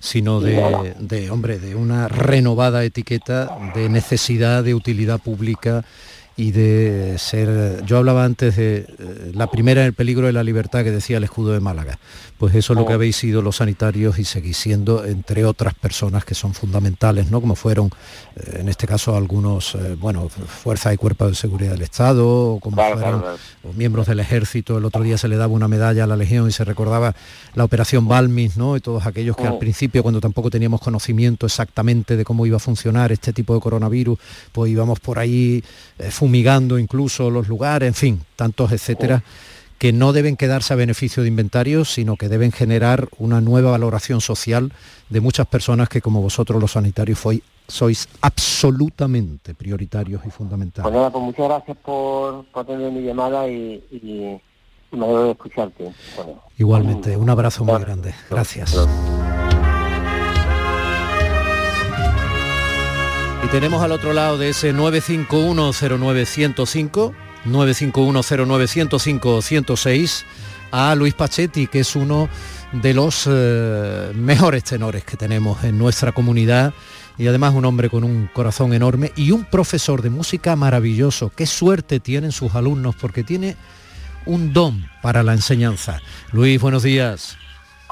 sino 0.05 0.39
de, 0.39 0.95
de, 0.99 1.31
hombre, 1.31 1.59
de 1.59 1.75
una 1.75 2.09
renovada 2.09 2.85
etiqueta 2.85 3.59
de 3.75 3.89
necesidad 3.89 4.63
de 4.63 4.75
utilidad 4.75 5.19
pública 5.19 5.83
y 6.37 6.51
de 6.51 7.17
ser, 7.19 7.85
yo 7.85 7.99
hablaba 7.99 8.25
antes 8.25 8.57
de 8.57 8.87
eh, 8.99 9.33
la 9.35 9.47
primera 9.47 9.85
el 9.85 9.93
peligro 9.93 10.27
de 10.27 10.33
la 10.33 10.43
libertad 10.43 10.83
que 10.83 10.91
decía 10.91 11.19
el 11.19 11.25
escudo 11.25 11.53
de 11.53 11.61
Málaga, 11.61 11.99
pues 12.39 12.57
eso 12.57 12.73
es 12.73 12.79
lo 12.79 12.87
que 12.87 12.93
oh. 12.93 12.97
habéis 12.97 13.17
sido 13.17 13.41
los 13.41 13.57
sanitarios 13.57 14.19
y 14.19 14.25
seguís 14.25 14.57
siendo, 14.57 15.05
entre 15.05 15.45
otras 15.45 15.75
personas 15.75 16.25
que 16.25 16.35
son 16.35 16.53
fundamentales, 16.53 17.31
¿no? 17.31 17.41
Como 17.41 17.55
fueron, 17.55 17.91
eh, 18.35 18.59
en 18.61 18.69
este 18.69 18.89
caso, 18.89 19.17
algunos, 19.17 19.77
eh, 19.77 19.97
bueno, 19.99 20.29
fuerzas 20.29 20.93
y 20.95 20.97
cuerpos 20.97 21.29
de 21.29 21.35
seguridad 21.37 21.73
del 21.73 21.83
Estado, 21.83 22.27
o 22.29 22.61
como 22.61 22.77
fueron 22.77 23.23
miembros 23.77 24.09
del 24.09 24.19
ejército, 24.19 24.79
el 24.79 24.85
otro 24.85 25.03
día 25.03 25.17
se 25.17 25.29
le 25.29 25.37
daba 25.37 25.53
una 25.53 25.69
medalla 25.69 26.05
a 26.05 26.07
la 26.09 26.17
Legión 26.17 26.49
y 26.49 26.53
se 26.53 26.65
recordaba 26.65 27.15
la 27.55 27.65
operación 27.65 28.09
Balmis, 28.09 28.57
¿no? 28.57 28.77
Y 28.77 28.81
todos 28.81 29.07
aquellos 29.07 29.37
que 29.37 29.47
al 29.47 29.55
oh. 29.55 29.59
principio, 29.61 30.03
cuando 30.03 30.21
tampoco 30.21 30.51
teníamos 30.51 30.81
conocimiento 30.81 31.47
exactamente 31.47 32.17
de 32.17 32.25
cómo 32.25 32.45
iba 32.45 32.57
a 32.57 32.61
funcionar 32.61 33.13
este 33.13 33.33
tipo 33.33 33.55
de 33.55 33.61
coronavirus, 33.61 34.19
pues 34.51 34.73
íbamos 34.73 34.99
por 34.99 35.21
ahí 35.21 35.63
fumigando 36.25 36.79
incluso 36.79 37.29
los 37.29 37.49
lugares, 37.49 37.87
en 37.87 37.93
fin, 37.93 38.21
tantos 38.35 38.73
etcétera, 38.73 39.23
que 39.77 39.93
no 39.93 40.15
deben 40.15 40.39
quedarse 40.39 40.73
a 40.73 40.77
beneficio 40.77 41.23
de 41.23 41.29
inventarios, 41.29 41.93
sino 41.93 42.17
que 42.17 42.31
deben 42.31 42.51
generar 42.51 43.09
una 43.19 43.43
nueva 43.43 43.73
valoración 43.73 44.23
social 44.23 44.73
de 45.11 45.21
muchas 45.21 45.47
personas 45.47 45.91
que 45.91 46.01
como 46.01 46.23
vosotros 46.23 46.59
los 46.63 46.73
sanitarios 46.73 47.19
sois 47.69 48.09
absolutamente 48.23 49.55
prioritarios 49.55 50.25
y 50.25 50.31
fundamentales. 50.31 50.91
Pues, 50.91 51.13
pues 51.13 51.25
muchas 51.25 51.47
gracias 51.47 51.77
por, 51.85 52.47
por 52.47 52.65
tener 52.65 52.91
mi 52.91 53.03
llamada 53.03 53.47
y, 53.47 54.41
me 54.93 55.07
debo 55.07 55.25
de 55.25 55.31
escucharte. 55.33 55.93
Igualmente, 56.57 57.19
un 57.19 57.29
abrazo 57.29 57.67
muy 57.67 57.79
grande. 57.81 58.15
Gracias. 58.31 58.75
Y 63.45 63.49
tenemos 63.49 63.83
al 63.83 63.91
otro 63.93 64.15
lado 64.15 64.39
de 64.39 64.49
ese 64.49 64.75
951-09105, 64.75 67.13
951-09105-106, 67.45 70.25
a 70.73 70.95
Luis 70.95 71.13
Pachetti, 71.13 71.67
que 71.67 71.81
es 71.81 71.95
uno 71.95 72.31
de 72.73 72.95
los 72.95 73.29
eh, 73.31 74.13
mejores 74.15 74.65
tenores 74.65 75.05
que 75.05 75.19
tenemos 75.19 75.63
en 75.63 75.77
nuestra 75.77 76.13
comunidad 76.13 76.73
y 77.19 77.27
además 77.27 77.53
un 77.53 77.67
hombre 77.67 77.91
con 77.91 78.03
un 78.03 78.31
corazón 78.33 78.73
enorme 78.73 79.13
y 79.15 79.31
un 79.31 79.45
profesor 79.45 80.01
de 80.01 80.09
música 80.09 80.57
maravilloso. 80.57 81.31
Qué 81.37 81.45
suerte 81.47 82.01
tienen 82.01 82.33
sus 82.33 82.55
alumnos 82.55 82.97
porque 82.97 83.25
tiene 83.25 83.59
un 84.25 84.55
don 84.55 84.87
para 85.03 85.23
la 85.23 85.35
enseñanza. 85.35 86.01
Luis, 86.33 86.59
buenos 86.61 86.83
días. 86.83 87.37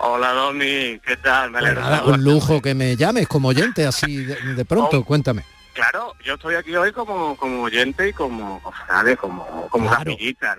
Hola 0.04 0.32
Domi, 0.32 0.98
¿qué 0.98 1.16
tal? 1.22 1.52
Me 1.52 1.60
pues 1.60 2.04
un 2.06 2.24
lujo 2.24 2.60
que 2.60 2.74
me 2.74 2.96
llames 2.96 3.28
como 3.28 3.50
oyente 3.50 3.86
así 3.86 4.24
de, 4.24 4.64
pronto, 4.64 4.98
oh, 4.98 5.04
cuéntame. 5.04 5.44
Claro, 5.74 6.16
yo 6.24 6.34
estoy 6.34 6.56
aquí 6.56 6.74
hoy 6.74 6.90
como, 6.90 7.36
como 7.36 7.62
oyente 7.62 8.08
y 8.08 8.12
como, 8.12 8.60
¿sabes? 8.88 9.16
Como, 9.16 9.68
como 9.70 9.88
claro, 9.88 10.10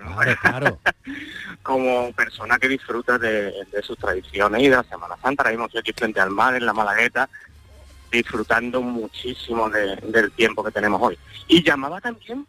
¿no? 0.02 0.16
Claro, 0.40 0.80
como 1.62 2.10
persona 2.12 2.58
que 2.58 2.68
disfruta 2.68 3.18
de, 3.18 3.52
sus 3.82 3.98
tradiciones 3.98 4.62
y 4.62 4.68
de 4.70 4.76
la 4.76 4.82
Semana 4.84 5.14
Santa. 5.20 5.42
Ahora 5.42 5.50
mismo 5.50 5.66
estoy 5.66 5.80
aquí 5.80 5.92
frente 5.92 6.20
al 6.20 6.30
mar, 6.30 6.54
en 6.54 6.64
la 6.64 6.72
Malagueta, 6.72 7.28
disfrutando 8.10 8.80
muchísimo 8.80 9.68
del 9.68 10.32
tiempo 10.32 10.64
que 10.64 10.72
tenemos 10.72 11.02
hoy. 11.02 11.18
Y 11.48 11.62
llamaba 11.62 12.00
también, 12.00 12.46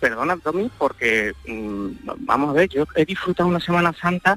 perdona 0.00 0.34
Domi, 0.42 0.72
porque, 0.76 1.34
mm, 1.46 1.90
vamos 2.16 2.50
a 2.50 2.54
ver, 2.54 2.68
yo 2.68 2.84
he 2.96 3.04
disfrutado 3.04 3.48
una 3.48 3.60
Semana 3.60 3.92
Santa 3.92 4.36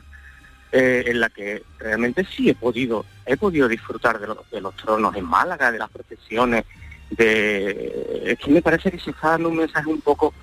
eh, 0.71 1.03
en 1.07 1.19
la 1.19 1.29
que 1.29 1.63
realmente 1.79 2.25
sí 2.25 2.49
he 2.49 2.55
podido, 2.55 3.05
he 3.25 3.37
podido 3.37 3.67
disfrutar 3.67 4.19
de, 4.19 4.27
de 4.51 4.61
los 4.61 4.75
tronos 4.75 5.15
en 5.15 5.25
Málaga, 5.25 5.71
de 5.71 5.79
las 5.79 5.89
procesiones, 5.89 6.65
de... 7.09 8.23
Es 8.25 8.39
que 8.39 8.51
me 8.51 8.61
parece 8.61 8.91
que 8.91 8.99
se 8.99 9.11
está 9.11 9.29
dando 9.29 9.49
un 9.49 9.57
mensaje 9.57 9.89
un 9.89 10.01
poco 10.01 10.33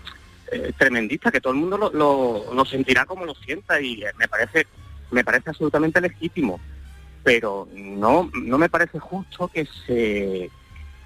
eh, 0.51 0.73
tremendista, 0.77 1.31
que 1.31 1.41
todo 1.41 1.53
el 1.53 1.61
mundo 1.61 1.79
lo, 1.79 2.53
lo, 2.53 2.65
sentirá 2.65 3.05
como 3.05 3.25
lo 3.25 3.35
sienta 3.35 3.81
y 3.81 4.03
eh, 4.03 4.13
me 4.19 4.29
parece, 4.29 4.67
me 5.11 5.25
parece 5.25 5.51
absolutamente 5.51 6.01
legítimo. 6.01 6.61
Pero 7.23 7.69
no, 7.75 8.31
no 8.35 8.59
me 8.59 8.69
parece 8.69 8.99
justo 8.99 9.49
que 9.49 9.67
se 9.87 10.51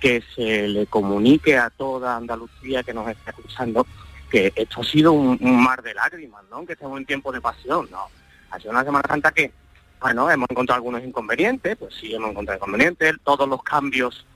que 0.00 0.22
se 0.34 0.66
le 0.66 0.86
comunique 0.86 1.58
a 1.58 1.68
toda 1.68 2.16
Andalucía 2.16 2.82
que 2.82 2.94
nos 2.94 3.06
está 3.08 3.32
escuchando 3.32 3.86
que 4.30 4.50
esto 4.56 4.80
ha 4.80 4.84
sido 4.84 5.12
un, 5.12 5.36
un 5.42 5.62
mar 5.62 5.82
de 5.82 5.92
lágrimas, 5.92 6.42
¿no? 6.50 6.64
Que 6.64 6.72
estamos 6.72 6.98
en 6.98 7.04
tiempo 7.04 7.30
de 7.32 7.42
pasión, 7.42 7.86
¿no? 7.90 8.06
Ha 8.50 8.58
sido 8.58 8.70
una 8.70 8.84
Semana 8.84 9.08
Santa 9.08 9.32
que, 9.32 9.52
bueno, 10.00 10.30
hemos 10.30 10.50
encontrado 10.50 10.76
algunos 10.76 11.02
inconvenientes, 11.02 11.76
pues 11.76 11.94
sí, 11.94 12.14
hemos 12.14 12.30
encontrado 12.30 12.58
inconvenientes, 12.58 13.14
todos 13.22 13.48
los 13.48 13.62
cambios 13.62 14.26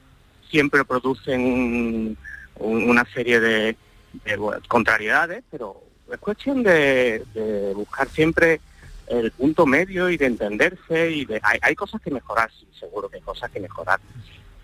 siempre 0.50 0.84
producen 0.84 2.16
una 2.56 3.04
serie 3.12 3.40
de, 3.40 3.76
contrariedades, 4.68 5.42
pero 5.50 5.82
es 6.12 6.18
cuestión 6.18 6.62
de, 6.62 7.24
buscar 7.74 8.08
siempre 8.08 8.60
el 9.08 9.32
punto 9.32 9.66
medio 9.66 10.08
y 10.08 10.16
de 10.16 10.26
entenderse 10.26 11.10
y 11.10 11.26
hay, 11.42 11.74
cosas 11.74 12.00
que 12.00 12.10
mejorar, 12.10 12.50
sí, 12.52 12.66
seguro 12.78 13.08
que 13.08 13.16
hay 13.16 13.22
cosas 13.22 13.50
que 13.50 13.60
mejorar. 13.60 14.00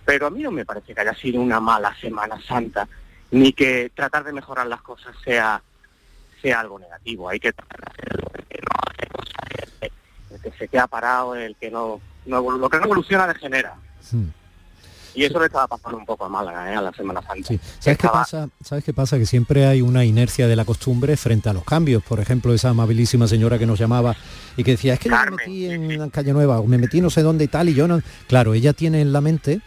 Pero 0.05 0.27
a 0.27 0.31
mí 0.31 0.43
no 0.43 0.51
me 0.51 0.65
parece 0.65 0.95
que 0.95 1.01
haya 1.01 1.15
sido 1.15 1.41
una 1.41 1.61
mala 1.61 1.95
Semana 2.01 2.41
Santa, 2.41 2.89
ni 3.33 3.53
que 3.53 3.91
tratar 3.95 4.25
de 4.25 4.33
mejorar 4.33 4.67
las 4.67 4.83
cosas 4.83 5.15
sea 5.25 5.63
sea 6.41 6.61
algo 6.61 6.79
negativo. 6.79 7.29
Hay 7.29 7.41
que 7.41 7.53
tratar 7.53 7.81
de 7.81 7.91
hacer 7.91 8.21
lo 8.23 8.31
que 8.49 8.61
no 8.63 8.81
hace 8.89 9.07
cosas, 9.09 9.91
el, 10.31 10.41
que 10.41 10.53
se 10.59 10.69
queda 10.69 10.87
parado, 10.87 11.35
el 11.35 11.57
que 11.57 11.71
no, 11.71 12.01
no 12.27 12.59
lo 12.59 12.69
que 12.69 12.79
no 12.79 12.85
evoluciona 12.85 13.27
degenera. 13.27 13.75
Y 15.15 15.25
eso 15.25 15.41
le 15.41 15.47
estaba 15.47 15.67
pasando 15.67 15.99
un 15.99 16.07
poco 16.07 16.25
a 16.25 16.29
Málaga, 16.29 16.73
¿eh? 16.73 16.77
a 16.77 16.83
la 16.83 16.93
Semana 16.93 17.21
Santa. 17.21 17.53
¿Sabes, 17.81 17.99
qué 17.99 18.09
pasa? 18.09 18.49
¿Sabes 18.63 18.85
qué 18.85 18.93
pasa? 18.93 19.19
Que 19.19 19.27
siempre 19.27 19.67
hay 19.67 19.83
una 19.83 20.05
inercia 20.05 20.47
de 20.47 20.55
la 20.55 20.65
costumbre 20.65 21.17
frente 21.17 21.49
a 21.49 21.53
los 21.53 21.65
cambios. 21.65 22.03
Por 22.03 22.21
ejemplo, 22.21 22.55
esa 22.55 22.71
amabilísima 22.71 23.27
señora 23.27 23.59
que 23.59 23.67
nos 23.67 23.79
llamaba 23.79 24.15
y 24.57 24.63
que 24.63 24.73
decía, 24.73 24.95
es 24.95 25.01
que 25.01 25.09
yo 25.09 25.17
me 25.17 25.31
metí 25.33 25.71
en 25.71 26.11
Calle 26.11 26.33
Nueva, 26.33 26.61
o 26.61 26.67
me 26.67 26.79
metí 26.79 27.01
no 27.01 27.11
sé 27.11 27.23
dónde 27.23 27.45
y 27.45 27.49
tal, 27.49 27.69
y 27.69 27.75
yo 27.75 27.89
no... 27.89 28.01
Claro, 28.29 28.55
ella 28.55 28.73
tiene 28.73 29.01
en 29.01 29.13
la 29.13 29.21
mente 29.21 29.61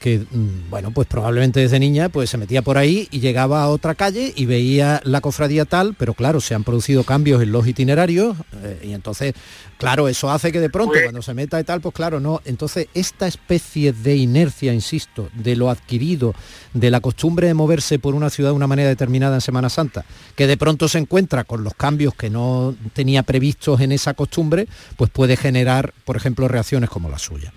que 0.00 0.18
mm, 0.30 0.70
bueno 0.70 0.90
pues 0.92 1.08
probablemente 1.08 1.60
desde 1.60 1.78
niña 1.78 2.08
pues 2.08 2.30
se 2.30 2.38
metía 2.38 2.62
por 2.62 2.78
ahí 2.78 3.08
y 3.10 3.20
llegaba 3.20 3.62
a 3.62 3.68
otra 3.68 3.94
calle 3.94 4.32
y 4.34 4.46
veía 4.46 5.00
la 5.04 5.20
cofradía 5.20 5.64
tal 5.64 5.94
pero 5.94 6.14
claro 6.14 6.40
se 6.40 6.54
han 6.54 6.64
producido 6.64 7.04
cambios 7.04 7.42
en 7.42 7.52
los 7.52 7.66
itinerarios 7.66 8.36
eh, 8.62 8.80
y 8.84 8.92
entonces 8.92 9.34
claro 9.78 10.08
eso 10.08 10.30
hace 10.30 10.52
que 10.52 10.60
de 10.60 10.70
pronto 10.70 10.92
pues 10.92 11.04
cuando 11.04 11.22
se 11.22 11.34
meta 11.34 11.60
y 11.60 11.64
tal 11.64 11.80
pues 11.80 11.94
claro 11.94 12.20
no. 12.20 12.40
Entonces 12.44 12.88
esta 12.94 13.26
especie 13.26 13.92
de 13.92 14.16
inercia 14.16 14.72
insisto 14.72 15.28
de 15.34 15.56
lo 15.56 15.70
adquirido 15.70 16.34
de 16.72 16.90
la 16.90 17.00
costumbre 17.00 17.46
de 17.46 17.54
moverse 17.54 17.98
por 17.98 18.14
una 18.14 18.30
ciudad 18.30 18.50
de 18.50 18.56
una 18.56 18.66
manera 18.66 18.88
determinada 18.88 19.36
en 19.36 19.40
Semana 19.40 19.68
Santa 19.68 20.04
que 20.36 20.46
de 20.46 20.56
pronto 20.56 20.88
se 20.88 20.98
encuentra 20.98 21.44
con 21.44 21.64
los 21.64 21.74
cambios 21.74 22.14
que 22.14 22.30
no 22.30 22.74
tenía 22.92 23.22
previstos 23.22 23.80
en 23.80 23.92
esa 23.92 24.14
costumbre 24.14 24.68
pues 24.96 25.10
puede 25.10 25.36
generar 25.36 25.92
por 26.04 26.16
ejemplo 26.16 26.48
reacciones 26.48 26.90
como 26.90 27.08
la 27.08 27.18
suya 27.18 27.52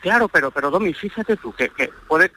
Claro, 0.00 0.28
pero, 0.28 0.50
pero 0.50 0.70
Domi, 0.70 0.94
fíjate 0.94 1.36
tú, 1.36 1.52
que, 1.52 1.70
puede, 2.08 2.32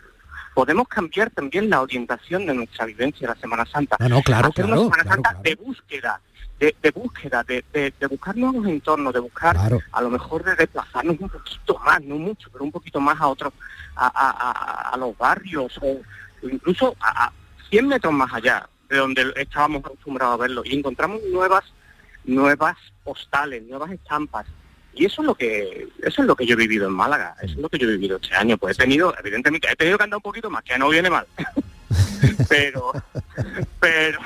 podemos 0.53 0.88
cambiar 0.88 1.30
también 1.30 1.70
la 1.70 1.82
orientación 1.82 2.45
de 2.45 2.53
nuestra 2.53 2.86
vivencia 2.86 3.28
la 3.28 3.36
Semana 3.36 3.66
Santa. 3.66 3.97
No, 3.99 4.09
no 4.09 4.22
claro, 4.22 4.49
Hacer 4.49 4.66
claro, 4.66 4.82
una 4.82 4.95
Semana 4.95 5.11
Santa 5.16 5.39
de 5.41 5.55
búsqueda, 5.55 6.22
de, 6.59 6.76
de 6.82 6.91
búsqueda, 6.91 7.43
de, 7.43 7.64
de- 7.74 7.93
de 7.99 8.07
buscar 8.07 8.36
nuevos 8.38 8.66
entornos, 8.68 9.14
de 9.14 9.20
buscar 9.20 9.57
a 9.91 10.01
lo 10.01 10.09
mejor 10.09 10.43
de 10.43 10.55
desplazarnos 10.55 11.18
un 11.20 11.30
poquito 11.30 11.80
más, 11.80 12.01
no 12.03 12.16
mucho, 12.18 12.49
pero 12.51 12.64
un 12.64 12.72
poquito 12.72 12.99
más 12.99 13.20
a 13.20 13.28
otros, 13.28 13.53
a, 13.95 14.07
a- 14.07 14.30
a- 14.51 14.89
a 14.93 14.97
los 14.97 15.18
barrios 15.18 15.78
o 15.82 15.99
incluso 16.43 16.95
a, 16.99 17.26
a 17.26 17.34
100 17.70 17.88
metros 17.88 18.14
más 18.14 18.32
allá 18.34 18.68
de 18.89 18.97
donde 18.97 19.34
estábamos 19.38 19.84
acostumbrados 19.86 20.36
a 20.36 20.38
verlo 20.38 20.61
y 20.66 20.78
encontramos 20.78 21.22
nuevas 21.32 21.64
nuevas 22.26 22.78
postales, 23.03 23.64
nuevas 23.64 23.91
estampas. 23.91 24.45
Y 24.96 25.06
eso 25.06 25.22
es 25.22 25.26
lo 25.26 25.36
que 25.36 25.88
eso 26.04 26.22
es 26.22 26.28
lo 26.28 26.36
que 26.36 26.46
yo 26.46 26.54
he 26.54 26.58
vivido 26.58 26.88
en 26.88 26.94
Málaga, 26.94 27.36
eso 27.41 27.54
es 27.54 27.60
lo 27.60 27.70
que 27.70 27.80
yo 27.80 27.88
he 27.88 27.94
vivido 27.94 28.18
este 28.22 28.36
año. 28.36 28.58
Pues 28.58 28.78
he 28.78 28.82
tenido, 28.84 29.14
evidentemente, 29.20 29.68
he 29.72 29.76
tenido 29.76 29.98
que 29.98 30.04
andar 30.04 30.18
un 30.18 30.24
poquito 30.24 30.50
más, 30.50 30.64
que 30.64 30.78
no 30.78 30.89
viene 30.89 31.10
mal. 31.10 31.26
pero 32.50 32.91
pero 33.80 34.20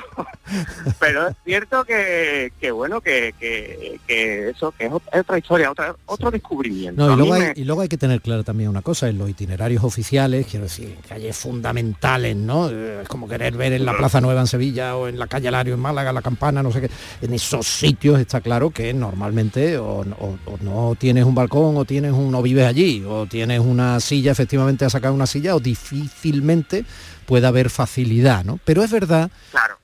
pero 0.98 1.28
es 1.28 1.36
cierto 1.44 1.84
que, 1.84 2.52
que 2.60 2.70
bueno 2.70 3.00
que, 3.00 3.34
que, 3.38 4.00
que 4.06 4.50
eso 4.50 4.72
que 4.76 4.86
es 4.86 4.92
ot- 4.92 5.02
es 5.12 5.20
otra 5.20 5.38
historia 5.38 5.70
otra, 5.70 5.94
otro 6.06 6.30
descubrimiento 6.30 7.06
No, 7.06 7.12
y, 7.12 7.16
luego 7.16 7.34
hay, 7.34 7.40
me- 7.42 7.52
y 7.56 7.64
luego 7.64 7.80
hay 7.82 7.88
que 7.88 7.98
tener 7.98 8.20
clara 8.20 8.42
también 8.42 8.70
una 8.70 8.82
cosa, 8.82 9.08
en 9.08 9.18
los 9.18 9.28
itinerarios 9.28 9.84
oficiales, 9.84 10.46
quiero 10.46 10.64
decir, 10.64 10.96
calles 11.08 11.36
fundamentales, 11.36 12.36
¿no? 12.36 12.70
Eh, 12.70 13.00
Es 13.02 13.08
como 13.08 13.28
querer 13.28 13.56
ver 13.56 13.72
en 13.72 13.84
la 13.84 13.96
Plaza 13.96 14.20
Nueva 14.20 14.40
en 14.40 14.46
Sevilla 14.46 14.96
o 14.96 15.08
en 15.08 15.18
la 15.18 15.26
calle 15.26 15.50
Lario 15.50 15.74
en 15.74 15.80
Málaga, 15.80 16.12
la 16.12 16.22
Campana, 16.22 16.62
no 16.62 16.72
sé 16.72 16.80
qué. 16.82 16.90
En 17.22 17.32
esos 17.34 17.66
sitios 17.66 18.18
está 18.20 18.40
claro 18.40 18.70
que 18.70 18.92
normalmente 18.94 19.76
o, 19.78 20.00
o- 20.00 20.38
o 20.46 20.58
no 20.62 20.94
tienes 20.98 21.24
un 21.24 21.34
balcón 21.34 21.76
o 21.76 21.84
tienes 21.84 22.12
un, 22.12 22.34
o 22.34 22.42
vives 22.42 22.66
allí, 22.66 23.04
o 23.06 23.26
tienes 23.26 23.60
una 23.60 24.00
silla, 24.00 24.32
efectivamente 24.32 24.84
a 24.84 24.90
sacar 24.90 25.12
una 25.12 25.26
silla, 25.26 25.54
o 25.54 25.60
difícilmente 25.60 26.84
puede 27.28 27.46
haber 27.46 27.68
facilidad, 27.68 28.42
¿no? 28.42 28.58
Pero 28.64 28.82
es 28.82 28.90
verdad 28.90 29.30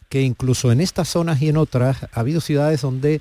que 0.08 0.22
incluso 0.22 0.72
en 0.72 0.80
estas 0.80 1.10
zonas 1.10 1.42
y 1.42 1.50
en 1.50 1.58
otras 1.58 2.04
ha 2.10 2.20
habido 2.20 2.40
ciudades 2.40 2.80
donde 2.80 3.20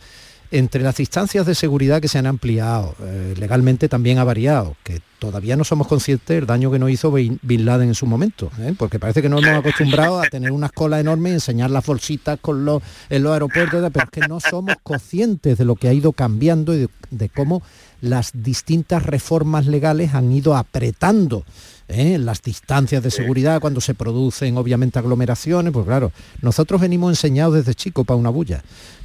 entre 0.49 0.81
las 0.81 0.95
distancias 0.95 1.45
de 1.45 1.55
seguridad 1.55 1.99
que 1.99 2.07
se 2.07 2.19
han 2.19 2.27
ampliado, 2.27 2.95
eh, 3.01 3.33
legalmente 3.37 3.89
también 3.89 4.19
ha 4.19 4.23
variado, 4.23 4.77
que 4.83 5.01
todavía 5.19 5.57
no 5.57 5.65
somos 5.65 5.87
conscientes 5.87 6.37
del 6.37 6.45
daño 6.45 6.71
que 6.71 6.79
nos 6.79 6.89
hizo 6.89 7.11
Bin 7.11 7.37
Bin 7.41 7.65
Laden 7.65 7.89
en 7.89 7.95
su 7.95 8.05
momento, 8.05 8.49
¿eh? 8.59 8.73
porque 8.77 8.97
parece 8.97 9.21
que 9.21 9.27
nos 9.27 9.43
hemos 9.43 9.59
acostumbrado 9.59 10.21
a 10.21 10.29
tener 10.29 10.51
unas 10.51 10.71
colas 10.71 11.01
enormes 11.01 11.31
y 11.31 11.33
enseñar 11.33 11.71
las 11.71 11.85
bolsitas 11.85 12.39
con 12.39 12.63
los, 12.63 12.81
en 13.09 13.23
los 13.23 13.33
aeropuertos, 13.33 13.83
pero 13.91 14.05
es 14.05 14.11
que 14.11 14.27
no 14.29 14.39
somos 14.39 14.75
conscientes 14.83 15.57
de 15.57 15.65
lo 15.65 15.75
que 15.75 15.89
ha 15.89 15.93
ido 15.93 16.13
cambiando 16.13 16.73
y 16.73 16.81
de, 16.81 16.89
de 17.09 17.27
cómo 17.27 17.61
las 17.99 18.31
distintas 18.33 19.03
reformas 19.03 19.65
legales 19.65 20.13
han 20.13 20.31
ido 20.31 20.55
apretando 20.55 21.43
¿eh? 21.87 22.17
las 22.17 22.41
distancias 22.41 23.03
de 23.03 23.11
seguridad 23.11 23.59
cuando 23.59 23.81
se 23.81 23.93
producen 23.93 24.57
obviamente 24.57 24.99
aglomeraciones, 24.99 25.73
pues 25.73 25.85
claro, 25.85 26.11
nosotros 26.41 26.81
venimos 26.81 27.11
enseñados 27.11 27.55
desde 27.55 27.75
chico 27.75 28.03
para 28.03 28.17
una 28.17 28.29
bulla, 28.29 28.63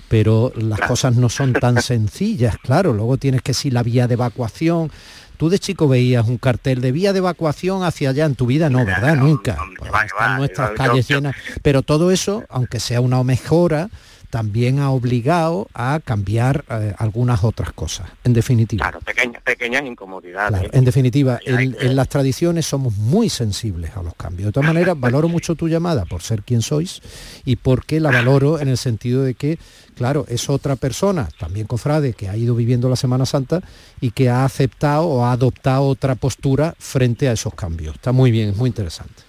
pero 0.08 0.52
las 0.56 0.80
cosas 0.80 1.16
no 1.16 1.28
son 1.28 1.52
tan 1.52 1.82
sencillas, 1.82 2.56
claro, 2.58 2.92
luego 2.92 3.16
tienes 3.16 3.42
que 3.42 3.54
si 3.54 3.70
la 3.70 3.82
vía 3.82 4.06
de 4.06 4.14
evacuación, 4.14 4.90
tú 5.36 5.48
de 5.48 5.58
chico 5.58 5.88
veías 5.88 6.26
un 6.26 6.38
cartel 6.38 6.80
de 6.80 6.92
vía 6.92 7.12
de 7.12 7.18
evacuación 7.18 7.84
hacia 7.84 8.10
allá 8.10 8.24
en 8.26 8.34
tu 8.34 8.46
vida, 8.46 8.70
no, 8.70 8.84
¿verdad? 8.84 9.16
Nunca. 9.16 9.56
Pues 9.78 9.90
están 10.04 10.36
nuestras 10.38 10.70
calles 10.72 11.08
llenas, 11.08 11.36
pero 11.62 11.82
todo 11.82 12.10
eso, 12.10 12.44
aunque 12.48 12.80
sea 12.80 13.00
una 13.00 13.22
mejora, 13.22 13.88
también 14.30 14.78
ha 14.78 14.90
obligado 14.90 15.68
a 15.74 16.00
cambiar 16.04 16.64
eh, 16.68 16.94
algunas 16.98 17.44
otras 17.44 17.72
cosas, 17.72 18.08
en 18.24 18.32
definitiva. 18.32 18.84
claro 18.84 19.00
pequeñas 19.00 19.42
pequeñas 19.42 19.84
incomodidades 19.84 20.48
Claro, 20.48 20.70
en 20.72 20.84
definitiva, 20.84 21.40
en, 21.44 21.76
en 21.80 21.96
las 21.96 22.08
tradiciones 22.08 22.66
somos 22.66 22.96
muy 22.96 23.28
sensibles 23.28 23.96
a 23.96 24.02
los 24.02 24.14
cambios. 24.14 24.46
De 24.46 24.52
todas 24.52 24.66
maneras, 24.66 24.98
valoro 25.00 25.28
mucho 25.28 25.54
tu 25.54 25.68
llamada 25.68 26.04
por 26.04 26.22
ser 26.22 26.42
quien 26.42 26.62
sois 26.62 27.00
y 27.44 27.56
porque 27.56 28.00
la 28.00 28.10
valoro 28.10 28.60
en 28.60 28.68
el 28.68 28.76
sentido 28.76 29.22
de 29.22 29.34
que, 29.34 29.58
claro, 29.94 30.24
es 30.28 30.48
otra 30.48 30.76
persona, 30.76 31.28
también 31.38 31.66
cofrade, 31.66 32.12
que 32.12 32.28
ha 32.28 32.36
ido 32.36 32.54
viviendo 32.54 32.88
la 32.88 32.96
Semana 32.96 33.26
Santa 33.26 33.62
y 34.00 34.10
que 34.10 34.28
ha 34.28 34.44
aceptado 34.44 35.06
o 35.06 35.24
ha 35.24 35.32
adoptado 35.32 35.84
otra 35.84 36.14
postura 36.14 36.74
frente 36.78 37.28
a 37.28 37.32
esos 37.32 37.54
cambios. 37.54 37.96
Está 37.96 38.12
muy 38.12 38.30
bien, 38.30 38.50
es 38.50 38.56
muy 38.56 38.68
interesante. 38.68 39.22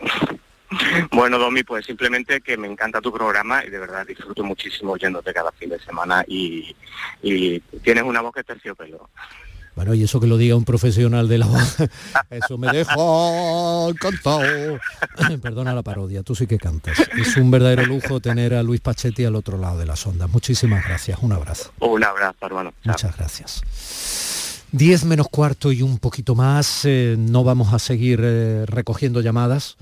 Bueno, 1.10 1.38
Domi, 1.38 1.62
pues 1.62 1.86
simplemente 1.86 2.40
que 2.40 2.56
me 2.56 2.68
encanta 2.68 3.00
tu 3.00 3.12
programa 3.12 3.64
y 3.64 3.70
de 3.70 3.78
verdad 3.78 4.06
disfruto 4.06 4.44
muchísimo 4.44 4.92
oyéndote 4.92 5.32
cada 5.32 5.52
fin 5.52 5.70
de 5.70 5.80
semana 5.80 6.24
y, 6.26 6.74
y 7.22 7.60
tienes 7.82 8.04
una 8.04 8.20
voz 8.20 8.34
que 8.34 8.44
terciopelo. 8.44 9.10
Bueno, 9.76 9.94
y 9.94 10.02
eso 10.02 10.20
que 10.20 10.26
lo 10.26 10.36
diga 10.36 10.56
un 10.56 10.64
profesional 10.64 11.28
de 11.28 11.38
la 11.38 11.46
voz, 11.46 11.76
eso 12.30 12.58
me 12.58 12.70
deja 12.72 12.92
encantado. 13.88 14.78
Perdona 15.42 15.74
la 15.74 15.82
parodia, 15.82 16.22
tú 16.22 16.34
sí 16.34 16.46
que 16.46 16.58
cantas. 16.58 16.98
Es 17.16 17.36
un 17.36 17.50
verdadero 17.50 17.86
lujo 17.86 18.20
tener 18.20 18.54
a 18.54 18.62
Luis 18.62 18.80
Pachetti 18.80 19.24
al 19.24 19.36
otro 19.36 19.58
lado 19.58 19.78
de 19.78 19.86
las 19.86 20.06
ondas. 20.06 20.28
Muchísimas 20.28 20.84
gracias, 20.84 21.18
un 21.22 21.32
abrazo. 21.32 21.72
Un 21.80 22.04
abrazo, 22.04 22.38
hermano. 22.42 22.74
Muchas 22.84 23.16
gracias. 23.16 23.62
10 24.72 25.04
menos 25.04 25.28
cuarto 25.28 25.72
y 25.72 25.82
un 25.82 25.98
poquito 25.98 26.34
más. 26.34 26.84
eh, 26.84 27.16
no 27.18 27.42
vamos 27.42 27.72
a 27.72 27.78
seguir 27.78 28.20
eh, 28.22 28.66
recogiendo 28.66 29.20
llamadas 29.20 29.76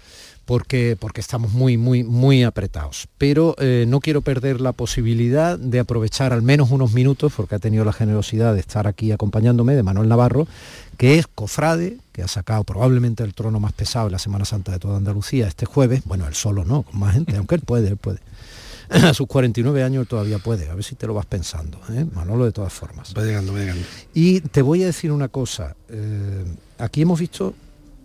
porque, 0.48 0.96
porque 0.98 1.20
estamos 1.20 1.52
muy, 1.52 1.76
muy, 1.76 2.04
muy 2.04 2.42
apretados. 2.42 3.06
Pero 3.18 3.54
eh, 3.58 3.84
no 3.86 4.00
quiero 4.00 4.22
perder 4.22 4.62
la 4.62 4.72
posibilidad 4.72 5.58
de 5.58 5.78
aprovechar 5.78 6.32
al 6.32 6.40
menos 6.40 6.70
unos 6.70 6.94
minutos, 6.94 7.34
porque 7.36 7.56
ha 7.56 7.58
tenido 7.58 7.84
la 7.84 7.92
generosidad 7.92 8.54
de 8.54 8.60
estar 8.60 8.86
aquí 8.86 9.12
acompañándome, 9.12 9.74
de 9.74 9.82
Manuel 9.82 10.08
Navarro, 10.08 10.48
que 10.96 11.18
es 11.18 11.26
cofrade, 11.26 11.98
que 12.12 12.22
ha 12.22 12.28
sacado 12.28 12.64
probablemente 12.64 13.22
el 13.24 13.34
trono 13.34 13.60
más 13.60 13.74
pesado 13.74 14.06
en 14.06 14.12
la 14.12 14.18
Semana 14.18 14.46
Santa 14.46 14.72
de 14.72 14.78
toda 14.78 14.96
Andalucía 14.96 15.46
este 15.46 15.66
jueves. 15.66 16.00
Bueno, 16.06 16.26
él 16.26 16.34
solo 16.34 16.64
no, 16.64 16.82
con 16.82 16.98
más 16.98 17.12
gente, 17.12 17.36
aunque 17.36 17.56
él 17.56 17.60
puede, 17.60 17.88
él 17.88 17.98
puede. 17.98 18.20
A 18.88 19.12
sus 19.12 19.26
49 19.26 19.82
años 19.82 20.08
todavía 20.08 20.38
puede, 20.38 20.70
a 20.70 20.74
ver 20.74 20.82
si 20.82 20.94
te 20.94 21.06
lo 21.06 21.12
vas 21.12 21.26
pensando, 21.26 21.78
¿eh? 21.90 22.06
Manolo 22.14 22.46
de 22.46 22.52
todas 22.52 22.72
formas. 22.72 23.12
Va 23.14 23.22
llegando, 23.22 23.52
va 23.52 23.58
llegando. 23.58 23.84
Y 24.14 24.40
te 24.40 24.62
voy 24.62 24.82
a 24.82 24.86
decir 24.86 25.12
una 25.12 25.28
cosa, 25.28 25.76
eh, 25.90 26.46
aquí 26.78 27.02
hemos 27.02 27.20
visto 27.20 27.52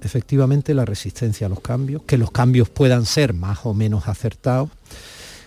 efectivamente 0.07 0.73
la 0.73 0.85
resistencia 0.85 1.47
a 1.47 1.49
los 1.49 1.59
cambios, 1.59 2.03
que 2.03 2.17
los 2.17 2.31
cambios 2.31 2.69
puedan 2.69 3.05
ser 3.05 3.33
más 3.33 3.65
o 3.65 3.73
menos 3.73 4.07
acertados, 4.07 4.69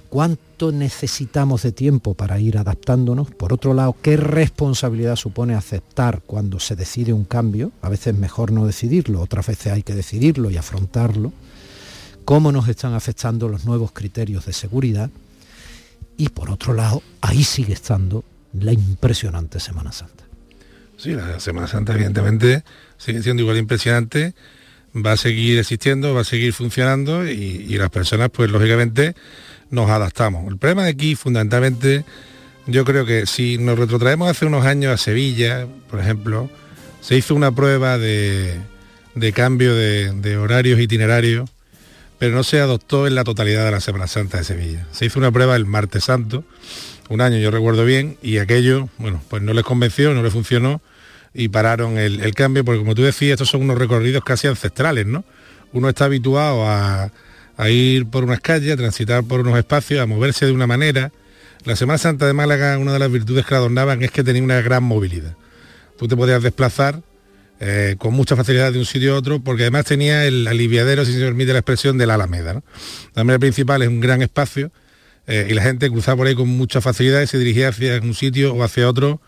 cuánto 0.09 0.73
necesitamos 0.73 1.63
de 1.63 1.73
tiempo 1.73 2.15
para 2.15 2.39
ir 2.39 2.59
adaptándonos, 2.59 3.31
por 3.31 3.53
otro 3.53 3.75
lado, 3.75 3.97
qué 4.01 4.17
responsabilidad 4.17 5.17
supone 5.17 5.55
aceptar 5.55 6.23
cuando 6.23 6.61
se 6.61 6.77
decide 6.77 7.13
un 7.13 7.25
cambio, 7.25 7.73
a 7.83 7.89
veces 7.89 8.15
mejor 8.15 8.53
no 8.53 8.67
decidirlo, 8.67 9.21
otras 9.21 9.47
veces 9.47 9.73
hay 9.73 9.83
que 9.83 9.95
decidirlo 9.95 10.51
y 10.51 10.57
afrontarlo, 10.57 11.33
cómo 12.25 12.53
nos 12.53 12.69
están 12.69 12.95
afectando 12.95 13.49
los 13.49 13.65
nuevos 13.65 13.93
criterios 13.93 14.47
de 14.47 14.53
seguridad 14.53 15.11
y 16.17 16.31
por 16.31 16.51
otro 16.51 16.73
lado, 16.73 17.03
ahí 17.21 17.45
sigue 17.45 17.75
estando 17.75 18.25
la 18.53 18.73
impresionante 18.73 19.61
Semana 19.61 19.93
Santa. 19.93 20.25
Sí, 20.97 21.13
la 21.13 21.39
Semana 21.41 21.67
Santa 21.67 21.95
evidentemente 21.95 22.65
sigue 22.99 23.23
siendo 23.23 23.43
igual 23.43 23.57
impresionante, 23.59 24.35
va 24.95 25.13
a 25.13 25.17
seguir 25.17 25.59
existiendo, 25.59 26.15
va 26.15 26.23
a 26.23 26.25
seguir 26.25 26.53
funcionando 26.53 27.29
y, 27.29 27.67
y 27.69 27.77
las 27.77 27.91
personas 27.91 28.31
pues 28.31 28.51
lógicamente 28.51 29.15
nos 29.71 29.91
adaptamos. 29.91 30.51
El 30.51 30.59
problema 30.59 30.85
de 30.85 30.91
aquí 30.91 31.15
fundamentalmente 31.15 32.05
yo 32.67 32.85
creo 32.85 33.07
que 33.07 33.27
si 33.27 33.59
nos 33.59 33.79
retrotraemos 33.79 34.29
hace 34.29 34.47
unos 34.47 34.65
años 34.65 34.93
a 34.93 34.97
Sevilla, 34.97 35.67
por 35.89 36.01
ejemplo, 36.01 36.51
se 37.01 37.17
hizo 37.17 37.35
una 37.35 37.53
prueba 37.53 37.97
de, 37.99 38.55
de 39.15 39.33
cambio 39.33 39.75
de, 39.75 40.13
de 40.13 40.37
horarios 40.37 40.81
itinerarios, 40.81 41.49
pero 42.19 42.35
no 42.35 42.43
se 42.43 42.59
adoptó 42.59 43.07
en 43.07 43.15
la 43.15 43.23
totalidad 43.23 43.65
de 43.65 43.71
la 43.71 43.81
Semana 43.81 44.09
Santa 44.09 44.39
de 44.39 44.45
Sevilla. 44.45 44.87
Se 44.91 45.07
hizo 45.07 45.19
una 45.19 45.31
prueba 45.31 45.55
el 45.55 45.67
martes 45.67 46.05
santo, 46.05 46.45
un 47.09 47.21
año 47.21 47.39
yo 47.39 47.53
recuerdo 47.53 47.85
bien, 47.85 48.17
y 48.23 48.39
aquello, 48.39 48.89
bueno, 48.99 49.23
pues 49.29 49.43
no 49.43 49.53
les 49.53 49.65
convenció, 49.65 50.13
no 50.13 50.23
les 50.25 50.33
funcionó 50.33 50.81
y 51.37 51.49
pararon 51.49 51.99
el, 51.99 52.21
el 52.21 52.35
cambio, 52.35 52.65
porque 52.65 52.81
como 52.81 52.95
tú 52.95 53.03
decías, 53.03 53.33
estos 53.33 53.51
son 53.51 53.63
unos 53.63 53.79
recorridos 53.79 54.25
casi 54.25 54.47
ancestrales, 54.47 55.07
¿no? 55.07 55.25
Uno 55.73 55.89
está 55.89 56.07
habituado 56.07 56.67
a, 56.67 57.13
a 57.57 57.71
ir 57.71 58.07
por 58.07 58.25
unas 58.25 58.41
calles, 58.41 58.73
a 58.73 58.77
transitar 58.77 59.23
por 59.25 59.41
unos 59.41 59.59
espacios, 59.59 60.01
a 60.01 60.07
moverse 60.07 60.47
de 60.47 60.53
una 60.53 60.67
manera. 60.67 61.13
La 61.65 61.77
Semana 61.77 61.99
Santa 61.99 62.27
de 62.27 62.33
Málaga, 62.33 62.79
una 62.79 62.93
de 62.93 62.99
las 62.99 63.11
virtudes 63.11 63.45
que 63.45 63.53
la 63.53 63.59
adornaban 63.59 64.03
es 64.03 64.11
que 64.11 64.25
tenía 64.25 64.43
una 64.43 64.61
gran 64.63 64.83
movilidad. 64.83 65.37
Tú 65.99 66.09
te 66.09 66.17
podías 66.17 66.43
desplazar 66.43 67.03
eh, 67.61 67.97
con 67.99 68.15
mucha 68.15 68.37
facilidad 68.37 68.73
de 68.73 68.79
un 68.79 68.85
sitio 68.87 69.15
a 69.15 69.19
otro, 69.19 69.41
porque 69.41 69.65
además 69.65 69.85
tenía 69.85 70.25
el 70.25 70.47
aliviadero, 70.47 71.05
si 71.05 71.13
se 71.13 71.21
permite 71.21 71.53
la 71.53 71.59
expresión, 71.59 71.99
de 71.99 72.07
la 72.07 72.15
Alameda. 72.15 72.55
¿no? 72.55 72.63
La 73.15 73.23
Alameda 73.23 73.39
principal 73.39 73.83
es 73.83 73.89
un 73.89 74.01
gran 74.01 74.23
espacio 74.23 74.71
eh, 75.27 75.49
y 75.51 75.55
la 75.55 75.63
gente 75.63 75.91
cruzaba 75.91 76.19
por 76.19 76.27
ahí 76.27 76.35
con 76.35 76.49
mucha 76.49 76.81
facilidad 76.81 77.21
y 77.21 77.27
se 77.27 77.39
dirigía 77.39 77.69
hacia 77.69 78.01
un 78.01 78.15
sitio 78.15 78.55
o 78.55 78.63
hacia 78.63 78.89
otro 78.89 79.21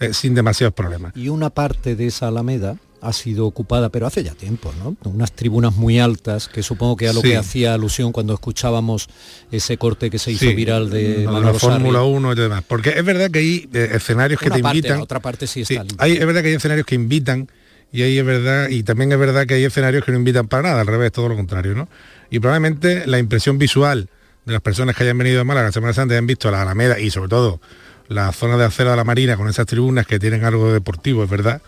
eh, 0.00 0.12
sin 0.14 0.34
demasiados 0.34 0.74
problemas. 0.74 1.12
Y 1.16 1.28
una 1.28 1.50
parte 1.50 1.96
de 1.96 2.06
esa 2.06 2.28
alameda 2.28 2.76
ha 3.00 3.12
sido 3.12 3.46
ocupada, 3.46 3.90
pero 3.90 4.08
hace 4.08 4.24
ya 4.24 4.34
tiempo, 4.34 4.72
¿no? 4.82 4.96
Unas 5.08 5.30
tribunas 5.30 5.76
muy 5.76 6.00
altas, 6.00 6.48
que 6.48 6.64
supongo 6.64 6.96
que 6.96 7.08
a 7.08 7.12
lo 7.12 7.20
Sí. 7.20 7.28
que 7.28 7.36
hacía 7.36 7.74
alusión 7.74 8.10
cuando 8.10 8.34
escuchábamos 8.34 9.08
ese 9.52 9.76
corte 9.78 10.10
que 10.10 10.18
se 10.18 10.32
hizo 10.32 10.46
Sí, 10.46 10.54
viral 10.54 10.90
de 10.90 11.24
la 11.24 11.30
Manolo 11.30 11.58
Fórmula 11.60 12.00
Sarri. 12.00 12.10
1 12.12 12.32
y 12.32 12.34
demás. 12.36 12.64
Porque 12.66 12.90
es 12.90 13.04
verdad 13.04 13.30
que 13.30 13.38
hay 13.38 13.68
eh, 13.72 13.90
escenarios 13.94 14.40
que 14.40 14.50
te 14.50 14.60
parte, 14.60 14.78
invitan. 14.78 14.96
la 14.98 15.04
otra 15.04 15.20
parte 15.20 15.46
sí 15.46 15.60
está 15.62 15.84
hay, 15.98 16.14
es 16.14 16.26
verdad 16.26 16.42
que 16.42 16.48
hay 16.48 16.54
escenarios 16.54 16.86
que 16.86 16.96
invitan 16.96 17.48
y 17.92 18.02
ahí 18.02 18.18
es 18.18 18.24
verdad, 18.24 18.68
y 18.68 18.82
también 18.82 19.12
es 19.12 19.18
verdad 19.18 19.46
que 19.46 19.54
hay 19.54 19.64
escenarios 19.64 20.04
que 20.04 20.10
no 20.12 20.18
invitan 20.18 20.48
para 20.48 20.64
nada, 20.70 20.80
al 20.80 20.86
revés, 20.88 21.10
todo 21.12 21.28
lo 21.28 21.36
contrario, 21.36 21.74
¿no? 21.76 21.88
Y 22.30 22.38
probablemente 22.40 23.06
la 23.06 23.18
impresión 23.18 23.58
visual 23.58 24.08
de 24.44 24.52
las 24.52 24.60
personas 24.60 24.96
que 24.96 25.04
hayan 25.04 25.16
venido 25.16 25.40
a 25.40 25.44
Málaga 25.44 25.68
la 25.68 25.72
Semana 25.72 25.92
Santa 25.92 26.18
han 26.18 26.26
visto 26.26 26.50
la 26.50 26.62
Alameda 26.62 26.98
y 26.98 27.10
sobre 27.10 27.28
todo 27.28 27.60
la 28.08 28.32
zona 28.32 28.56
de 28.56 28.64
acera 28.64 28.92
de 28.92 28.96
la 28.96 29.04
Marina 29.04 29.36
con 29.36 29.48
esas 29.48 29.66
tribunas 29.66 30.06
que 30.06 30.18
tienen 30.18 30.44
algo 30.44 30.72
deportivo, 30.72 31.24
es 31.24 31.30
verdad. 31.30 31.60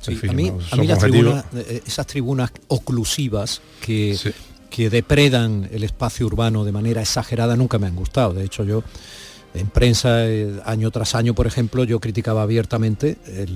Sí, 0.00 0.18
a 0.28 0.32
mí, 0.32 0.52
a 0.70 0.76
mí 0.76 0.86
las 0.86 0.98
tribunas, 0.98 1.44
eh, 1.54 1.82
esas 1.86 2.06
tribunas 2.06 2.50
oclusivas 2.68 3.60
que, 3.80 4.18
que 4.70 4.88
depredan 4.88 5.68
el 5.70 5.84
espacio 5.84 6.26
urbano 6.26 6.64
de 6.64 6.72
manera 6.72 7.02
exagerada 7.02 7.56
nunca 7.56 7.78
me 7.78 7.86
han 7.86 7.96
gustado. 7.96 8.32
De 8.32 8.44
hecho, 8.44 8.64
yo 8.64 8.82
en 9.52 9.66
prensa, 9.66 10.26
eh, 10.26 10.60
año 10.64 10.90
tras 10.90 11.14
año, 11.14 11.34
por 11.34 11.46
ejemplo, 11.46 11.84
yo 11.84 11.98
criticaba 11.98 12.42
abiertamente 12.42 13.18
eh, 13.26 13.46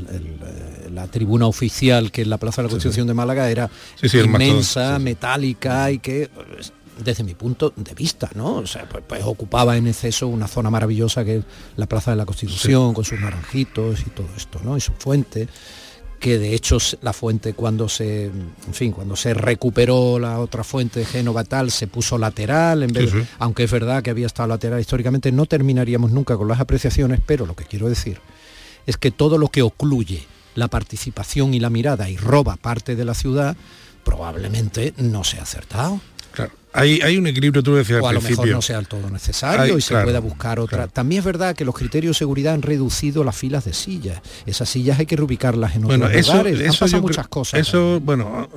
la 0.93 1.07
tribuna 1.07 1.47
oficial 1.47 2.11
que 2.11 2.22
en 2.22 2.31
la 2.31 2.39
Plaza 2.39 2.62
de 2.62 2.68
la 2.68 2.70
Constitución 2.70 3.07
de 3.07 3.14
Málaga 3.14 3.49
era 3.49 3.70
inmensa, 4.03 4.99
metálica 4.99 5.91
y 5.93 5.99
que 5.99 6.31
desde 6.99 7.24
mi 7.24 7.34
punto 7.34 7.72
de 7.76 7.95
vista, 7.95 8.30
¿no? 8.34 8.57
O 8.57 8.66
sea, 8.66 8.88
pues, 8.88 9.05
pues, 9.07 9.22
ocupaba 9.24 9.76
en 9.76 9.86
exceso 9.86 10.28
una 10.28 10.49
zona 10.49 10.70
maravillosa 10.70 11.24
que 11.24 11.36
es 11.36 11.45
la 11.76 11.86
Plaza 11.86 12.11
de 12.11 12.16
la 12.16 12.26
Constitución, 12.26 12.95
con 12.95 13.05
sus 13.05 13.20
naranjitos 13.20 14.01
y 14.07 14.11
todo 14.11 14.28
esto, 14.36 14.61
¿no? 14.62 14.76
Y 14.76 14.80
su 14.80 14.92
fuente 14.92 15.49
que 16.24 16.38
de 16.38 16.55
hecho 16.55 16.78
la 17.03 17.12
fuente 17.12 17.53
cuando 17.53 17.86
se, 17.86 18.26
en 18.26 18.72
fin, 18.72 18.92
cuando 18.92 19.14
se 19.14 19.34
recuperó 19.34 20.18
la 20.18 20.38
otra 20.38 20.64
fuente 20.64 21.01
de 21.01 21.05
Génova 21.05 21.45
tal, 21.45 21.70
se 21.70 21.86
puso 21.86 22.16
lateral, 22.16 22.82
en 22.82 22.92
vez 22.95 23.12
aunque 23.38 23.64
es 23.64 23.70
verdad 23.70 24.03
que 24.03 24.09
había 24.09 24.24
estado 24.24 24.49
lateral 24.49 24.80
históricamente, 24.80 25.32
no 25.32 25.45
terminaríamos 25.45 26.12
nunca 26.12 26.38
con 26.38 26.49
las 26.49 26.61
apreciaciones, 26.61 27.20
pero 27.26 27.45
lo 27.45 27.55
que 27.55 27.64
quiero 27.64 27.90
decir 27.90 28.20
es 28.86 28.97
que 28.97 29.11
todo 29.11 29.36
lo 29.36 29.49
que 29.49 29.61
ocluye 29.61 30.26
la 30.55 30.68
participación 30.68 31.53
y 31.53 31.61
la 31.61 31.68
mirada 31.68 32.09
y 32.09 32.16
roba 32.16 32.57
parte 32.57 32.97
de 32.97 33.05
la 33.05 33.12
ciudad, 33.12 33.55
probablemente 34.05 34.95
no 34.97 35.24
se 35.24 35.38
ha 35.40 35.42
acertado. 35.42 36.01
Hay, 36.77 37.16
un 37.16 37.27
equilibrio, 37.29 37.62
tú 37.62 37.77
decías 37.77 38.03
o 38.03 38.09
a 38.09 38.12
lo 38.12 38.20
mejor 38.20 38.49
no 38.49 38.61
sea 38.61 38.81
el 38.81 38.89
todo 38.89 39.09
necesario 39.09 39.79
y 39.79 39.81
se 39.81 39.95
pueda 39.95 40.18
buscar 40.18 40.59
otra. 40.59 40.89
También 40.89 41.20
es 41.20 41.25
verdad 41.25 41.55
que 41.55 41.64
los 41.64 41.75
criterios 41.75 42.16
de 42.16 42.18
seguridad 42.18 42.53
han 42.53 42.62
reducido 42.62 43.22
las 43.22 43.37
filas 43.37 43.64
de 43.64 43.72
sillas. 43.72 44.20
Esas 44.45 44.68
sillas 44.68 44.99
hay 44.99 45.07
que 45.07 45.14
reubicarlas 45.14 45.77
en 45.77 45.85
otros 45.85 46.01
lugares. 46.01 46.61
Eso, 46.61 46.85
han 46.85 47.01
muchas 47.01 47.29
cosas. 47.29 47.61
Eso, 47.61 48.01
bueno, 48.01 48.49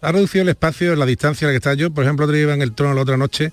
ha 0.00 0.12
reducido 0.12 0.42
el 0.42 0.48
espacio, 0.48 0.96
la 0.96 1.06
distancia 1.06 1.46
en 1.46 1.50
la 1.50 1.52
que 1.52 1.58
está 1.58 1.74
yo. 1.74 1.92
Por 1.92 2.02
ejemplo, 2.02 2.24
otro 2.24 2.36
iba 2.36 2.52
en 2.52 2.62
el 2.62 2.72
trono 2.72 2.92
la 2.92 3.02
otra 3.02 3.16
noche 3.16 3.52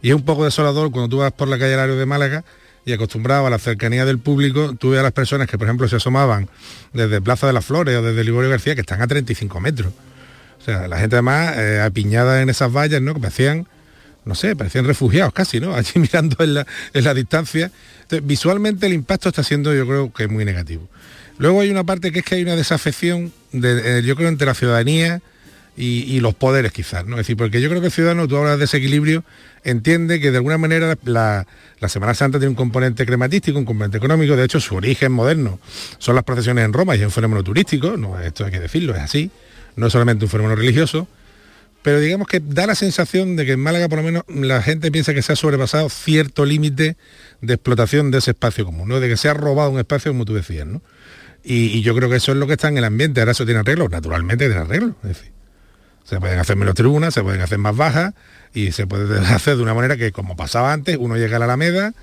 y 0.00 0.08
es 0.08 0.14
un 0.14 0.22
poco 0.22 0.46
desolador 0.46 0.90
cuando 0.90 1.10
tú 1.10 1.18
vas 1.18 1.32
por 1.32 1.48
la 1.48 1.58
calle 1.58 1.74
Alario 1.74 1.96
de 1.96 2.06
Málaga 2.06 2.44
y 2.86 2.94
acostumbrado 2.94 3.46
a 3.46 3.50
la 3.50 3.58
cercanía 3.58 4.06
del 4.06 4.18
público, 4.18 4.74
tú 4.78 4.90
ves 4.90 5.00
a 5.00 5.02
las 5.02 5.12
personas 5.12 5.46
que, 5.46 5.58
por 5.58 5.66
ejemplo, 5.66 5.86
se 5.88 5.96
asomaban 5.96 6.48
desde 6.94 7.20
Plaza 7.20 7.46
de 7.46 7.52
las 7.52 7.66
Flores 7.66 7.94
o 7.98 8.02
desde 8.02 8.24
Liborio 8.24 8.48
García, 8.48 8.74
que 8.74 8.80
están 8.80 9.02
a 9.02 9.06
35 9.06 9.60
metros 9.60 9.92
la 10.66 10.98
gente 10.98 11.16
además 11.16 11.56
eh, 11.56 11.80
apiñada 11.80 12.42
en 12.42 12.50
esas 12.50 12.74
vallas, 12.74 13.00
¿no? 13.00 13.14
Que 13.14 13.20
parecían, 13.20 13.66
no 14.24 14.34
sé, 14.34 14.56
parecían 14.56 14.84
refugiados 14.84 15.32
casi, 15.32 15.60
¿no? 15.60 15.74
Allí 15.76 15.92
mirando 15.96 16.36
en 16.44 16.54
la, 17.04 17.14
distancia. 17.14 17.70
visualmente 18.22 18.86
el 18.86 18.92
impacto 18.92 19.28
está 19.28 19.42
siendo, 19.42 19.74
yo 19.74 19.86
creo, 19.86 20.12
que 20.12 20.28
muy 20.28 20.44
negativo. 20.44 20.88
Luego 21.38 21.60
hay 21.60 21.70
una 21.70 21.84
parte 21.84 22.10
que 22.10 22.20
es 22.20 22.24
que 22.24 22.34
hay 22.34 22.42
una 22.42 22.56
desafección, 22.56 23.32
de, 23.52 23.98
eh, 23.98 24.02
yo 24.02 24.16
creo, 24.16 24.28
entre 24.28 24.46
la 24.46 24.54
ciudadanía 24.54 25.20
y, 25.80 26.18
los 26.18 26.34
poderes 26.34 26.72
quizás, 26.72 27.06
¿no? 27.06 27.14
Es 27.14 27.18
decir, 27.18 27.36
porque 27.36 27.60
yo 27.60 27.68
creo 27.68 27.80
que 27.80 27.86
el 27.86 27.92
ciudadano, 27.92 28.26
tú 28.26 28.36
hablas 28.36 28.54
de 28.54 28.62
desequilibrio, 28.62 29.22
entiende 29.62 30.18
que 30.18 30.32
de 30.32 30.38
alguna 30.38 30.58
manera 30.58 30.98
la, 31.04 31.46
la, 31.78 31.88
Semana 31.88 32.14
Santa 32.14 32.38
tiene 32.38 32.50
un 32.50 32.56
componente 32.56 33.06
crematístico, 33.06 33.56
un 33.60 33.64
componente 33.64 33.96
económico, 33.96 34.34
de 34.34 34.44
hecho 34.44 34.58
su 34.58 34.74
origen 34.74 35.12
moderno 35.12 35.60
son 35.98 36.16
las 36.16 36.24
procesiones 36.24 36.64
en 36.64 36.72
Roma 36.72 36.96
y 36.96 36.98
es 36.98 37.04
un 37.04 37.12
fenómeno 37.12 37.44
turístico, 37.44 37.96
no, 37.96 38.18
esto 38.18 38.44
hay 38.44 38.50
que 38.50 38.58
decirlo, 38.58 38.96
es 38.96 39.02
así 39.02 39.30
no 39.78 39.90
solamente 39.90 40.24
un 40.24 40.30
fenómeno 40.30 40.56
religioso, 40.56 41.08
pero 41.82 42.00
digamos 42.00 42.26
que 42.26 42.40
da 42.40 42.66
la 42.66 42.74
sensación 42.74 43.36
de 43.36 43.46
que 43.46 43.52
en 43.52 43.60
Málaga 43.60 43.88
por 43.88 43.98
lo 43.98 44.04
menos 44.04 44.24
la 44.28 44.62
gente 44.62 44.90
piensa 44.90 45.14
que 45.14 45.22
se 45.22 45.32
ha 45.32 45.36
sobrepasado 45.36 45.88
cierto 45.88 46.44
límite 46.44 46.96
de 47.40 47.54
explotación 47.54 48.10
de 48.10 48.18
ese 48.18 48.32
espacio 48.32 48.64
común, 48.64 48.88
de 48.88 49.08
que 49.08 49.16
se 49.16 49.28
ha 49.28 49.34
robado 49.34 49.70
un 49.70 49.78
espacio 49.78 50.10
como 50.12 50.24
tú 50.24 50.34
decías. 50.34 50.66
¿no? 50.66 50.82
Y, 51.44 51.80
yo 51.82 51.94
creo 51.94 52.10
que 52.10 52.16
eso 52.16 52.32
es 52.32 52.38
lo 52.38 52.46
que 52.46 52.54
está 52.54 52.68
en 52.68 52.78
el 52.78 52.84
ambiente, 52.84 53.20
ahora 53.20 53.32
eso 53.32 53.44
tiene 53.44 53.60
arreglo, 53.60 53.88
naturalmente 53.88 54.46
tiene 54.46 54.60
arreglo. 54.60 54.96
Es 55.02 55.08
decir, 55.08 55.32
se 56.04 56.18
pueden 56.18 56.38
hacer 56.38 56.56
menos 56.56 56.74
tribunas, 56.74 57.14
se 57.14 57.22
pueden 57.22 57.40
hacer 57.40 57.58
más 57.58 57.76
bajas 57.76 58.14
y 58.52 58.72
se 58.72 58.86
puede 58.86 59.18
hacer 59.34 59.56
de 59.56 59.62
una 59.62 59.74
manera 59.74 59.96
que 59.96 60.10
como 60.10 60.36
pasaba 60.36 60.72
antes, 60.72 60.96
uno 60.98 61.16
llega 61.16 61.36
a 61.36 61.38
la 61.38 61.44
Alameda, 61.44 61.94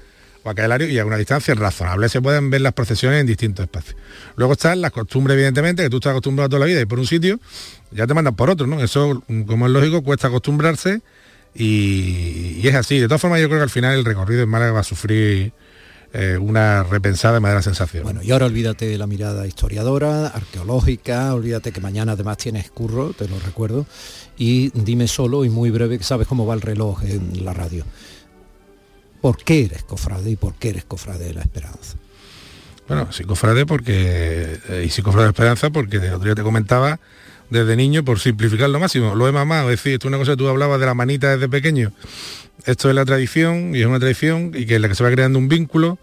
o 0.45 0.83
y 0.83 0.99
a 0.99 1.05
una 1.05 1.17
distancia 1.17 1.55
razonable 1.55 2.07
se 2.07 2.21
pueden 2.21 2.51
ver 2.51 2.61
las 2.61 2.73
procesiones 2.73 3.21
en 3.21 3.27
distintos 3.27 3.63
espacios. 3.63 3.95
Luego 4.35 4.53
están 4.53 4.79
las 4.79 4.91
costumbres, 4.91 5.35
evidentemente, 5.35 5.83
que 5.83 5.89
tú 5.89 5.97
estás 5.97 6.11
acostumbrado 6.11 6.49
toda 6.49 6.59
la 6.59 6.65
vida 6.67 6.81
y 6.81 6.85
por 6.85 6.99
un 6.99 7.07
sitio 7.07 7.39
ya 7.91 8.05
te 8.05 8.13
mandan 8.13 8.35
por 8.35 8.49
otro, 8.49 8.67
¿no? 8.67 8.79
Eso, 8.81 9.23
como 9.47 9.65
es 9.65 9.71
lógico, 9.71 10.03
cuesta 10.03 10.27
acostumbrarse 10.27 11.01
y, 11.55 12.67
es 12.67 12.75
así. 12.75 12.99
De 12.99 13.07
todas 13.07 13.21
formas, 13.21 13.41
yo 13.41 13.47
creo 13.47 13.59
que 13.59 13.63
al 13.63 13.69
final 13.69 13.97
el 13.97 14.05
recorrido 14.05 14.43
en 14.43 14.49
Málaga 14.49 14.73
va 14.73 14.79
a 14.81 14.83
sufrir 14.83 15.51
eh, 16.13 16.37
una 16.39 16.83
repensada 16.83 17.35
de 17.35 17.39
manera 17.39 17.63
sensación. 17.63 18.03
Bueno, 18.03 18.21
y 18.21 18.31
ahora 18.31 18.45
olvídate 18.45 18.85
de 18.85 18.97
la 18.99 19.07
mirada 19.07 19.47
historiadora, 19.47 20.27
arqueológica, 20.27 21.33
olvídate 21.33 21.71
que 21.71 21.81
mañana 21.81 22.11
además 22.11 22.37
tienes 22.37 22.69
curro, 22.69 23.13
te 23.13 23.27
lo 23.27 23.39
recuerdo, 23.39 23.87
y 24.37 24.69
dime 24.79 25.07
solo 25.07 25.43
y 25.43 25.49
muy 25.49 25.71
breve, 25.71 25.97
que 25.97 26.03
sabes 26.03 26.27
cómo 26.27 26.45
va 26.45 26.53
el 26.53 26.61
reloj 26.61 27.03
en 27.03 27.43
la 27.43 27.53
radio 27.53 27.83
por 29.25 29.37
qué 29.37 29.65
eres 29.65 29.81
cofrade 29.81 30.29
y 30.29 30.35
por 30.35 30.53
qué 30.53 30.69
eres 30.69 30.85
cofrade 30.85 31.25
de 31.25 31.33
la 31.33 31.41
esperanza. 31.41 31.97
Bueno, 32.87 33.11
sí 33.11 33.23
cofrade 33.23 33.65
porque, 33.65 34.59
eh, 34.69 34.83
y 34.85 34.91
sí 34.91 35.01
cofrade 35.01 35.25
de 35.25 35.31
esperanza 35.31 35.71
porque 35.71 35.97
el 35.97 36.13
otro 36.13 36.25
día 36.25 36.35
te 36.35 36.43
comentaba 36.43 36.99
desde 37.49 37.75
niño, 37.75 38.05
por 38.05 38.19
simplificar 38.19 38.69
lo 38.69 38.79
máximo, 38.79 39.15
lo 39.15 39.27
he 39.27 39.31
mamado, 39.31 39.71
es 39.71 39.79
decir, 39.79 39.93
esto 39.93 40.07
es 40.07 40.09
una 40.09 40.19
cosa 40.19 40.33
que 40.33 40.37
tú 40.37 40.47
hablabas 40.47 40.79
de 40.79 40.85
la 40.85 40.93
manita 40.93 41.31
desde 41.31 41.49
pequeño. 41.49 41.91
Esto 42.67 42.87
es 42.87 42.93
la 42.93 43.03
tradición 43.03 43.75
y 43.75 43.79
es 43.79 43.87
una 43.87 43.97
tradición 43.97 44.51
y 44.53 44.67
que 44.67 44.75
es 44.75 44.81
la 44.81 44.89
que 44.89 44.93
se 44.93 45.03
va 45.03 45.09
creando 45.09 45.39
un 45.39 45.47
vínculo, 45.47 45.97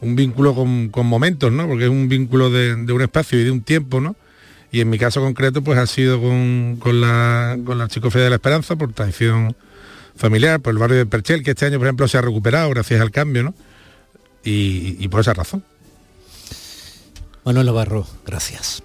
un 0.00 0.14
vínculo 0.14 0.54
con, 0.54 0.92
momentos, 1.06 1.50
¿no? 1.50 1.66
Porque 1.66 1.86
es 1.86 1.90
un 1.90 2.08
vínculo 2.08 2.50
de, 2.50 2.74
un 2.74 3.02
espacio 3.02 3.40
y 3.40 3.42
de 3.42 3.50
un 3.50 3.62
tiempo, 3.62 4.00
¿no? 4.00 4.14
Y 4.70 4.80
en 4.80 4.88
mi 4.90 4.96
caso 4.96 5.20
concreto, 5.20 5.60
pues 5.62 5.76
ha 5.76 5.88
sido 5.88 6.20
con, 6.20 6.78
la, 7.00 7.58
con 7.64 7.78
la 7.78 7.88
Chicofea 7.88 8.22
de 8.22 8.30
la 8.30 8.36
Esperanza, 8.36 8.76
por 8.76 8.92
tradición 8.92 9.56
familiar, 10.16 10.60
por 10.60 10.72
el 10.72 10.78
barrio 10.78 10.98
de 10.98 11.06
Perchel, 11.06 11.42
que 11.42 11.50
este 11.50 11.66
año, 11.66 11.78
por 11.78 11.86
ejemplo, 11.86 12.08
se 12.08 12.18
ha 12.18 12.22
recuperado 12.22 12.70
gracias 12.70 13.00
al 13.00 13.10
cambio, 13.10 13.42
¿no? 13.42 13.54
Y, 14.42 15.06
por 15.08 15.20
esa 15.20 15.34
razón. 15.34 15.62
Manuel 17.44 17.66
Navarro, 17.66 18.06
gracias. 18.24 18.82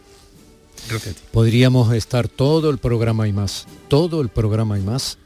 Gracias 0.89 1.15
Podríamos 1.32 1.93
estar 1.93 2.28
todo 2.28 2.69
el 2.69 2.78
programa 2.78 3.28
y 3.28 3.34
más, 3.34 3.65
todo 3.88 4.21
el 4.21 4.30
programa 4.30 4.78
y 4.78 4.82
más, 4.82 5.17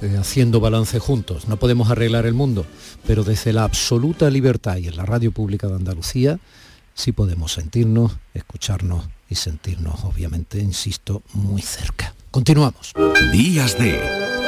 eh, 0.00 0.16
haciendo 0.18 0.58
balance 0.58 0.98
juntos. 0.98 1.48
No 1.48 1.56
podemos 1.58 1.90
arreglar 1.90 2.26
el 2.26 2.34
mundo, 2.34 2.66
pero 3.06 3.24
desde 3.24 3.52
la 3.52 3.64
absoluta 3.64 4.28
libertad 4.30 4.78
y 4.78 4.88
en 4.88 4.96
la 4.96 5.06
radio 5.06 5.32
pública 5.32 5.68
de 5.68 5.74
Andalucía, 5.74 6.40
sí 6.94 7.12
podemos 7.12 7.52
sentirnos, 7.52 8.12
escucharnos 8.34 9.06
y 9.28 9.34
sentirnos, 9.36 10.04
obviamente, 10.04 10.58
insisto, 10.58 11.22
muy 11.32 11.62
cerca. 11.62 12.14
Continuamos. 12.30 12.92
Días 13.32 13.78
de 13.78 14.41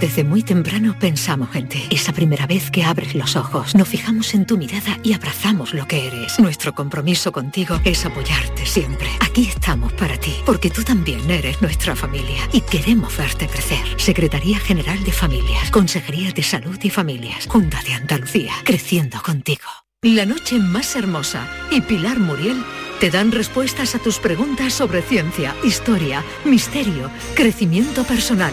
Desde 0.00 0.24
muy 0.24 0.42
temprano 0.42 0.94
pensamos 0.98 1.54
en 1.56 1.68
ti. 1.68 1.82
Esa 1.90 2.12
primera 2.12 2.46
vez 2.46 2.70
que 2.70 2.84
abres 2.84 3.14
los 3.14 3.34
ojos, 3.34 3.74
nos 3.74 3.88
fijamos 3.88 4.34
en 4.34 4.44
tu 4.44 4.58
mirada 4.58 4.98
y 5.02 5.14
abrazamos 5.14 5.72
lo 5.72 5.86
que 5.86 6.08
eres. 6.08 6.38
Nuestro 6.38 6.74
compromiso 6.74 7.32
contigo 7.32 7.80
es 7.82 8.04
apoyarte 8.04 8.66
siempre. 8.66 9.08
Aquí 9.20 9.48
estamos 9.48 9.94
para 9.94 10.18
ti, 10.18 10.34
porque 10.44 10.68
tú 10.68 10.82
también 10.82 11.30
eres 11.30 11.62
nuestra 11.62 11.96
familia 11.96 12.46
y 12.52 12.60
queremos 12.60 13.16
verte 13.16 13.48
crecer. 13.48 13.78
Secretaría 13.96 14.58
General 14.58 15.02
de 15.02 15.12
Familias, 15.12 15.70
Consejería 15.70 16.30
de 16.30 16.42
Salud 16.42 16.78
y 16.82 16.90
Familias, 16.90 17.46
Junta 17.46 17.80
de 17.82 17.94
Andalucía, 17.94 18.52
creciendo 18.64 19.22
contigo. 19.22 19.64
La 20.02 20.26
noche 20.26 20.58
más 20.58 20.94
hermosa 20.94 21.48
y 21.70 21.80
Pilar 21.80 22.18
Muriel 22.18 22.62
te 23.00 23.10
dan 23.10 23.32
respuestas 23.32 23.94
a 23.94 23.98
tus 23.98 24.18
preguntas 24.18 24.74
sobre 24.74 25.00
ciencia, 25.00 25.54
historia, 25.64 26.22
misterio, 26.44 27.10
crecimiento 27.34 28.04
personal 28.04 28.52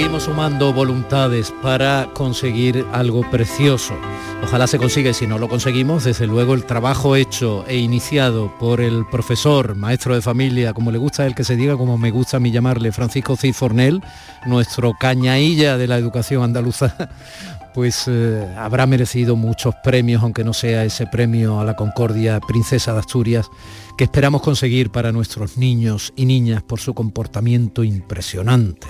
Seguimos 0.00 0.22
sumando 0.22 0.72
voluntades 0.72 1.52
para 1.62 2.08
conseguir 2.14 2.86
algo 2.90 3.20
precioso. 3.30 3.94
Ojalá 4.42 4.66
se 4.66 4.78
consiga 4.78 5.10
y 5.10 5.14
si 5.14 5.26
no 5.26 5.36
lo 5.36 5.46
conseguimos, 5.46 6.04
desde 6.04 6.26
luego 6.26 6.54
el 6.54 6.64
trabajo 6.64 7.16
hecho 7.16 7.66
e 7.68 7.76
iniciado 7.76 8.50
por 8.58 8.80
el 8.80 9.04
profesor, 9.04 9.74
maestro 9.74 10.14
de 10.14 10.22
familia, 10.22 10.72
como 10.72 10.90
le 10.90 10.96
gusta 10.96 11.26
él 11.26 11.34
que 11.34 11.44
se 11.44 11.54
diga, 11.54 11.76
como 11.76 11.98
me 11.98 12.10
gusta 12.10 12.38
a 12.38 12.40
mí 12.40 12.50
llamarle, 12.50 12.92
Francisco 12.92 13.36
Cifornel, 13.36 14.02
nuestro 14.46 14.94
cañailla 14.98 15.76
de 15.76 15.86
la 15.86 15.98
educación 15.98 16.44
andaluza, 16.44 16.96
pues 17.74 18.04
eh, 18.06 18.54
habrá 18.56 18.86
merecido 18.86 19.36
muchos 19.36 19.74
premios, 19.84 20.22
aunque 20.22 20.44
no 20.44 20.54
sea 20.54 20.82
ese 20.82 21.08
premio 21.08 21.60
a 21.60 21.64
la 21.66 21.76
Concordia 21.76 22.40
Princesa 22.40 22.94
de 22.94 23.00
Asturias, 23.00 23.50
que 23.98 24.04
esperamos 24.04 24.40
conseguir 24.40 24.88
para 24.90 25.12
nuestros 25.12 25.58
niños 25.58 26.14
y 26.16 26.24
niñas 26.24 26.62
por 26.62 26.80
su 26.80 26.94
comportamiento 26.94 27.84
impresionante 27.84 28.88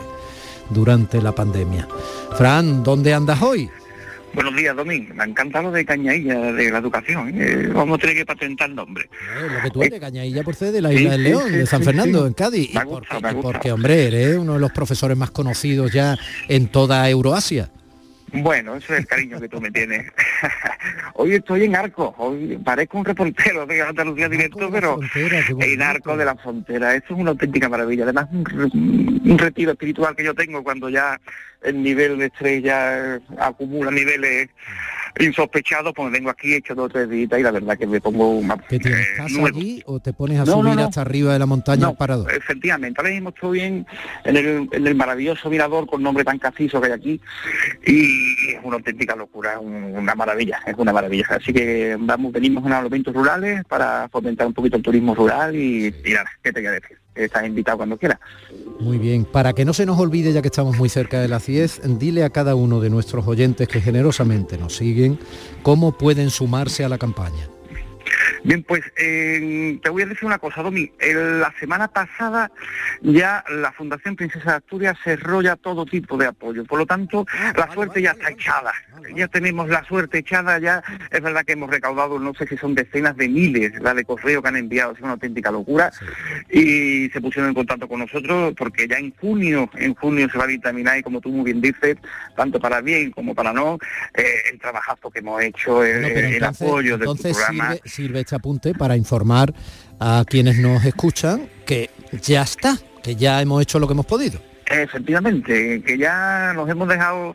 durante 0.71 1.21
la 1.21 1.33
pandemia. 1.33 1.87
Fran, 2.37 2.83
¿dónde 2.83 3.13
andas 3.13 3.43
hoy? 3.43 3.71
Buenos 4.33 4.55
días, 4.55 4.77
Domín. 4.77 5.11
Me 5.15 5.25
encanta 5.25 5.61
lo 5.61 5.73
de 5.73 5.85
Cañailla 5.85 6.53
de 6.53 6.71
la 6.71 6.79
educación. 6.79 7.33
¿eh? 7.35 7.69
vamos 7.75 7.99
a 7.99 8.01
tener 8.01 8.17
que 8.17 8.27
patentar 8.27 8.71
el 8.71 8.77
nombre. 8.77 9.09
lo 9.57 9.63
que 9.63 9.71
tú 9.71 9.83
eres, 9.83 9.99
Cañailla 9.99 10.43
por 10.45 10.55
ser 10.55 10.73
de 10.73 10.81
la 10.81 10.93
isla 10.93 11.13
del 11.13 11.25
León, 11.25 11.51
de 11.51 11.67
San 11.67 11.83
Fernando, 11.83 12.27
en 12.27 12.35
Cádiz. 12.35 12.73
Me 12.75 12.85
gusta, 12.85 13.19
y 13.19 13.23
me 13.23 13.33
gusta. 13.33 13.53
porque, 13.53 13.73
hombre, 13.73 14.07
eres 14.07 14.37
uno 14.37 14.55
de 14.55 14.61
los 14.61 14.71
profesores 14.71 15.17
más 15.17 15.33
conocidos 15.33 15.93
ya 15.93 16.17
en 16.49 16.69
toda 16.69 17.09
Euroasia. 17.11 17.71
Bueno, 18.33 18.77
eso 18.77 18.95
es 18.95 19.01
el 19.01 19.07
cariño 19.07 19.41
que 19.41 19.49
tú 19.49 19.61
me 19.61 19.71
tienes. 19.71 20.11
hoy 21.15 21.35
estoy 21.35 21.65
en 21.65 21.77
Arco, 21.77 22.15
hoy 22.19 22.59
parezco 22.65 22.99
un 22.99 23.05
reportero 23.05 23.67
de 23.67 23.83
Andalucía 23.83 24.29
Directo, 24.29 24.71
pero 24.71 24.99
en 25.15 25.83
Arco 25.83 26.17
de 26.17 26.25
la 26.25 26.37
Frontera. 26.37 26.95
Esto 26.95 27.15
es 27.15 27.21
una 27.21 27.31
auténtica 27.31 27.69
maravilla. 27.69 28.05
Además, 28.05 28.29
un, 28.33 29.23
un 29.25 29.39
retiro 29.39 29.73
espiritual 29.73 30.15
que 30.15 30.25
yo 30.25 30.35
tengo 30.35 30.63
cuando 30.63 30.89
ya 30.89 31.21
el 31.63 31.83
nivel 31.83 32.19
de 32.19 32.31
eh, 32.41 33.21
acumula 33.39 33.91
niveles 33.91 34.49
insospechados, 35.19 35.93
pues 35.95 36.13
vengo 36.13 36.31
aquí, 36.31 36.53
he 36.53 36.57
hecho 36.57 36.75
dos 36.75 36.87
o 36.87 36.89
tres 36.91 37.09
días 37.11 37.31
y 37.39 37.43
la 37.43 37.51
verdad 37.51 37.77
que 37.79 37.87
me 37.87 38.01
pongo 38.01 38.31
una, 38.39 38.57
¿Que 38.57 38.79
tienes 38.79 39.01
eh, 39.01 39.05
casa 39.17 39.39
nuevo. 39.39 39.59
allí 39.59 39.83
o 39.87 40.01
te 40.01 40.13
pones 40.13 40.39
a 40.41 40.45
No, 40.45 40.57
no, 40.57 40.63
subir 40.71 40.77
no. 40.77 40.85
hasta 40.89 41.01
arriba 41.01 41.33
de 41.33 41.39
la 41.39 41.47
montaña 41.47 41.89
al 41.89 41.97
parador? 41.97 42.33
Efectivamente, 42.33 43.01
ahora 43.01 43.13
mismo 43.13 43.31
estoy 43.31 43.61
en, 43.61 43.87
en, 44.25 44.37
el, 44.37 44.69
en 44.73 44.87
el 44.87 44.95
maravilloso 44.95 45.51
mirador 45.51 45.87
con 45.87 46.03
nombre 46.03 46.25
tan 46.25 46.39
castizo 46.39 46.81
que 46.81 46.87
hay 46.89 46.93
aquí 46.93 47.21
y 47.87 48.51
es 48.55 48.61
una 48.63 48.77
auténtica 48.77 49.17
locura, 49.17 49.59
un- 49.59 49.97
una 49.97 50.15
maravilla, 50.15 50.61
es 50.67 50.75
una 50.77 50.93
maravilla. 50.93 51.27
Así 51.31 51.53
que 51.53 51.97
vamos, 51.99 52.33
venimos 52.33 52.65
a 52.71 52.81
los 52.83 52.87
eventos 52.91 53.15
rurales 53.15 53.65
para 53.69 54.09
fomentar 54.11 54.47
un 54.47 54.55
poquito 54.55 54.77
el 54.77 54.83
turismo 54.83 55.15
rural 55.15 55.55
y, 55.57 55.87
y 56.05 56.11
nada, 56.13 56.31
¿qué 56.43 56.53
te 56.53 56.61
voy 56.61 56.69
a 56.69 56.73
decir? 56.73 56.99
Estás 57.15 57.47
invitado 57.47 57.79
cuando 57.79 57.99
quieras. 57.99 58.19
Muy 58.79 58.99
bien, 58.99 59.25
para 59.25 59.53
que 59.53 59.65
no 59.65 59.75
se 59.75 59.85
nos 59.85 59.99
olvide, 59.99 60.33
ya 60.33 60.43
que 60.43 60.49
estamos 60.49 60.77
muy 60.79 60.89
cerca 60.89 61.21
de 61.21 61.29
las 61.29 61.47
10, 61.47 61.99
dile 61.99 62.25
a 62.25 62.31
cada 62.31 62.55
uno 62.55 62.81
de 62.81 62.89
nuestros 62.89 63.27
oyentes 63.27 63.69
que 63.69 63.81
generosamente 63.81 64.57
nos 64.57 64.77
siguen 64.77 65.19
cómo 65.63 65.93
pueden 65.93 66.31
sumarse 66.31 66.85
a 66.85 66.89
la 66.89 66.99
campaña. 66.99 67.50
Bien, 68.43 68.63
pues 68.63 68.83
eh, 68.97 69.79
te 69.83 69.91
voy 69.91 70.03
a 70.03 70.07
decir 70.07 70.25
una 70.25 70.39
cosa, 70.39 70.63
Domi. 70.63 70.91
El- 70.99 71.41
la 71.41 71.53
semana 71.61 71.89
pasada 71.89 72.51
ya 73.03 73.45
la 73.51 73.73
Fundación 73.73 74.17
Princesa 74.17 74.51
de 74.51 74.57
Asturias 74.57 74.97
cerró 75.05 75.43
ya 75.43 75.57
todo 75.57 75.85
tipo 75.87 76.17
de 76.17 76.27
apoyo. 76.27 76.65
Por 76.65 76.79
lo 76.79 76.87
tanto, 76.87 77.27
la 77.57 77.71
suerte 77.73 78.01
ya 78.03 78.13
está 78.13 78.31
echada. 78.31 78.73
Ya 79.15 79.29
tenemos 79.29 79.69
la 79.69 79.85
suerte 79.85 80.19
echada, 80.19 80.59
ya 80.59 80.83
es 81.11 81.21
verdad 81.23 81.45
que 81.45 81.53
hemos 81.53 81.71
recaudado, 81.71 82.19
no 82.19 82.35
sé 82.35 82.47
si 82.47 82.57
son 82.57 82.75
decenas 82.75 83.17
de 83.17 83.29
miles, 83.29 83.73
la 83.81 83.95
de 83.95 84.05
correo 84.05 84.43
que 84.43 84.49
han 84.49 84.57
enviado, 84.57 84.93
es 84.93 85.01
una 85.01 85.13
auténtica 85.13 85.51
locura. 85.51 85.91
Y 86.51 87.09
se 87.11 87.21
pusieron 87.21 87.49
en 87.51 87.55
contacto 87.55 87.89
con 87.89 88.01
nosotros 88.01 88.55
porque 88.57 88.87
ya 88.89 88.97
en 88.99 89.15
junio, 89.17 89.71
en 89.75 89.95
junio 89.95 90.29
se 90.31 90.39
va 90.39 90.45
a 90.45 90.49
dictaminar, 90.49 90.99
y 90.99 91.03
como 91.03 91.21
tú 91.21 91.31
muy 91.31 91.45
bien 91.45 91.61
dices, 91.61 91.97
tanto 92.37 92.59
para 92.61 92.81
bien 92.81 93.11
como 93.11 93.35
para 93.35 93.53
no, 93.53 93.79
eh, 94.15 94.25
el 94.53 94.59
trabajazo 94.59 95.11
que 95.11 95.21
hemos 95.21 95.43
hecho, 95.43 95.85
el, 95.85 96.03
No, 96.03 96.09
pero 96.09 96.27
el 96.29 96.35
entonces, 96.35 96.67
apoyo 96.69 96.99
de 96.99 97.05
tu 97.05 97.11
entonces 97.13 97.37
programa. 97.37 97.73
sirve, 97.75 97.89
sirve 97.89 98.25
este 98.31 98.37
apunte 98.37 98.75
para 98.75 98.97
informar 98.97 99.53
a 99.99 100.25
quienes 100.25 100.57
nos 100.59 100.85
escuchan 100.85 101.49
que 101.67 101.91
ya 102.23 102.43
está, 102.43 102.79
que 103.03 103.17
ya 103.17 103.43
hemos 103.43 103.61
hecho 103.61 103.81
lo 103.81 103.89
que 103.89 103.93
hemos 103.95 104.07
podido. 104.07 104.50
Efectivamente, 104.71 105.83
que 105.83 105.99
ya 105.99 106.53
nos 106.55 106.71
hemos 106.71 106.87
dejado 106.87 107.35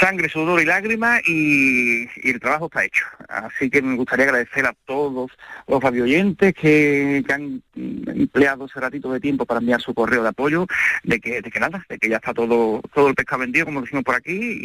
sangre, 0.00 0.28
sudor 0.28 0.60
y 0.60 0.64
lágrimas 0.64 1.20
y, 1.26 2.08
el 2.28 2.40
trabajo 2.40 2.66
está 2.66 2.84
hecho. 2.84 3.04
Así 3.28 3.70
que 3.70 3.80
me 3.80 3.94
gustaría 3.94 4.24
agradecer 4.24 4.66
a 4.66 4.74
todos 4.84 5.30
los 5.68 5.82
radioyentes 5.82 6.52
que, 6.54 7.24
han 7.28 7.62
empleado 7.76 8.66
ese 8.66 8.80
ratito 8.80 9.12
de 9.12 9.20
tiempo 9.20 9.46
para 9.46 9.60
enviar 9.60 9.80
su 9.80 9.94
correo 9.94 10.24
de 10.24 10.30
apoyo, 10.30 10.66
de 11.04 11.20
que, 11.20 11.40
nada, 11.60 11.84
de 11.88 11.98
que 11.98 12.08
ya 12.08 12.16
está 12.16 12.34
todo 12.34 12.80
todo 12.92 13.08
el 13.08 13.14
pescado 13.14 13.42
vendido, 13.42 13.66
como 13.66 13.82
decimos 13.82 14.02
por 14.02 14.16
aquí, 14.16 14.58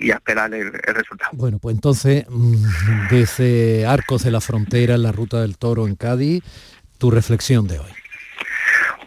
y, 0.00 0.10
a 0.10 0.16
esperar 0.16 0.52
el, 0.52 0.72
resultado. 0.72 1.30
Bueno, 1.34 1.60
pues 1.60 1.76
entonces, 1.76 2.24
mm, 2.28 3.08
desde 3.08 3.86
Arcos 3.86 4.24
de 4.24 4.32
la 4.32 4.40
Frontera, 4.40 4.98
la 4.98 5.12
Ruta 5.12 5.42
del 5.42 5.58
Toro 5.58 5.86
en 5.86 5.94
Cádiz, 5.94 6.42
tu 6.98 7.12
reflexión 7.12 7.68
de 7.68 7.78
hoy. 7.78 7.90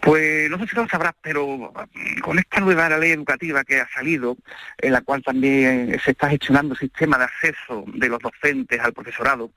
Pues 0.04 0.50
no 0.50 0.58
sé 0.58 0.66
si 0.66 0.76
lo 0.76 0.86
sabrás, 0.86 1.14
pero 1.22 1.46
mm, 1.56 2.20
con 2.20 2.38
esta 2.38 2.60
nueva 2.60 2.90
ley 2.98 3.12
educativa 3.12 3.64
que 3.64 3.80
ha 3.80 3.88
salido, 3.88 4.36
en 4.76 4.92
la 4.92 5.00
cual 5.00 5.22
también 5.22 5.98
se 6.04 6.10
está 6.10 6.28
gestionando 6.28 6.74
el 6.74 6.80
sistema 6.80 7.16
de 7.16 7.24
acceso 7.24 7.84
de 7.86 8.08
los 8.10 8.18
docentes 8.18 8.78
al 8.80 8.92
profesorado, 8.92 9.50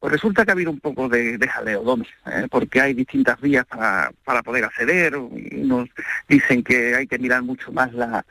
pues 0.00 0.12
resulta 0.12 0.44
que 0.44 0.50
ha 0.50 0.54
habido 0.54 0.70
un 0.70 0.80
poco 0.80 1.10
de, 1.10 1.36
de 1.36 1.46
jaleo, 1.46 1.82
Domi, 1.82 2.06
¿eh? 2.26 2.46
porque 2.50 2.80
hay 2.80 2.94
distintas 2.94 3.38
vías 3.40 3.66
para, 3.66 4.10
para 4.24 4.42
poder 4.42 4.64
acceder. 4.64 5.14
Unos 5.14 5.90
dicen 6.26 6.64
que 6.64 6.96
hay 6.96 7.06
que 7.06 7.18
mirar 7.18 7.42
mucho 7.42 7.70
más 7.70 7.92
la, 7.92 8.24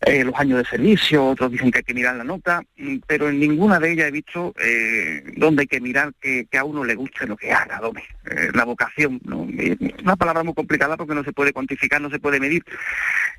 eh, 0.00 0.24
los 0.24 0.34
años 0.34 0.58
de 0.58 0.64
servicio, 0.64 1.26
otros 1.26 1.50
dicen 1.50 1.70
que 1.70 1.78
hay 1.78 1.84
que 1.84 1.94
mirar 1.94 2.16
la 2.16 2.24
nota, 2.24 2.62
mm, 2.76 2.96
pero 3.06 3.28
en 3.28 3.40
ninguna 3.40 3.78
de 3.78 3.92
ellas 3.92 4.08
he 4.08 4.10
visto 4.10 4.54
eh, 4.62 5.24
dónde 5.36 5.62
hay 5.62 5.66
que 5.66 5.80
mirar 5.80 6.12
que, 6.20 6.46
a 6.56 6.64
uno 6.64 6.84
le 6.84 6.94
guste 6.94 7.26
lo 7.26 7.36
que 7.36 7.52
haga, 7.52 7.78
Domi. 7.80 8.02
Eh, 8.26 8.50
la 8.52 8.64
vocación, 8.64 9.20
¿no? 9.24 9.46
Es 9.58 9.76
una 10.02 10.16
palabra 10.16 10.42
muy 10.42 10.54
complicada 10.54 10.96
porque 10.96 11.14
no 11.14 11.24
se 11.24 11.32
puede 11.32 11.52
cuantificar, 11.52 12.00
no 12.00 12.10
se 12.10 12.18
puede 12.18 12.38
medir. 12.38 12.64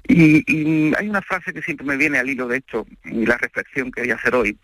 Y, 0.08 0.44
y 0.52 0.94
hay 0.98 1.08
una 1.08 1.22
frase 1.22 1.54
que 1.54 1.62
siempre 1.62 1.86
me 1.86 1.98
viene 1.98 2.18
al 2.18 2.30
hilo 2.30 2.48
de 2.48 2.58
esto 2.58 2.86
y 3.06 3.26
la 3.26 3.38
reflexión 3.38 3.92
que 3.92 4.02
voy 4.02 4.12
a 4.12 4.16
hacer 4.16 4.36
hoy. 4.36 4.58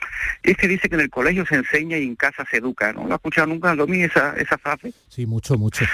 Y 0.44 0.52
es 0.52 0.58
que 0.58 0.68
dice 0.68 0.90
que 0.90 0.96
en 0.96 1.02
el 1.02 1.10
colegio 1.10 1.46
se 1.46 1.56
enseña 1.56 1.98
y 1.98 2.04
en 2.04 2.16
casa 2.16 2.46
se 2.50 2.58
educa. 2.58 2.94
¿No 2.94 3.08
lo 3.08 3.14
has 3.14 3.20
escuchado 3.20 3.48
nunca, 3.48 3.76
Domi, 3.76 4.04
esa, 4.04 4.36
esa 4.38 4.58
frase? 4.58 4.94
Sí, 5.08 5.26
mucho, 5.26 5.58
mucho. 5.58 5.86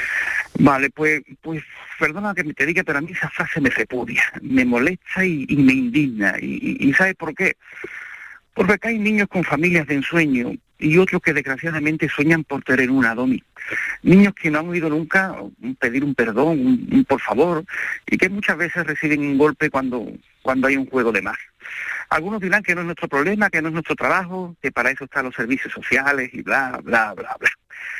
Vale, 0.60 0.90
pues, 0.90 1.22
pues 1.42 1.64
perdona 2.00 2.34
que 2.34 2.44
te 2.44 2.66
diga, 2.66 2.84
pero 2.84 2.98
a 2.98 3.02
mí 3.02 3.12
esa 3.12 3.30
frase 3.30 3.62
me 3.62 3.70
repudia, 3.70 4.24
me 4.42 4.66
molesta 4.66 5.24
y, 5.24 5.46
me 5.56 5.74
indigna. 5.74 6.36
Y, 6.42 6.78
y, 6.80 6.94
¿sabes 6.94 7.16
por 7.16 7.36
qué? 7.36 7.58
Porque 8.54 8.74
acá 8.74 8.90
hay 8.90 8.98
niños 8.98 9.28
con 9.28 9.44
familias 9.44 9.86
de 9.86 9.96
ensueño 9.96 10.54
y 10.80 10.98
otros 10.98 11.22
que 11.22 11.34
desgraciadamente 11.34 12.10
sueñan 12.10 12.44
por 12.44 12.64
tener 12.64 12.90
una 12.90 13.14
domi. 13.14 13.44
Niños 14.02 14.34
que 14.34 14.50
no 14.50 14.60
han 14.60 14.70
oído 14.70 14.90
nunca 14.90 15.36
pedir 15.80 16.04
un 16.04 16.16
perdón, 16.16 16.60
un, 16.60 16.90
un 16.92 17.06
por 17.06 17.22
favor, 17.22 17.64
y 18.08 18.18
que 18.18 18.30
muchas 18.30 18.58
veces 18.58 18.86
reciben 18.86 19.22
un 19.22 19.38
golpe 19.38 19.70
cuando, 19.70 20.08
cuando 20.42 20.68
hay 20.68 20.78
un 20.78 20.90
juego 20.90 21.12
de 21.12 21.22
más. 21.22 21.38
Algunos 22.10 22.42
dirán 22.42 22.64
que 22.64 22.74
no 22.74 22.82
es 22.82 22.86
nuestro 22.86 23.08
problema, 23.08 23.50
que 23.50 23.62
no 23.62 23.68
es 23.68 23.74
nuestro 23.74 23.96
trabajo, 23.96 24.56
que 24.62 24.72
para 24.72 24.90
eso 24.90 25.04
están 25.04 25.26
los 25.26 25.36
servicios 25.36 25.74
sociales 25.74 26.30
y 26.34 26.42
bla, 26.42 26.80
bla, 26.84 27.14
bla, 27.14 27.36
bla. 27.40 27.50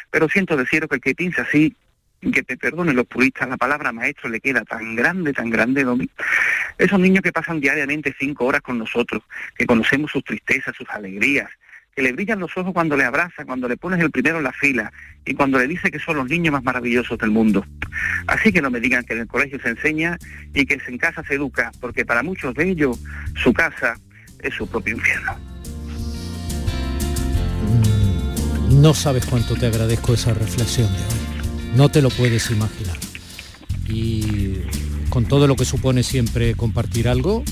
Pero 0.10 0.28
siento 0.30 0.56
deciros 0.56 0.90
que 0.90 0.96
el 0.96 1.02
que 1.02 1.14
piensa 1.14 1.42
así, 1.44 1.76
que 2.20 2.44
te 2.44 2.58
perdonen 2.58 2.96
los 2.96 3.06
puristas, 3.06 3.48
la 3.48 3.58
palabra 3.58 3.92
maestro 3.92 4.30
le 4.30 4.40
queda 4.40 4.64
tan 4.64 4.96
grande, 4.96 5.34
tan 5.34 5.50
grande, 5.50 5.84
Domi. 5.84 6.10
Esos 6.78 7.00
niños 7.00 7.22
que 7.22 7.32
pasan 7.32 7.60
diariamente 7.60 8.16
cinco 8.18 8.46
horas 8.46 8.62
con 8.62 8.78
nosotros, 8.78 9.24
que 9.56 9.66
conocemos 9.66 10.12
sus 10.12 10.24
tristezas, 10.24 10.76
sus 10.76 10.90
alegrías, 10.90 11.50
que 11.96 12.02
le 12.04 12.12
brillan 12.12 12.40
los 12.40 12.56
ojos 12.56 12.74
cuando 12.74 12.96
le 12.96 13.06
abraza, 13.06 13.46
cuando 13.46 13.68
le 13.68 13.78
pones 13.78 14.00
el 14.00 14.12
primero 14.12 14.38
en 14.38 14.44
la 14.44 14.54
fila 14.54 14.92
y 15.26 15.34
cuando 15.34 15.58
le 15.58 15.68
dice 15.68 15.90
que 15.90 16.00
son 16.00 16.18
los 16.18 16.28
niños 16.28 16.54
más 16.54 16.64
maravillosos 16.64 17.18
del 17.18 17.32
mundo. 17.32 17.66
Así 18.28 18.52
que 18.52 18.62
no 18.62 18.70
me 18.70 18.80
digan 18.80 19.04
que 19.04 19.14
en 19.14 19.22
el 19.22 19.28
colegio 19.28 19.60
se 19.60 19.70
enseña 19.70 20.18
y 20.54 20.66
que 20.66 20.80
en 20.88 20.98
casa 20.98 21.24
se 21.28 21.36
educa, 21.36 21.72
porque 21.80 22.06
para 22.06 22.22
muchos 22.22 22.54
de 22.54 22.70
ellos 22.70 23.00
su 23.36 23.52
casa 23.52 23.96
es 24.42 24.54
su 24.54 24.70
propio 24.70 24.96
infierno. 24.96 25.38
No 28.70 28.94
sabes 28.94 29.26
cuánto 29.26 29.56
te 29.56 29.66
agradezco 29.66 30.14
esa 30.14 30.34
reflexión 30.34 30.88
de 30.94 31.00
hoy. 31.00 31.27
No 31.78 31.90
te 31.90 32.02
lo 32.02 32.10
puedes 32.10 32.50
imaginar. 32.52 32.98
Y 33.88 34.62
con 35.10 35.26
todo 35.26 35.48
lo 35.48 35.56
que 35.56 35.64
supone 35.64 36.04
siempre 36.04 36.56
compartir 36.56 37.08
algo, 37.08 37.44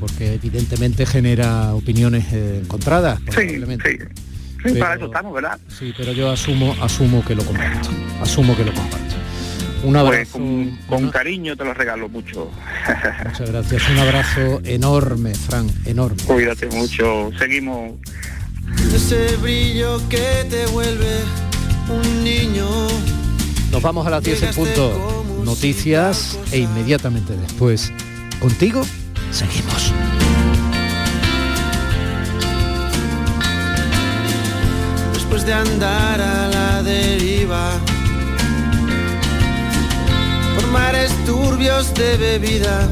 porque 0.00 0.34
evidentemente 0.34 1.06
genera 1.06 1.74
opiniones 1.74 2.26
eh, 2.32 2.60
encontradas. 2.62 3.20
probablemente. 3.20 3.90
Sí, 3.92 4.70
Pero- 4.70 4.78
para 4.80 4.94
eso 4.96 5.04
estamos, 5.06 5.32
¿verdad? 5.34 5.58
Sí, 5.68 5.92
pero 5.96 6.12
yo 6.12 6.30
asumo, 6.30 6.74
asumo 6.82 7.24
que 7.24 7.34
lo 7.34 7.44
comparto. 7.44 7.90
Asumo 8.20 8.56
que 8.56 8.64
lo 8.64 8.72
comparto. 8.74 9.14
Un 9.84 9.96
abrazo. 9.96 10.16
Pues 10.16 10.28
con, 10.30 10.78
con 10.88 11.10
cariño 11.10 11.54
te 11.56 11.64
lo 11.64 11.74
regalo 11.74 12.08
mucho. 12.08 12.50
Muchas 13.26 13.50
gracias. 13.50 13.82
Un 13.90 13.98
abrazo 13.98 14.60
enorme, 14.64 15.34
Fran, 15.34 15.68
enorme. 15.84 16.22
Cuídate 16.24 16.66
mucho. 16.68 17.30
Seguimos. 17.38 17.92
Ese 18.94 19.36
brillo 19.36 20.00
que 20.08 20.46
te 20.48 20.64
vuelve 20.66 21.18
un 21.90 22.24
niño. 22.24 22.66
Nos 23.74 23.82
vamos 23.82 24.06
a 24.06 24.10
las 24.10 24.22
10 24.22 24.42
en 24.44 24.54
punto. 24.54 25.24
Noticias 25.42 26.38
e 26.52 26.58
inmediatamente 26.58 27.36
después, 27.36 27.92
contigo, 28.38 28.86
seguimos. 29.32 29.92
Después 35.12 35.44
de 35.44 35.54
andar 35.54 36.20
a 36.20 36.48
la 36.50 36.82
deriva 36.84 37.72
por 40.54 40.68
mares 40.68 41.12
turbios 41.26 41.92
de 41.94 42.16
bebida 42.16 42.88